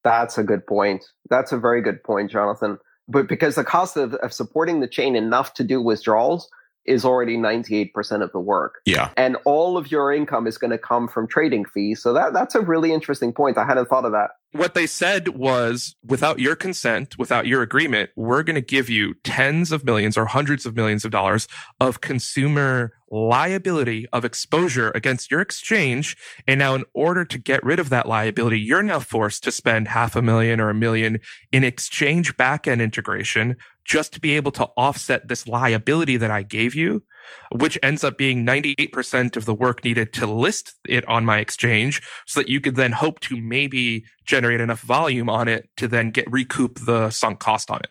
That's 0.04 0.38
a 0.38 0.44
good 0.44 0.66
point. 0.68 1.04
That's 1.30 1.52
a 1.52 1.58
very 1.58 1.82
good 1.82 2.04
point, 2.04 2.30
Jonathan. 2.30 2.78
But 3.08 3.28
because 3.28 3.56
the 3.56 3.64
cost 3.64 3.98
of, 3.98 4.14
of 4.16 4.32
supporting 4.32 4.82
the 4.82 4.88
chain 4.88 5.16
enough 5.16 5.54
to 5.56 5.64
do 5.64 5.82
withdrawals 5.82 6.48
is 6.88 7.06
already 7.06 7.38
98% 7.38 8.24
of 8.24 8.32
the 8.32 8.40
work. 8.40 8.82
Yeah. 8.86 9.12
And 9.18 9.38
all 9.46 9.78
of 9.78 9.92
your 9.92 10.14
income 10.14 10.48
is 10.48 10.58
going 10.58 10.72
to 10.72 10.78
come 10.78 11.08
from 11.08 11.28
trading 11.28 11.66
fees. 11.66 12.02
So 12.02 12.14
that, 12.14 12.34
that's 12.34 12.56
a 12.56 12.62
really 12.62 12.94
interesting 12.94 13.34
point. 13.34 13.58
I 13.58 13.66
hadn't 13.66 13.88
thought 13.88 14.06
of 14.06 14.14
that. 14.14 14.32
What 14.54 14.76
they 14.76 14.88
said 14.88 15.30
was 15.30 15.96
without 16.06 16.40
your 16.40 16.56
consent, 16.56 17.18
without 17.18 17.48
your 17.48 17.62
agreement, 17.62 18.12
we're 18.16 18.44
going 18.44 18.56
to 18.56 18.62
give 18.62 18.90
you 18.90 19.16
tens 19.24 19.74
of 19.74 19.84
millions 19.84 20.18
or 20.18 20.26
hundreds 20.26 20.66
of 20.66 20.76
millions 20.76 21.04
of 21.04 21.12
dollars 21.12 21.48
of 21.82 22.00
consumer 22.00 22.94
liability 23.12 24.08
of 24.14 24.24
exposure 24.24 24.92
against 24.96 25.30
your 25.30 25.42
exchange. 25.42 26.16
And 26.48 26.60
now 26.60 26.76
in 26.76 26.86
order 26.94 27.26
to 27.26 27.38
get 27.38 27.64
rid 27.64 27.80
of 27.80 27.90
that 27.90 28.08
liability, 28.08 28.60
you're 28.60 28.84
now 28.84 29.00
forced 29.00 29.44
to 29.44 29.52
spend 29.52 29.90
half 29.90 30.16
a 30.16 30.22
million 30.22 30.62
or 30.62 30.70
a 30.70 30.74
million 30.74 31.20
in 31.52 31.64
exchange 31.64 32.36
backend 32.38 32.82
integration 32.82 33.58
just 33.84 34.14
to 34.14 34.20
be 34.20 34.36
able 34.36 34.52
to 34.52 34.66
offset 34.78 35.28
this 35.28 35.48
liability 35.48 36.18
that 36.18 36.32
I 36.32 36.44
gave 36.44 36.74
you, 36.76 37.04
which 37.52 37.78
ends 37.82 38.04
up 38.04 38.18
being 38.18 38.46
98% 38.46 39.36
of 39.36 39.46
the 39.46 39.54
work 39.54 39.84
needed 39.84 40.14
to 40.14 40.28
list 40.28 40.76
it 40.88 41.08
on 41.08 41.26
my 41.26 41.40
exchange 41.40 42.02
so 42.26 42.40
that 42.40 42.50
you 42.50 42.60
could 42.62 42.76
then 42.76 42.92
hope 42.92 43.20
to 43.22 43.40
maybe 43.42 44.06
generate 44.26 44.62
enough 44.62 44.82
volume 44.82 45.30
on 45.30 45.48
it 45.48 45.70
to 45.78 45.88
then 45.88 46.12
get 46.12 46.30
recoup 46.32 46.80
the 46.86 47.10
sunk 47.10 47.40
cost 47.40 47.72
on 47.72 47.80
it. 47.80 47.90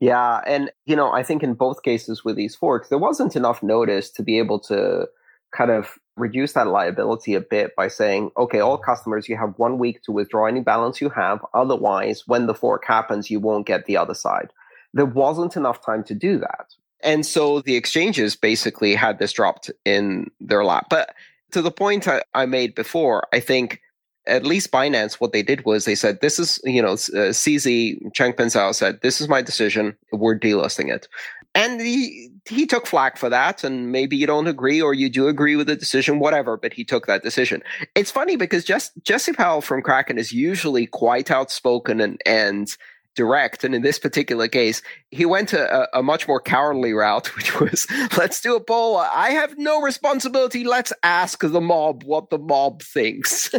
Yeah. 0.00 0.40
And, 0.46 0.70
you 0.86 0.96
know, 0.96 1.12
I 1.12 1.22
think 1.22 1.42
in 1.42 1.54
both 1.54 1.82
cases 1.82 2.24
with 2.24 2.36
these 2.36 2.56
forks, 2.56 2.88
there 2.88 2.98
wasn't 2.98 3.36
enough 3.36 3.62
notice 3.62 4.10
to 4.12 4.22
be 4.22 4.38
able 4.38 4.58
to 4.60 5.06
kind 5.54 5.70
of 5.70 5.98
reduce 6.16 6.54
that 6.54 6.68
liability 6.68 7.34
a 7.34 7.40
bit 7.40 7.74
by 7.76 7.88
saying, 7.88 8.30
okay, 8.36 8.60
all 8.60 8.78
customers, 8.78 9.28
you 9.28 9.36
have 9.36 9.54
one 9.56 9.78
week 9.78 10.02
to 10.02 10.12
withdraw 10.12 10.46
any 10.46 10.60
balance 10.60 11.00
you 11.00 11.10
have. 11.10 11.44
Otherwise, 11.52 12.22
when 12.26 12.46
the 12.46 12.54
fork 12.54 12.84
happens, 12.86 13.30
you 13.30 13.40
won't 13.40 13.66
get 13.66 13.84
the 13.84 13.96
other 13.96 14.14
side 14.14 14.50
there 14.92 15.06
wasn't 15.06 15.56
enough 15.56 15.84
time 15.84 16.04
to 16.04 16.14
do 16.14 16.38
that. 16.38 16.74
And 17.02 17.24
so 17.24 17.60
the 17.60 17.76
exchanges 17.76 18.36
basically 18.36 18.94
had 18.94 19.18
this 19.18 19.32
dropped 19.32 19.70
in 19.84 20.30
their 20.40 20.64
lap. 20.64 20.86
But 20.90 21.14
to 21.52 21.62
the 21.62 21.70
point 21.70 22.06
I, 22.06 22.22
I 22.34 22.46
made 22.46 22.74
before, 22.74 23.26
I 23.32 23.40
think 23.40 23.80
at 24.26 24.44
least 24.44 24.70
Binance, 24.70 25.14
what 25.14 25.32
they 25.32 25.42
did 25.42 25.64
was 25.64 25.84
they 25.84 25.94
said, 25.94 26.20
this 26.20 26.38
is, 26.38 26.60
you 26.64 26.82
know, 26.82 26.92
uh, 26.92 27.32
CZ 27.32 28.12
Changpeng 28.12 28.36
Zhao 28.36 28.74
said, 28.74 29.00
this 29.02 29.20
is 29.20 29.28
my 29.28 29.42
decision. 29.42 29.96
We're 30.12 30.38
delisting 30.38 30.92
it. 30.92 31.08
And 31.54 31.80
he, 31.80 32.30
he 32.48 32.64
took 32.64 32.86
flack 32.86 33.16
for 33.16 33.28
that. 33.28 33.64
And 33.64 33.90
maybe 33.90 34.16
you 34.16 34.26
don't 34.26 34.46
agree 34.46 34.80
or 34.80 34.94
you 34.94 35.08
do 35.08 35.26
agree 35.26 35.56
with 35.56 35.66
the 35.66 35.74
decision, 35.74 36.20
whatever, 36.20 36.56
but 36.56 36.72
he 36.72 36.84
took 36.84 37.06
that 37.06 37.22
decision. 37.22 37.62
It's 37.96 38.10
funny 38.10 38.36
because 38.36 38.64
Jess, 38.64 38.92
Jesse 39.02 39.32
Powell 39.32 39.62
from 39.62 39.82
Kraken 39.82 40.18
is 40.18 40.32
usually 40.32 40.86
quite 40.86 41.30
outspoken 41.30 42.00
and, 42.00 42.20
and 42.24 42.76
direct. 43.14 43.64
And 43.64 43.74
in 43.74 43.82
this 43.82 43.98
particular 43.98 44.48
case, 44.48 44.82
he 45.10 45.24
went 45.24 45.52
a, 45.52 45.88
a, 45.96 46.02
much 46.02 46.28
more 46.28 46.40
cowardly 46.40 46.92
route, 46.92 47.26
which 47.36 47.58
was 47.60 47.86
let's 48.16 48.40
do 48.40 48.56
a 48.56 48.60
poll. 48.60 48.98
I 48.98 49.30
have 49.30 49.58
no 49.58 49.80
responsibility. 49.80 50.64
Let's 50.64 50.92
ask 51.02 51.40
the 51.40 51.60
mob 51.60 52.04
what 52.04 52.30
the 52.30 52.38
mob 52.38 52.82
thinks. 52.82 53.54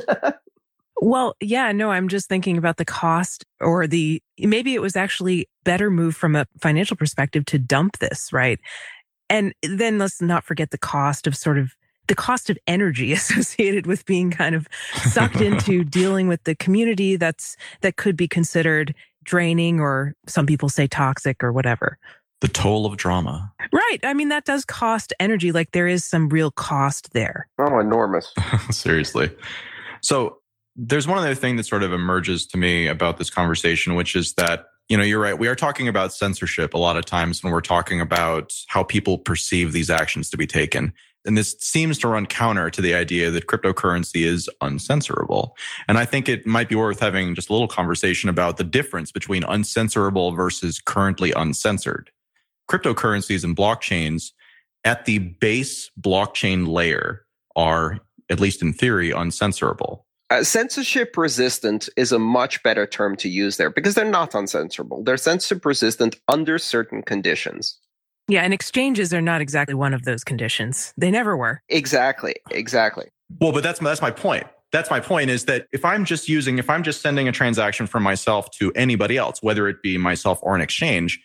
well, 1.02 1.36
yeah, 1.42 1.72
no, 1.72 1.92
I'm 1.92 2.08
just 2.08 2.30
thinking 2.30 2.58
about 2.58 2.78
the 2.78 2.86
cost 2.86 3.46
or 3.60 3.88
the 3.88 4.22
maybe 4.40 4.74
it 4.74 4.82
was 4.82 4.96
actually 4.96 5.48
better 5.64 5.90
move 5.90 6.16
from 6.16 6.36
a 6.36 6.46
financial 6.60 6.98
perspective 6.98 7.46
to 7.46 7.60
dump 7.60 8.00
this, 8.00 8.32
right? 8.32 8.60
And 9.30 9.54
then 9.64 9.98
let's 9.98 10.22
not 10.22 10.44
forget 10.44 10.72
the 10.72 10.78
cost 10.78 11.26
of 11.26 11.38
sort 11.38 11.58
of 11.58 11.76
the 12.08 12.16
cost 12.16 12.50
of 12.50 12.58
energy 12.68 13.14
associated 13.14 13.88
with 13.88 14.06
being 14.06 14.32
kind 14.32 14.56
of 14.56 14.68
sucked 15.04 15.42
into 15.42 15.84
dealing 15.84 16.28
with 16.28 16.44
the 16.44 16.56
community 16.56 17.16
that's 17.16 17.56
that 17.82 17.96
could 17.96 18.18
be 18.18 18.28
considered 18.28 18.94
draining 19.24 19.80
or 19.80 20.14
some 20.28 20.46
people 20.46 20.70
say 20.70 20.88
toxic 20.88 21.44
or 21.44 21.52
whatever. 21.52 21.98
The 22.42 22.48
toll 22.48 22.86
of 22.86 22.98
drama. 22.98 23.54
Right. 23.72 24.00
I 24.04 24.14
mean, 24.14 24.30
that 24.30 24.46
does 24.46 24.66
cost 24.66 25.14
energy. 25.20 25.52
Like 25.52 25.72
there 25.72 25.88
is 25.88 26.04
some 26.04 26.30
real 26.30 26.50
cost 26.50 27.14
there. 27.14 27.48
Oh, 27.60 27.80
enormous. 27.80 28.34
Seriously. 28.72 29.30
So 30.02 30.38
there's 30.76 31.08
one 31.08 31.20
other 31.20 31.36
thing 31.36 31.58
that 31.58 31.66
sort 31.66 31.84
of 31.84 31.94
emerges 31.94 32.48
to 32.48 32.58
me 32.58 32.88
about 32.88 33.18
this 33.18 33.30
conversation, 33.30 33.94
which 33.94 34.16
is 34.16 34.34
that, 34.34 34.66
you 34.90 34.98
know, 34.98 35.04
you're 35.04 35.20
right. 35.20 35.38
We 35.38 35.48
are 35.48 35.56
talking 35.56 35.88
about 35.88 36.14
censorship 36.14 36.74
a 36.74 36.78
lot 36.78 36.98
of 36.98 37.06
times 37.06 37.44
when 37.44 37.54
we're 37.54 37.62
talking 37.62 38.02
about 38.02 38.54
how 38.68 38.84
people 38.84 39.20
perceive 39.20 39.72
these 39.72 39.90
actions 39.90 40.30
to 40.32 40.38
be 40.38 40.48
taken. 40.48 40.94
And 41.26 41.38
this 41.38 41.56
seems 41.60 42.00
to 42.00 42.08
run 42.08 42.26
counter 42.26 42.70
to 42.72 42.82
the 42.82 42.96
idea 42.96 43.30
that 43.32 43.48
cryptocurrency 43.48 44.26
is 44.26 44.50
uncensorable. 44.62 45.52
And 45.88 45.98
I 45.98 46.06
think 46.06 46.28
it 46.28 46.48
might 46.48 46.70
be 46.70 46.76
worth 46.76 47.00
having 47.00 47.36
just 47.36 47.50
a 47.50 47.54
little 47.54 47.68
conversation 47.68 48.30
about 48.30 48.58
the 48.58 48.64
difference 48.64 49.12
between 49.12 49.44
uncensorable 49.44 50.36
versus 50.36 50.82
currently 50.84 51.32
uncensored. 51.32 52.10
Cryptocurrencies 52.70 53.44
and 53.44 53.56
blockchains 53.56 54.32
at 54.84 55.06
the 55.06 55.20
base 55.20 55.92
blockchain 56.00 56.68
layer 56.68 57.26
are, 57.56 58.00
at 58.30 58.40
least 58.40 58.62
in 58.62 58.74
theory, 58.74 59.12
uncensorable. 59.12 60.04
Uh, 60.32 60.44
censorship 60.44 61.18
resistant 61.18 61.90
is 61.98 62.14
a 62.14 62.20
much 62.20 62.64
better 62.64 62.88
term 62.88 63.18
to 63.18 63.28
use 63.28 63.58
there 63.58 63.70
because 63.70 63.96
they're 63.96 64.06
not 64.06 64.32
uncensorable. 64.32 65.04
They're 65.04 65.18
censorship 65.18 65.66
resistant 65.66 66.16
under 66.30 66.58
certain 66.58 67.04
conditions. 67.04 67.78
Yeah, 68.32 68.44
and 68.44 68.54
exchanges 68.54 69.14
are 69.14 69.22
not 69.22 69.42
exactly 69.42 69.76
one 69.76 69.94
of 69.94 70.06
those 70.06 70.24
conditions. 70.24 70.94
They 70.96 71.12
never 71.12 71.36
were. 71.36 71.62
Exactly. 71.68 72.36
Exactly. 72.50 73.10
Well, 73.42 73.52
but 73.52 73.62
that's 73.62 73.80
that's 73.80 74.02
my 74.02 74.12
point. 74.12 74.48
That's 74.72 74.90
my 74.90 75.02
point 75.02 75.30
is 75.30 75.44
that 75.46 75.68
if 75.74 75.84
I'm 75.84 76.06
just 76.06 76.30
using 76.30 76.58
if 76.58 76.70
I'm 76.70 76.82
just 76.82 77.02
sending 77.02 77.28
a 77.28 77.34
transaction 77.34 77.88
from 77.88 78.04
myself 78.04 78.50
to 78.52 78.72
anybody 78.72 79.18
else, 79.18 79.44
whether 79.44 79.68
it 79.68 79.82
be 79.82 79.98
myself 79.98 80.40
or 80.44 80.56
an 80.56 80.62
exchange, 80.62 81.20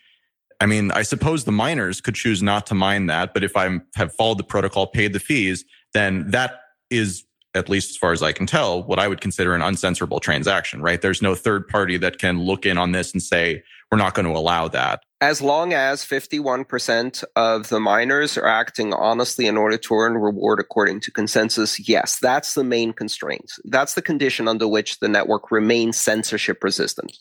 I 0.61 0.67
mean, 0.67 0.91
I 0.91 1.03
suppose 1.03 1.45
the 1.45 1.53
miners 1.53 2.01
could 2.01 2.17
choose 2.17 2.43
not 2.43 2.67
to 2.67 2.75
mine 2.75 3.07
that, 3.07 3.35
but 3.35 3.45
if 3.45 3.57
I 3.57 3.79
have 3.95 4.13
followed 4.13 4.39
the 4.39 4.45
protocol, 4.45 4.89
paid 4.89 5.13
the 5.13 5.21
fees, 5.21 5.65
then 5.95 6.29
that 6.33 6.59
is 6.91 7.25
at 7.57 7.69
least 7.69 7.91
as 7.91 7.97
far 7.97 8.13
as 8.13 8.23
I 8.23 8.33
can 8.33 8.47
tell, 8.47 8.83
what 8.83 8.99
I 8.99 9.09
would 9.09 9.21
consider 9.21 9.55
an 9.55 9.63
uncensorable 9.63 10.21
transaction, 10.21 10.83
right? 10.83 11.01
There's 11.01 11.23
no 11.23 11.35
third 11.35 11.67
party 11.67 11.97
that 11.99 12.19
can 12.19 12.43
look 12.43 12.67
in 12.67 12.79
on 12.79 12.93
this 12.93 13.13
and 13.13 13.23
say, 13.23 13.63
we're 13.91 13.99
not 13.99 14.15
going 14.15 14.27
to 14.27 14.33
allow 14.33 14.69
that. 14.69 15.03
As 15.21 15.41
long 15.41 15.73
as 15.73 16.05
51% 16.05 17.25
of 17.37 17.69
the 17.69 17.81
miners 17.81 18.37
are 18.37 18.47
acting 18.47 18.93
honestly 18.93 19.47
in 19.47 19.57
order 19.57 19.79
to 19.79 19.95
earn 19.95 20.15
reward 20.15 20.61
according 20.61 21.01
to 21.01 21.11
consensus, 21.11 21.89
yes, 21.89 22.19
that's 22.21 22.55
the 22.55 22.65
main 22.65 22.93
constraint. 22.93 23.53
That's 23.65 23.95
the 23.95 24.03
condition 24.03 24.49
under 24.49 24.69
which 24.69 24.99
the 24.99 25.09
network 25.09 25.51
remains 25.51 25.99
censorship 25.99 26.63
resistant. 26.63 27.17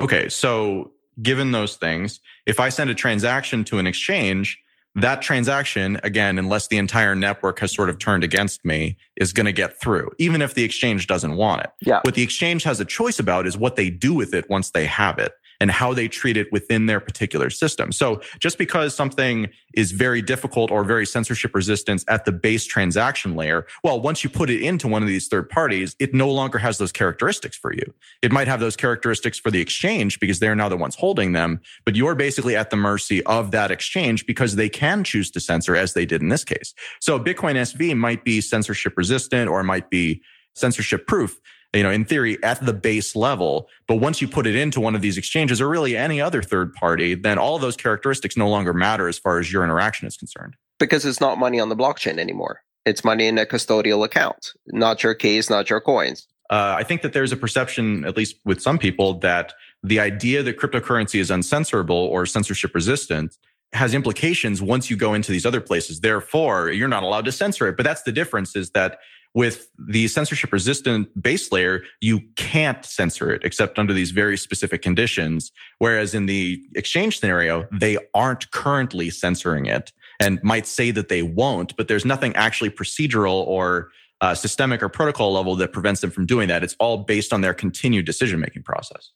Okay, 0.00 0.28
so 0.28 0.92
given 1.22 1.52
those 1.52 1.76
things, 1.76 2.20
if 2.44 2.60
I 2.60 2.68
send 2.68 2.90
a 2.90 2.94
transaction 2.94 3.64
to 3.64 3.78
an 3.78 3.86
exchange, 3.86 4.58
that 4.96 5.22
transaction, 5.22 6.00
again, 6.02 6.38
unless 6.38 6.68
the 6.68 6.76
entire 6.76 7.14
network 7.14 7.60
has 7.60 7.72
sort 7.72 7.88
of 7.88 7.98
turned 7.98 8.24
against 8.24 8.64
me, 8.64 8.96
is 9.16 9.32
going 9.32 9.46
to 9.46 9.52
get 9.52 9.80
through, 9.80 10.10
even 10.18 10.42
if 10.42 10.54
the 10.54 10.64
exchange 10.64 11.06
doesn't 11.06 11.36
want 11.36 11.62
it. 11.62 11.70
Yeah. 11.80 12.00
What 12.02 12.14
the 12.14 12.22
exchange 12.22 12.64
has 12.64 12.80
a 12.80 12.84
choice 12.84 13.18
about 13.18 13.46
is 13.46 13.56
what 13.56 13.76
they 13.76 13.88
do 13.88 14.12
with 14.12 14.34
it 14.34 14.50
once 14.50 14.70
they 14.70 14.86
have 14.86 15.18
it. 15.18 15.32
And 15.60 15.70
how 15.70 15.92
they 15.92 16.08
treat 16.08 16.36
it 16.36 16.50
within 16.50 16.86
their 16.86 17.00
particular 17.00 17.50
system. 17.50 17.92
So 17.92 18.22
just 18.38 18.58
because 18.58 18.94
something 18.94 19.48
is 19.74 19.92
very 19.92 20.22
difficult 20.22 20.70
or 20.70 20.84
very 20.84 21.06
censorship 21.06 21.54
resistant 21.54 22.02
at 22.08 22.24
the 22.24 22.32
base 22.32 22.64
transaction 22.64 23.36
layer, 23.36 23.66
well, 23.84 24.00
once 24.00 24.24
you 24.24 24.30
put 24.30 24.48
it 24.50 24.62
into 24.62 24.88
one 24.88 25.02
of 25.02 25.08
these 25.08 25.28
third 25.28 25.50
parties, 25.50 25.94
it 25.98 26.14
no 26.14 26.30
longer 26.30 26.58
has 26.58 26.78
those 26.78 26.92
characteristics 26.92 27.56
for 27.56 27.74
you. 27.74 27.92
It 28.22 28.32
might 28.32 28.48
have 28.48 28.60
those 28.60 28.76
characteristics 28.76 29.38
for 29.38 29.50
the 29.50 29.60
exchange 29.60 30.18
because 30.18 30.38
they're 30.38 30.56
now 30.56 30.68
the 30.68 30.76
ones 30.76 30.96
holding 30.96 31.32
them, 31.32 31.60
but 31.84 31.94
you're 31.94 32.14
basically 32.14 32.56
at 32.56 32.70
the 32.70 32.76
mercy 32.76 33.22
of 33.26 33.50
that 33.50 33.70
exchange 33.70 34.26
because 34.26 34.56
they 34.56 34.68
can 34.68 35.04
choose 35.04 35.30
to 35.32 35.40
censor 35.40 35.76
as 35.76 35.92
they 35.92 36.06
did 36.06 36.22
in 36.22 36.28
this 36.28 36.44
case. 36.44 36.74
So 37.00 37.18
Bitcoin 37.20 37.54
SV 37.54 37.96
might 37.96 38.24
be 38.24 38.40
censorship 38.40 38.94
resistant 38.96 39.50
or 39.50 39.62
might 39.62 39.90
be 39.90 40.22
censorship 40.54 41.06
proof 41.06 41.38
you 41.72 41.82
know, 41.82 41.90
in 41.90 42.04
theory 42.04 42.42
at 42.42 42.64
the 42.64 42.72
base 42.72 43.14
level. 43.14 43.68
But 43.86 43.96
once 43.96 44.20
you 44.20 44.28
put 44.28 44.46
it 44.46 44.56
into 44.56 44.80
one 44.80 44.94
of 44.94 45.02
these 45.02 45.16
exchanges 45.16 45.60
or 45.60 45.68
really 45.68 45.96
any 45.96 46.20
other 46.20 46.42
third 46.42 46.72
party, 46.74 47.14
then 47.14 47.38
all 47.38 47.58
those 47.58 47.76
characteristics 47.76 48.36
no 48.36 48.48
longer 48.48 48.72
matter 48.72 49.08
as 49.08 49.18
far 49.18 49.38
as 49.38 49.52
your 49.52 49.62
interaction 49.62 50.08
is 50.08 50.16
concerned. 50.16 50.56
Because 50.78 51.04
it's 51.04 51.20
not 51.20 51.38
money 51.38 51.60
on 51.60 51.68
the 51.68 51.76
blockchain 51.76 52.18
anymore. 52.18 52.62
It's 52.86 53.04
money 53.04 53.26
in 53.26 53.38
a 53.38 53.44
custodial 53.44 54.04
account, 54.04 54.52
not 54.68 55.02
your 55.02 55.14
keys, 55.14 55.50
not 55.50 55.68
your 55.68 55.80
coins. 55.80 56.26
Uh, 56.48 56.74
I 56.78 56.82
think 56.82 57.02
that 57.02 57.12
there's 57.12 57.30
a 57.30 57.36
perception, 57.36 58.04
at 58.04 58.16
least 58.16 58.36
with 58.44 58.60
some 58.60 58.78
people, 58.78 59.14
that 59.20 59.52
the 59.84 60.00
idea 60.00 60.42
that 60.42 60.58
cryptocurrency 60.58 61.20
is 61.20 61.30
uncensorable 61.30 61.90
or 61.90 62.26
censorship 62.26 62.74
resistant 62.74 63.36
has 63.72 63.94
implications 63.94 64.60
once 64.60 64.90
you 64.90 64.96
go 64.96 65.14
into 65.14 65.30
these 65.30 65.46
other 65.46 65.60
places. 65.60 66.00
Therefore, 66.00 66.70
you're 66.70 66.88
not 66.88 67.04
allowed 67.04 67.24
to 67.26 67.32
censor 67.32 67.68
it. 67.68 67.76
But 67.76 67.84
that's 67.84 68.02
the 68.02 68.10
difference 68.10 68.56
is 68.56 68.70
that 68.70 68.98
with 69.34 69.68
the 69.78 70.08
censorship 70.08 70.52
resistant 70.52 71.08
base 71.22 71.52
layer, 71.52 71.82
you 72.00 72.20
can't 72.36 72.84
censor 72.84 73.32
it 73.32 73.42
except 73.44 73.78
under 73.78 73.92
these 73.92 74.10
very 74.10 74.36
specific 74.36 74.82
conditions. 74.82 75.52
Whereas 75.78 76.14
in 76.14 76.26
the 76.26 76.60
exchange 76.74 77.20
scenario, 77.20 77.66
they 77.72 77.98
aren't 78.14 78.50
currently 78.50 79.10
censoring 79.10 79.66
it 79.66 79.92
and 80.18 80.42
might 80.42 80.66
say 80.66 80.90
that 80.90 81.08
they 81.08 81.22
won't, 81.22 81.76
but 81.76 81.88
there's 81.88 82.04
nothing 82.04 82.34
actually 82.36 82.70
procedural 82.70 83.46
or 83.46 83.90
uh, 84.20 84.34
systemic 84.34 84.82
or 84.82 84.88
protocol 84.88 85.32
level 85.32 85.56
that 85.56 85.72
prevents 85.72 86.00
them 86.00 86.10
from 86.10 86.26
doing 86.26 86.48
that. 86.48 86.62
It's 86.62 86.76
all 86.78 86.98
based 86.98 87.32
on 87.32 87.40
their 87.40 87.54
continued 87.54 88.04
decision 88.04 88.40
making 88.40 88.64
process. 88.64 89.10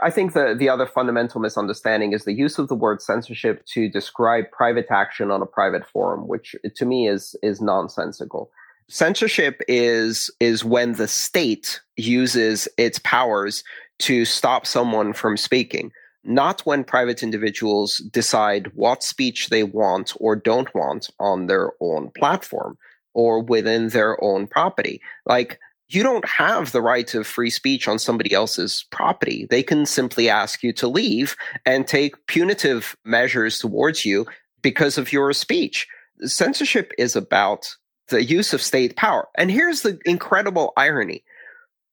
I 0.00 0.10
think 0.10 0.34
the, 0.34 0.54
the 0.58 0.68
other 0.68 0.86
fundamental 0.86 1.40
misunderstanding 1.40 2.12
is 2.12 2.24
the 2.24 2.34
use 2.34 2.58
of 2.58 2.68
the 2.68 2.74
word 2.74 3.00
censorship 3.00 3.64
to 3.66 3.88
describe 3.88 4.44
private 4.52 4.86
action 4.90 5.30
on 5.30 5.40
a 5.40 5.46
private 5.46 5.86
forum, 5.86 6.28
which 6.28 6.54
to 6.74 6.84
me 6.84 7.08
is 7.08 7.34
is 7.42 7.60
nonsensical. 7.60 8.50
Censorship 8.88 9.62
is 9.66 10.30
is 10.38 10.64
when 10.64 10.92
the 10.92 11.08
state 11.08 11.80
uses 11.96 12.68
its 12.78 12.98
powers 13.00 13.64
to 13.98 14.24
stop 14.24 14.66
someone 14.66 15.12
from 15.12 15.36
speaking, 15.36 15.90
not 16.22 16.60
when 16.62 16.84
private 16.84 17.22
individuals 17.22 17.98
decide 18.10 18.70
what 18.74 19.02
speech 19.02 19.48
they 19.48 19.64
want 19.64 20.12
or 20.20 20.36
don't 20.36 20.72
want 20.74 21.10
on 21.18 21.46
their 21.46 21.72
own 21.80 22.10
platform 22.16 22.78
or 23.12 23.42
within 23.42 23.88
their 23.88 24.22
own 24.22 24.46
property. 24.46 25.00
Like 25.24 25.58
you 25.88 26.02
don't 26.02 26.28
have 26.28 26.70
the 26.72 26.82
right 26.82 27.12
of 27.14 27.26
free 27.26 27.50
speech 27.50 27.88
on 27.88 27.98
somebody 27.98 28.32
else's 28.32 28.84
property. 28.90 29.46
They 29.50 29.62
can 29.62 29.86
simply 29.86 30.28
ask 30.28 30.62
you 30.62 30.72
to 30.74 30.88
leave 30.88 31.36
and 31.64 31.86
take 31.86 32.26
punitive 32.26 32.96
measures 33.04 33.58
towards 33.58 34.04
you 34.04 34.26
because 34.62 34.98
of 34.98 35.12
your 35.12 35.32
speech. 35.32 35.88
Censorship 36.22 36.92
is 36.98 37.14
about 37.16 37.76
the 38.08 38.24
use 38.24 38.52
of 38.52 38.62
state 38.62 38.96
power. 38.96 39.28
And 39.36 39.50
here's 39.50 39.82
the 39.82 39.98
incredible 40.04 40.72
irony 40.76 41.24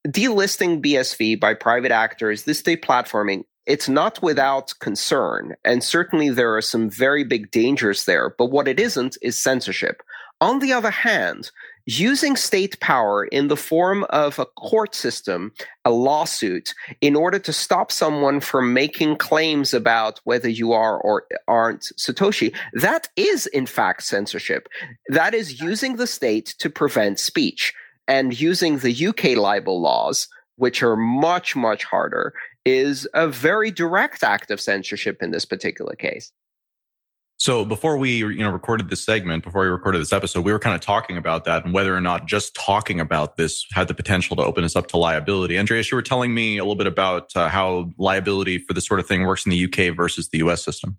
delisting 0.07 0.83
BSV 0.83 1.39
by 1.39 1.53
private 1.53 1.91
actors, 1.91 2.43
this 2.43 2.61
deplatforming, 2.61 3.45
it's 3.65 3.87
not 3.87 4.21
without 4.21 4.73
concern. 4.79 5.55
And 5.63 5.83
certainly 5.83 6.29
there 6.29 6.55
are 6.55 6.61
some 6.61 6.89
very 6.89 7.23
big 7.23 7.51
dangers 7.51 8.05
there. 8.05 8.35
But 8.37 8.47
what 8.47 8.67
it 8.67 8.79
isn't 8.79 9.17
is 9.21 9.41
censorship. 9.41 10.03
On 10.41 10.59
the 10.59 10.73
other 10.73 10.91
hand, 10.91 11.51
using 11.85 12.35
state 12.35 12.79
power 12.79 13.25
in 13.25 13.47
the 13.47 13.57
form 13.57 14.05
of 14.09 14.39
a 14.39 14.45
court 14.45 14.95
system, 14.95 15.51
a 15.85 15.91
lawsuit, 15.91 16.73
in 17.01 17.15
order 17.15 17.39
to 17.39 17.53
stop 17.53 17.91
someone 17.91 18.39
from 18.39 18.73
making 18.73 19.17
claims 19.17 19.73
about 19.73 20.19
whether 20.23 20.49
you 20.49 20.71
are 20.71 20.97
or 20.99 21.25
aren't 21.47 21.83
Satoshi, 21.99 22.55
that 22.73 23.09
is 23.15 23.47
in 23.47 23.65
fact 23.65 24.03
censorship. 24.03 24.67
That 25.09 25.33
is 25.33 25.61
using 25.61 25.97
the 25.97 26.07
state 26.07 26.55
to 26.59 26.69
prevent 26.69 27.19
speech. 27.19 27.73
And 28.07 28.37
using 28.37 28.79
the 28.79 29.07
UK 29.07 29.37
libel 29.37 29.79
laws, 29.79 30.27
which 30.57 30.83
are 30.83 30.97
much, 30.97 31.55
much 31.55 31.85
harder, 31.85 32.33
is 32.65 33.07
a 33.13 33.27
very 33.27 33.71
direct 33.71 34.23
act 34.23 34.51
of 34.51 34.59
censorship 34.59 35.21
in 35.21 35.31
this 35.31 35.45
particular 35.45 35.95
case. 35.95 36.31
So 37.43 37.65
before 37.65 37.97
we, 37.97 38.19
you 38.19 38.35
know, 38.35 38.51
recorded 38.51 38.89
this 38.89 39.03
segment, 39.03 39.43
before 39.43 39.63
we 39.63 39.67
recorded 39.67 39.99
this 39.99 40.13
episode, 40.13 40.45
we 40.45 40.53
were 40.53 40.59
kind 40.59 40.75
of 40.75 40.79
talking 40.79 41.17
about 41.17 41.43
that 41.43 41.65
and 41.65 41.73
whether 41.73 41.93
or 41.93 41.99
not 41.99 42.25
just 42.25 42.55
talking 42.55 43.01
about 43.01 43.35
this 43.35 43.65
had 43.73 43.89
the 43.89 43.93
potential 43.93 44.37
to 44.37 44.41
open 44.41 44.63
us 44.63 44.77
up 44.77 44.87
to 44.87 44.97
liability. 44.97 45.59
Andreas, 45.59 45.91
you 45.91 45.97
were 45.97 46.01
telling 46.01 46.33
me 46.33 46.57
a 46.57 46.63
little 46.63 46.77
bit 46.77 46.87
about 46.87 47.35
uh, 47.35 47.49
how 47.49 47.91
liability 47.97 48.59
for 48.59 48.73
this 48.73 48.87
sort 48.87 49.01
of 49.01 49.07
thing 49.07 49.25
works 49.25 49.45
in 49.45 49.49
the 49.49 49.65
UK 49.65 49.93
versus 49.93 50.29
the 50.29 50.37
US 50.37 50.63
system. 50.63 50.97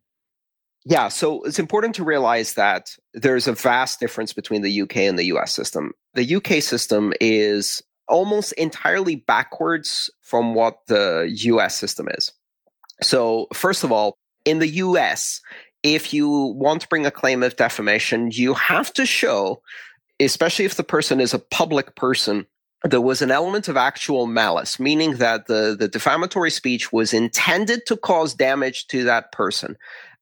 Yeah, 0.85 1.09
so 1.09 1.43
it's 1.45 1.59
important 1.59 1.95
to 1.95 2.05
realize 2.05 2.53
that 2.53 2.95
there's 3.15 3.49
a 3.49 3.55
vast 3.55 3.99
difference 3.99 4.35
between 4.35 4.61
the 4.61 4.83
UK 4.83 4.99
and 4.99 5.19
the 5.19 5.25
US 5.37 5.55
system. 5.55 5.93
The 6.13 6.37
UK 6.37 6.61
system 6.61 7.15
is 7.23 7.81
almost 8.07 8.53
entirely 8.53 9.17
backwards 9.17 10.11
from 10.21 10.53
what 10.53 10.81
the 10.89 11.27
US 11.27 11.75
system 11.75 12.07
is. 12.11 12.33
So, 13.01 13.47
first 13.55 13.83
of 13.83 13.91
all, 13.91 14.19
in 14.45 14.59
the 14.59 14.69
US, 14.69 15.41
if 15.85 16.15
you 16.15 16.29
want 16.31 16.81
to 16.81 16.89
bring 16.89 17.07
a 17.07 17.11
claim 17.11 17.43
of 17.43 17.57
defamation, 17.57 18.31
you 18.33 18.55
have 18.55 18.93
to 18.95 19.05
show, 19.05 19.61
especially 20.19 20.65
if 20.65 20.77
the 20.77 20.83
person 20.83 21.21
is 21.21 21.35
a 21.35 21.39
public 21.39 21.95
person, 21.95 22.47
there 22.85 23.03
was 23.03 23.23
an 23.23 23.31
element 23.31 23.69
of 23.69 23.77
actual 23.77 24.27
malice, 24.27 24.81
meaning 24.81 25.17
that 25.17 25.47
the, 25.47 25.77
the 25.79 25.87
defamatory 25.87 26.51
speech 26.51 26.91
was 26.93 27.13
intended 27.13 27.85
to 27.87 27.97
cause 27.97 28.35
damage 28.35 28.87
to 28.89 29.05
that 29.05 29.31
person. 29.31 29.77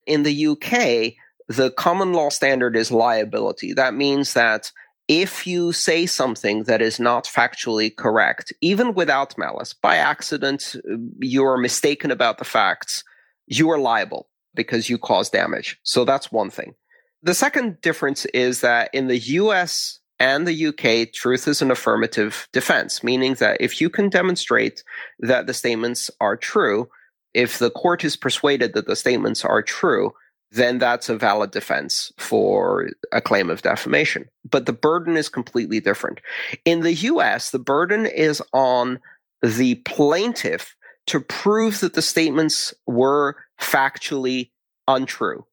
In 0.07 0.25
the 0.25 0.49
UK, 0.49 1.15
the 1.49 1.71
common 1.77 2.13
law 2.13 2.29
standard 2.29 2.77
is 2.77 2.91
liability. 2.91 3.73
That 3.73 3.95
means 3.95 4.35
that 4.35 4.73
if 5.07 5.47
you 5.47 5.73
say 5.73 6.07
something 6.07 6.65
that 6.65 6.83
is 6.83 6.99
not 6.99 7.25
factually 7.25 7.95
correct, 7.95 8.53
even 8.61 8.95
without 8.95 9.39
malice, 9.39 9.73
by 9.73 9.97
accident, 9.97 10.75
uh, 10.77 10.97
you're 11.21 11.57
mistaken 11.57 12.11
about 12.11 12.39
the 12.39 12.45
facts, 12.45 13.05
you 13.47 13.71
are 13.71 13.79
liable 13.79 14.29
because 14.55 14.89
you 14.89 14.99
cause 14.99 15.31
damage. 15.31 15.79
So 15.83 16.05
that's 16.05 16.33
one 16.33 16.51
thing. 16.51 16.75
The 17.23 17.35
second 17.35 17.81
difference 17.81 18.25
is 18.27 18.61
that 18.61 18.91
in 18.93 19.07
the 19.07 19.19
US 19.19 20.01
and 20.19 20.47
the 20.47 20.67
UK, 20.67 21.13
truth 21.13 21.49
is 21.49 21.63
an 21.63 21.71
affirmative 21.71 22.49
defense, 22.53 23.03
meaning 23.03 23.35
that 23.35 23.61
if 23.61 23.81
you 23.81 23.89
can 23.91 24.09
demonstrate 24.09 24.83
that 25.21 25.47
the 25.47 25.55
statements 25.55 26.11
are 26.21 26.37
true, 26.37 26.89
if 27.35 27.59
the 27.59 27.71
court 27.71 28.05
is 28.05 28.17
persuaded 28.17 28.75
that 28.75 28.87
the 28.87 28.97
statements 28.97 29.45
are 29.45 29.63
true, 29.63 30.13
then 30.51 30.79
that's 30.79 31.09
a 31.09 31.17
valid 31.17 31.51
defense 31.51 32.13
for 32.19 32.91
a 33.11 33.21
claim 33.21 33.49
of 33.49 33.63
defamation. 33.63 34.29
But 34.49 34.67
the 34.67 34.73
burden 34.73 35.17
is 35.17 35.29
completely 35.29 35.81
different. 35.81 36.21
In 36.65 36.81
the 36.81 36.93
US, 36.93 37.51
the 37.51 37.59
burden 37.59 38.05
is 38.07 38.43
on 38.53 39.01
the 39.43 39.77
plaintiff 39.87 40.77
to 41.07 41.21
prove 41.21 41.81
that 41.81 41.95
the 41.95 42.03
statements 42.03 42.75
were 42.87 43.37
factually 43.61 44.51
untrue. 44.89 45.45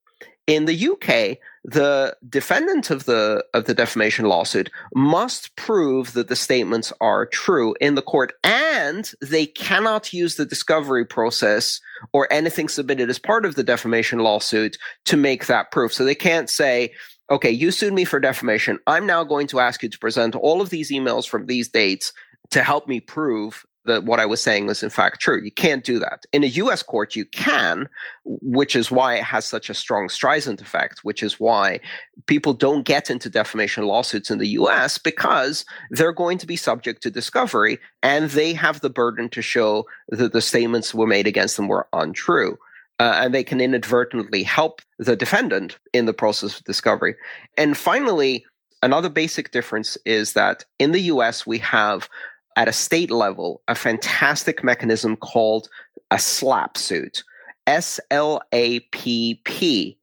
In 0.48 0.66
the 0.66 0.90
UK, 0.90 1.38
the 1.64 2.18
defendant 2.28 2.90
of 2.90 3.06
the 3.06 3.46
of 3.54 3.66
the 3.66 3.76
defamation 3.76 4.26
lawsuit 4.26 4.72
must 4.96 5.56
prove 5.56 6.14
that 6.14 6.28
the 6.28 6.36
statements 6.36 6.92
are 7.02 7.28
true 7.28 7.76
in 7.80 7.94
the 7.94 8.02
court 8.02 8.34
and 8.44 9.12
they 9.22 9.46
cannot 9.46 10.12
use 10.12 10.36
the 10.36 10.46
discovery 10.46 11.06
process 11.06 11.80
or 12.14 12.32
anything 12.32 12.68
submitted 12.68 13.10
as 13.10 13.20
part 13.20 13.46
of 13.46 13.54
the 13.56 13.64
defamation 13.64 14.20
lawsuit 14.20 14.78
to 15.06 15.18
make 15.18 15.46
that 15.46 15.70
proof. 15.70 15.94
So 15.94 16.04
they 16.04 16.16
can't 16.16 16.50
say, 16.50 16.94
okay, 17.30 17.52
you 17.52 17.70
sued 17.70 17.94
me 17.94 18.06
for 18.06 18.20
defamation. 18.20 18.80
I'm 18.88 19.06
now 19.06 19.24
going 19.24 19.46
to 19.48 19.60
ask 19.60 19.84
you 19.84 19.90
to 19.90 20.00
present 20.00 20.36
all 20.36 20.62
of 20.62 20.72
these 20.72 20.92
emails 20.92 21.28
from 21.28 21.46
these 21.46 21.70
dates 21.70 22.12
to 22.50 22.64
help 22.64 22.88
me 22.88 23.00
prove 23.00 23.66
that 23.86 24.04
what 24.04 24.20
I 24.20 24.26
was 24.26 24.42
saying 24.42 24.68
was 24.68 24.84
in 24.84 24.90
fact 24.90 25.20
true. 25.20 25.42
You 25.44 25.52
can't 25.52 25.84
do 25.84 26.00
that. 26.00 26.26
In 26.32 26.44
a 26.44 26.48
US 26.48 26.84
court, 26.84 27.16
you 27.16 27.26
can, 27.26 27.88
which 28.24 28.76
is 28.76 28.92
why 28.92 29.16
it 29.16 29.24
has 29.24 29.46
such 29.46 29.70
a 29.70 29.74
strong 29.74 30.08
Streisand 30.08 30.62
effect, 30.62 31.04
which 31.04 31.24
is 31.24 31.40
why 31.40 31.80
people 32.26 32.54
don't 32.54 32.86
get 32.86 33.10
into 33.10 33.30
defamation 33.30 33.86
lawsuits 33.86 34.30
in 34.30 34.38
the 34.38 34.50
US 34.50 34.98
because 34.98 35.66
they're 35.90 36.14
going 36.14 36.38
to 36.38 36.48
be 36.48 36.56
subject 36.56 37.02
to 37.04 37.12
discovery 37.12 37.80
and 38.04 38.30
they 38.32 38.54
have 38.54 38.82
the 38.82 38.90
burden 38.90 39.30
to 39.30 39.42
show 39.42 39.86
that 40.10 40.34
the 40.34 40.42
statements 40.42 40.94
were 40.94 41.08
made 41.08 41.28
against 41.28 41.56
them 41.56 41.68
were 41.68 41.88
untrue. 41.94 42.58
Uh, 43.00 43.18
and 43.22 43.34
they 43.34 43.46
can 43.46 43.62
inadvertently 43.62 44.44
help 44.44 44.82
the 44.98 45.16
defendant 45.16 45.78
in 45.94 46.06
the 46.06 46.14
process 46.14 46.60
of 46.60 46.66
discovery. 46.66 47.16
And 47.58 47.78
finally, 47.78 48.46
another 48.84 49.08
basic 49.08 49.52
difference 49.52 49.98
is 50.06 50.34
that 50.34 50.66
in 50.80 50.92
the 50.92 51.02
US, 51.02 51.48
we 51.48 51.60
have 51.60 52.10
at 52.56 52.68
a 52.68 52.74
state 52.74 53.12
level 53.12 53.62
a 53.68 53.76
fantastic 53.76 54.64
mechanism 54.64 55.16
called 55.16 55.70
a 56.12 56.20
slap 56.20 56.78
suit. 56.78 57.24
S 57.68 58.00
L 58.10 58.42
A 58.52 58.80
P 58.80 59.40
P. 59.44 59.98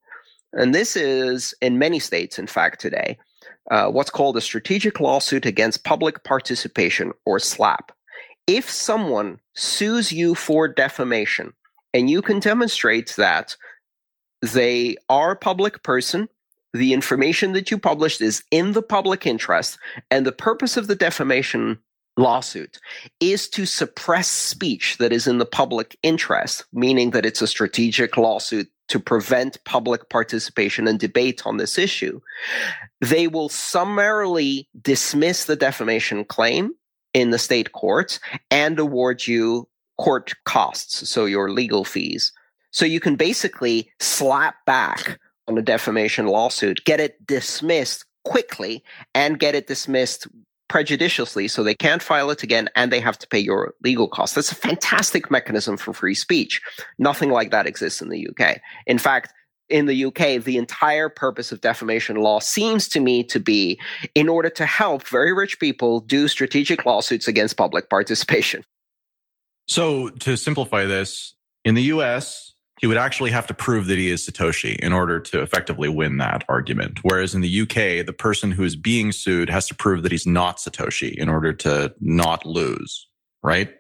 And 0.53 0.75
this 0.75 0.97
is 0.97 1.53
in 1.61 1.79
many 1.79 1.99
states, 1.99 2.39
in 2.39 2.47
fact, 2.47 2.81
today, 2.81 3.19
uh, 3.71 3.91
what's 3.91 4.11
called 4.11 4.37
a 4.37 4.41
strategic 4.41 5.01
lawsuit 5.01 5.45
against 5.45 5.85
public 5.85 6.23
participation 6.23 7.13
or 7.25 7.39
SLAPP. 7.39 7.91
If 8.47 8.71
someone 8.71 9.41
sues 9.55 10.13
you 10.13 10.37
for 10.37 10.69
defamation 10.69 11.53
and 11.93 12.09
you 12.09 12.23
can 12.23 12.39
demonstrate 12.39 13.15
that 13.17 13.57
they 14.41 14.97
are 15.09 15.33
a 15.33 15.37
public 15.37 15.83
person, 15.83 16.29
the 16.73 16.93
information 16.93 17.53
that 17.53 17.71
you 17.71 17.79
published 17.79 18.21
is 18.21 18.45
in 18.53 18.73
the 18.73 18.83
public 18.83 19.27
interest, 19.27 19.79
and 20.11 20.25
the 20.25 20.31
purpose 20.31 20.77
of 20.77 20.87
the 20.87 20.95
defamation 20.95 21.79
lawsuit 22.17 22.79
is 23.21 23.49
to 23.51 23.67
suppress 23.67 24.29
speech 24.29 24.97
that 24.99 25.13
is 25.13 25.27
in 25.27 25.39
the 25.39 25.47
public 25.47 25.97
interest, 26.03 26.65
meaning 26.73 27.11
that 27.11 27.27
it's 27.27 27.43
a 27.43 27.47
strategic 27.47 28.17
lawsuit 28.17 28.69
to 28.89 29.01
prevent 29.01 29.63
public 29.65 30.09
participation 30.09 30.87
and 30.87 30.99
debate 30.99 31.43
on 31.45 31.57
this 31.57 31.77
issue, 31.77 32.21
they 33.01 33.27
will 33.27 33.49
summarily 33.49 34.69
dismiss 34.81 35.45
the 35.45 35.57
defamation 35.57 36.25
claim 36.25 36.71
in 37.13 37.31
the 37.31 37.39
state 37.39 37.73
courts 37.73 38.21
and 38.51 38.79
award 38.79 39.27
you 39.27 39.69
court 39.99 40.35
costs, 40.45 41.09
so 41.09 41.25
your 41.25 41.51
legal 41.51 41.85
fees. 41.85 42.33
So 42.71 42.85
you 42.85 43.01
can 43.01 43.17
basically 43.17 43.91
slap 43.99 44.57
back 44.67 45.19
on 45.49 45.57
a 45.57 45.63
defamation 45.63 46.27
lawsuit, 46.27 46.85
get 46.85 47.01
it 47.01 47.27
dismissed 47.27 48.05
quickly, 48.25 48.85
and 49.15 49.39
get 49.39 49.55
it 49.55 49.67
dismissed 49.67 50.27
prejudicially 50.69 51.49
so 51.49 51.63
they 51.63 51.75
can't 51.75 52.03
file 52.03 52.31
it 52.31 52.43
again 52.43 52.69
and 52.75 52.93
they 52.93 53.01
have 53.01 53.19
to 53.19 53.29
pay 53.29 53.39
your 53.39 53.75
legal 53.83 54.09
costs. 54.09 54.35
That's 54.35 54.53
a 54.53 54.57
fantastic 54.57 55.31
mechanism 55.31 55.77
for 55.77 55.93
free 55.93 56.15
speech. 56.15 56.61
Nothing 56.99 57.31
like 57.31 57.51
that 57.51 57.67
exists 57.67 58.03
in 58.03 58.09
the 58.09 58.29
UK. 58.29 58.61
In 58.87 58.99
fact, 58.99 59.33
in 59.69 59.87
the 59.87 60.05
UK, 60.05 60.43
the 60.43 60.57
entire 60.57 61.09
purpose 61.09 61.51
of 61.53 61.61
defamation 61.61 62.17
law 62.17 62.39
seems 62.39 62.89
to 62.89 63.01
me 63.01 63.25
to 63.25 63.41
be 63.41 63.81
in 64.15 64.29
order 64.29 64.51
to 64.51 64.67
help 64.67 65.03
very 65.09 65.33
rich 65.33 65.59
people 65.59 66.01
do 66.01 66.29
strategic 66.29 66.87
lawsuits 66.87 67.27
against 67.27 67.57
public 67.57 67.91
participation. 67.91 68.65
So, 69.69 70.11
to 70.11 70.37
simplify 70.37 70.85
this, 70.85 71.35
in 71.65 71.75
the 71.75 71.83
US, 71.85 72.55
he 72.81 72.87
would 72.87 72.97
actually 72.97 73.31
have 73.31 73.47
to 73.47 73.55
prove 73.55 73.87
that 73.87 73.99
he 73.99 74.11
is 74.11 74.27
Satoshi 74.27 74.77
in 74.77 74.93
order 74.93 75.19
to 75.19 75.41
effectively 75.41 75.89
win 75.89 76.19
that 76.19 76.45
argument. 76.49 76.99
Whereas 77.03 77.35
in 77.35 77.41
the 77.41 77.61
UK, 77.63 78.05
the 78.05 78.15
person 78.17 78.51
who 78.51 78.65
is 78.65 78.77
being 78.77 79.13
sued 79.13 79.49
has 79.49 79.67
to 79.69 79.75
prove 79.75 80.03
that 80.03 80.13
he's 80.13 80.27
not 80.27 80.59
Satoshi 80.59 81.15
in 81.15 81.29
order 81.29 81.53
to 81.55 81.95
not 82.01 82.45
lose, 82.45 83.09
right? 83.43 83.71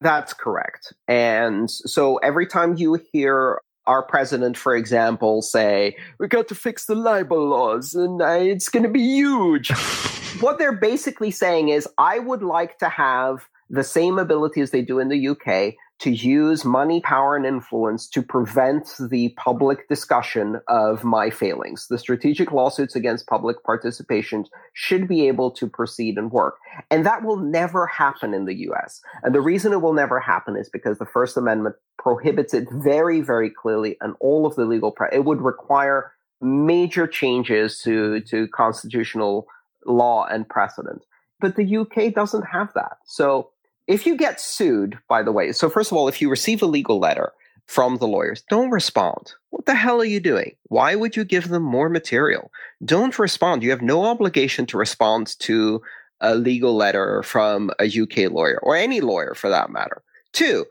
That's 0.00 0.32
correct. 0.32 0.92
And 1.06 1.70
so 1.70 2.16
every 2.18 2.46
time 2.46 2.76
you 2.76 3.00
hear 3.12 3.60
our 3.86 4.02
president, 4.02 4.56
for 4.56 4.74
example, 4.74 5.42
say, 5.42 5.96
we 6.18 6.26
got 6.26 6.48
to 6.48 6.54
fix 6.54 6.86
the 6.86 6.94
libel 6.94 7.48
laws 7.48 7.94
and 7.94 8.20
it's 8.20 8.68
going 8.68 8.82
to 8.82 8.88
be 8.88 9.02
huge. 9.02 9.70
what 10.40 10.58
they're 10.58 10.72
basically 10.72 11.30
saying 11.30 11.68
is, 11.68 11.86
I 11.98 12.18
would 12.18 12.42
like 12.42 12.78
to 12.78 12.88
have 12.88 13.48
the 13.70 13.84
same 13.84 14.18
ability 14.18 14.60
as 14.60 14.70
they 14.70 14.82
do 14.82 14.98
in 14.98 15.08
the 15.08 15.28
UK 15.28 15.74
to 15.98 16.10
use 16.10 16.64
money, 16.64 17.00
power, 17.00 17.36
and 17.36 17.46
influence 17.46 18.06
to 18.08 18.22
prevent 18.22 18.94
the 19.08 19.30
public 19.30 19.88
discussion 19.88 20.60
of 20.68 21.04
my 21.04 21.30
failings. 21.30 21.86
The 21.88 21.96
strategic 21.98 22.52
lawsuits 22.52 22.94
against 22.94 23.26
public 23.26 23.62
participation 23.64 24.44
should 24.74 25.08
be 25.08 25.26
able 25.26 25.50
to 25.52 25.66
proceed 25.66 26.18
and 26.18 26.30
work. 26.30 26.58
And 26.90 27.06
that 27.06 27.24
will 27.24 27.38
never 27.38 27.86
happen 27.86 28.34
in 28.34 28.44
the 28.44 28.54
US. 28.70 29.00
And 29.22 29.34
the 29.34 29.40
reason 29.40 29.72
it 29.72 29.80
will 29.80 29.94
never 29.94 30.20
happen 30.20 30.56
is 30.56 30.68
because 30.68 30.98
the 30.98 31.06
First 31.06 31.36
Amendment 31.36 31.76
prohibits 31.98 32.52
it 32.52 32.68
very, 32.70 33.22
very 33.22 33.48
clearly 33.48 33.96
and 34.02 34.14
all 34.20 34.44
of 34.44 34.54
the 34.54 34.66
legal, 34.66 34.94
it 35.12 35.24
would 35.24 35.40
require 35.40 36.12
major 36.42 37.06
changes 37.06 37.80
to, 37.82 38.20
to 38.20 38.48
constitutional 38.48 39.46
law 39.86 40.26
and 40.26 40.46
precedent. 40.46 41.02
But 41.40 41.56
the 41.56 41.76
UK 41.76 42.14
doesn't 42.14 42.44
have 42.44 42.72
that. 42.74 42.98
So 43.06 43.50
if 43.86 44.06
you 44.06 44.16
get 44.16 44.40
sued, 44.40 44.98
by 45.08 45.22
the 45.22 45.32
way, 45.32 45.52
so 45.52 45.70
first 45.70 45.90
of 45.90 45.96
all, 45.96 46.08
if 46.08 46.20
you 46.20 46.28
receive 46.28 46.62
a 46.62 46.66
legal 46.66 46.98
letter 46.98 47.32
from 47.66 47.96
the 47.96 48.06
lawyers, 48.06 48.42
don't 48.48 48.70
respond. 48.70 49.32
What 49.50 49.66
the 49.66 49.74
hell 49.74 50.00
are 50.00 50.04
you 50.04 50.20
doing? 50.20 50.54
Why 50.64 50.94
would 50.94 51.16
you 51.16 51.24
give 51.24 51.48
them 51.48 51.62
more 51.62 51.88
material? 51.88 52.50
Don't 52.84 53.18
respond. 53.18 53.62
You 53.62 53.70
have 53.70 53.82
no 53.82 54.04
obligation 54.04 54.66
to 54.66 54.78
respond 54.78 55.38
to 55.40 55.82
a 56.20 56.34
legal 56.34 56.74
letter 56.74 57.22
from 57.22 57.70
a 57.78 57.86
UK 57.86 58.30
lawyer 58.30 58.58
or 58.62 58.76
any 58.76 59.00
lawyer 59.00 59.34
for 59.34 59.50
that 59.50 59.70
matter. 59.70 60.02
Two, 60.32 60.66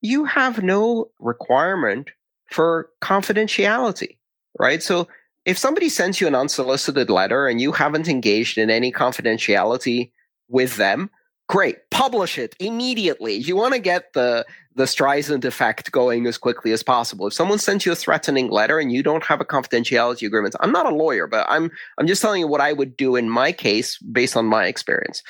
you 0.00 0.24
have 0.24 0.62
no 0.62 1.10
requirement 1.18 2.10
for 2.50 2.90
confidentiality, 3.02 4.16
right? 4.58 4.82
So 4.82 5.08
if 5.44 5.58
somebody 5.58 5.88
sends 5.88 6.20
you 6.20 6.26
an 6.26 6.34
unsolicited 6.34 7.10
letter 7.10 7.48
and 7.48 7.60
you 7.60 7.72
haven't 7.72 8.08
engaged 8.08 8.58
in 8.58 8.70
any 8.70 8.92
confidentiality 8.92 10.10
with 10.48 10.76
them, 10.76 11.10
great. 11.50 11.78
Publish 11.90 12.38
it 12.38 12.54
immediately. 12.60 13.34
You 13.34 13.56
want 13.56 13.74
to 13.74 13.80
get 13.80 14.12
the 14.12 14.46
the 14.76 14.84
streisand 14.84 15.44
effect 15.44 15.90
going 15.90 16.28
as 16.28 16.38
quickly 16.38 16.70
as 16.70 16.84
possible. 16.84 17.26
If 17.26 17.34
someone 17.34 17.58
sends 17.58 17.84
you 17.84 17.90
a 17.90 17.96
threatening 17.96 18.50
letter 18.50 18.78
and 18.78 18.92
you 18.92 19.02
don't 19.02 19.24
have 19.24 19.40
a 19.40 19.44
confidentiality 19.44 20.24
agreement 20.26 20.54
i'm 20.60 20.70
not 20.70 20.86
a 20.86 20.94
lawyer 20.94 21.26
but 21.26 21.44
i'm 21.50 21.70
i'm 21.98 22.06
just 22.06 22.22
telling 22.22 22.40
you 22.40 22.46
what 22.46 22.60
i 22.60 22.72
would 22.72 22.96
do 22.96 23.16
in 23.16 23.28
my 23.28 23.50
case 23.50 23.98
based 23.98 24.36
on 24.36 24.46
my 24.46 24.66
experience. 24.66 25.22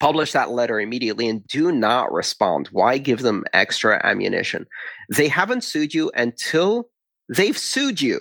Publish 0.00 0.32
that 0.32 0.50
letter 0.50 0.80
immediately 0.80 1.28
and 1.28 1.46
do 1.46 1.70
not 1.70 2.12
respond. 2.12 2.68
Why 2.72 2.98
give 2.98 3.22
them 3.22 3.44
extra 3.52 4.04
ammunition? 4.04 4.66
They 5.16 5.28
haven't 5.28 5.64
sued 5.64 5.94
you 5.94 6.10
until 6.14 6.90
they've 7.28 7.58
sued 7.58 8.02
you 8.02 8.20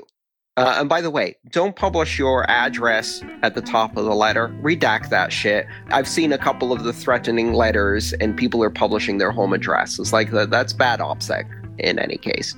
uh, 0.57 0.75
and 0.79 0.89
by 0.89 1.01
the 1.01 1.11
way, 1.11 1.37
don't 1.51 1.75
publish 1.75 2.17
your 2.17 2.49
address 2.49 3.21
at 3.43 3.53
the 3.53 3.61
top 3.61 3.95
of 3.95 4.05
the 4.05 4.15
letter. 4.15 4.47
Redact 4.63 5.09
that 5.09 5.31
shit. 5.31 5.67
I've 5.89 6.07
seen 6.07 6.33
a 6.33 6.37
couple 6.37 6.73
of 6.73 6.83
the 6.83 6.91
threatening 6.91 7.53
letters, 7.53 8.13
and 8.13 8.35
people 8.35 8.63
are 8.63 8.71
publishing 8.71 9.19
their 9.19 9.31
home 9.31 9.53
address. 9.53 9.99
It's 9.99 10.11
like 10.11 10.31
the, 10.31 10.47
that's 10.47 10.73
bad 10.73 10.99
OPSEC 10.99 11.45
in 11.77 11.99
any 11.99 12.17
case. 12.17 12.55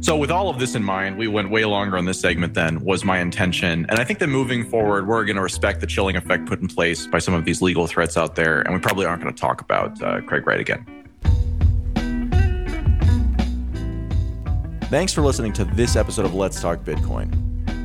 So, 0.00 0.14
with 0.14 0.30
all 0.30 0.50
of 0.50 0.58
this 0.58 0.74
in 0.74 0.84
mind, 0.84 1.16
we 1.16 1.26
went 1.26 1.50
way 1.50 1.64
longer 1.64 1.96
on 1.96 2.04
this 2.04 2.20
segment 2.20 2.52
than 2.52 2.84
was 2.84 3.02
my 3.02 3.18
intention. 3.18 3.86
And 3.88 3.98
I 3.98 4.04
think 4.04 4.18
that 4.18 4.28
moving 4.28 4.68
forward, 4.68 5.08
we're 5.08 5.24
going 5.24 5.36
to 5.36 5.42
respect 5.42 5.80
the 5.80 5.86
chilling 5.86 6.16
effect 6.16 6.44
put 6.44 6.60
in 6.60 6.68
place 6.68 7.06
by 7.06 7.18
some 7.18 7.32
of 7.32 7.46
these 7.46 7.62
legal 7.62 7.86
threats 7.86 8.18
out 8.18 8.34
there. 8.34 8.60
And 8.60 8.74
we 8.74 8.80
probably 8.80 9.06
aren't 9.06 9.22
going 9.22 9.34
to 9.34 9.40
talk 9.40 9.62
about 9.62 10.00
uh, 10.02 10.20
Craig 10.20 10.46
Wright 10.46 10.60
again. 10.60 10.95
Thanks 14.88 15.12
for 15.12 15.20
listening 15.22 15.52
to 15.54 15.64
this 15.64 15.96
episode 15.96 16.26
of 16.26 16.34
Let's 16.34 16.60
Talk 16.60 16.84
Bitcoin. 16.84 17.34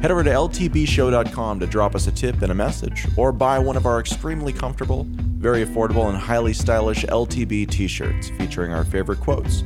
Head 0.04 0.12
over 0.12 0.24
to 0.24 0.30
ltbshow.com 0.30 1.60
to 1.60 1.66
drop 1.66 1.96
us 1.96 2.06
a 2.06 2.12
tip 2.12 2.44
and 2.44 2.52
a 2.52 2.56
message, 2.56 3.08
or 3.18 3.32
buy 3.32 3.58
one 3.58 3.76
of 3.76 3.88
our 3.88 4.00
extremely 4.00 4.54
comfortable, 4.54 5.08
very 5.10 5.66
affordable, 5.66 6.10
and 6.10 6.18
highly 6.18 6.54
stylish 6.54 7.04
LTB 7.06 7.72
t 7.72 7.88
shirts 7.88 8.30
featuring 8.38 8.72
our 8.72 8.86
favorite 8.86 9.20
quotes. 9.20 9.64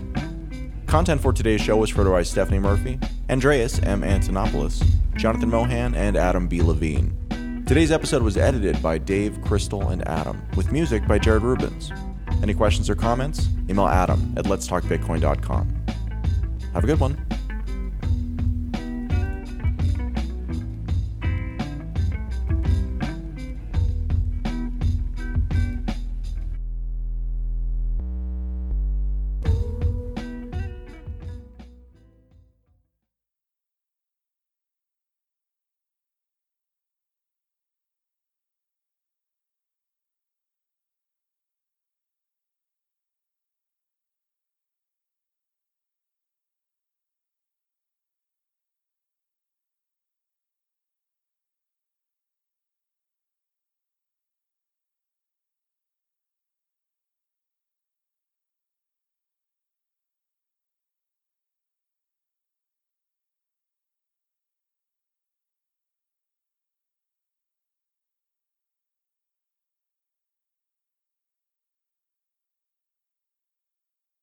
Content 0.87 1.19
for 1.19 1.33
today's 1.33 1.59
show 1.59 1.75
was 1.75 1.89
photo 1.89 2.11
by 2.11 2.23
Stephanie 2.23 2.59
Murphy, 2.59 2.97
Andreas 3.29 3.79
M. 3.79 4.01
Antonopoulos, 4.01 4.81
Jonathan 5.17 5.49
Mohan, 5.49 5.93
and 5.93 6.15
Adam 6.15 6.47
B. 6.47 6.61
Levine. 6.61 7.63
Today's 7.67 7.91
episode 7.91 8.21
was 8.21 8.37
edited 8.37 8.81
by 8.81 8.97
Dave, 8.97 9.41
Crystal, 9.41 9.89
and 9.89 10.07
Adam, 10.07 10.41
with 10.55 10.71
music 10.71 11.05
by 11.05 11.19
Jared 11.19 11.43
Rubens. 11.43 11.91
Any 12.41 12.53
questions 12.53 12.89
or 12.89 12.95
comments? 12.95 13.49
Email 13.69 13.87
Adam 13.87 14.33
at 14.37 14.45
letstalkbitcoin.com. 14.45 15.85
Have 16.75 16.83
a 16.83 16.87
good 16.87 16.99
one. 16.99 17.44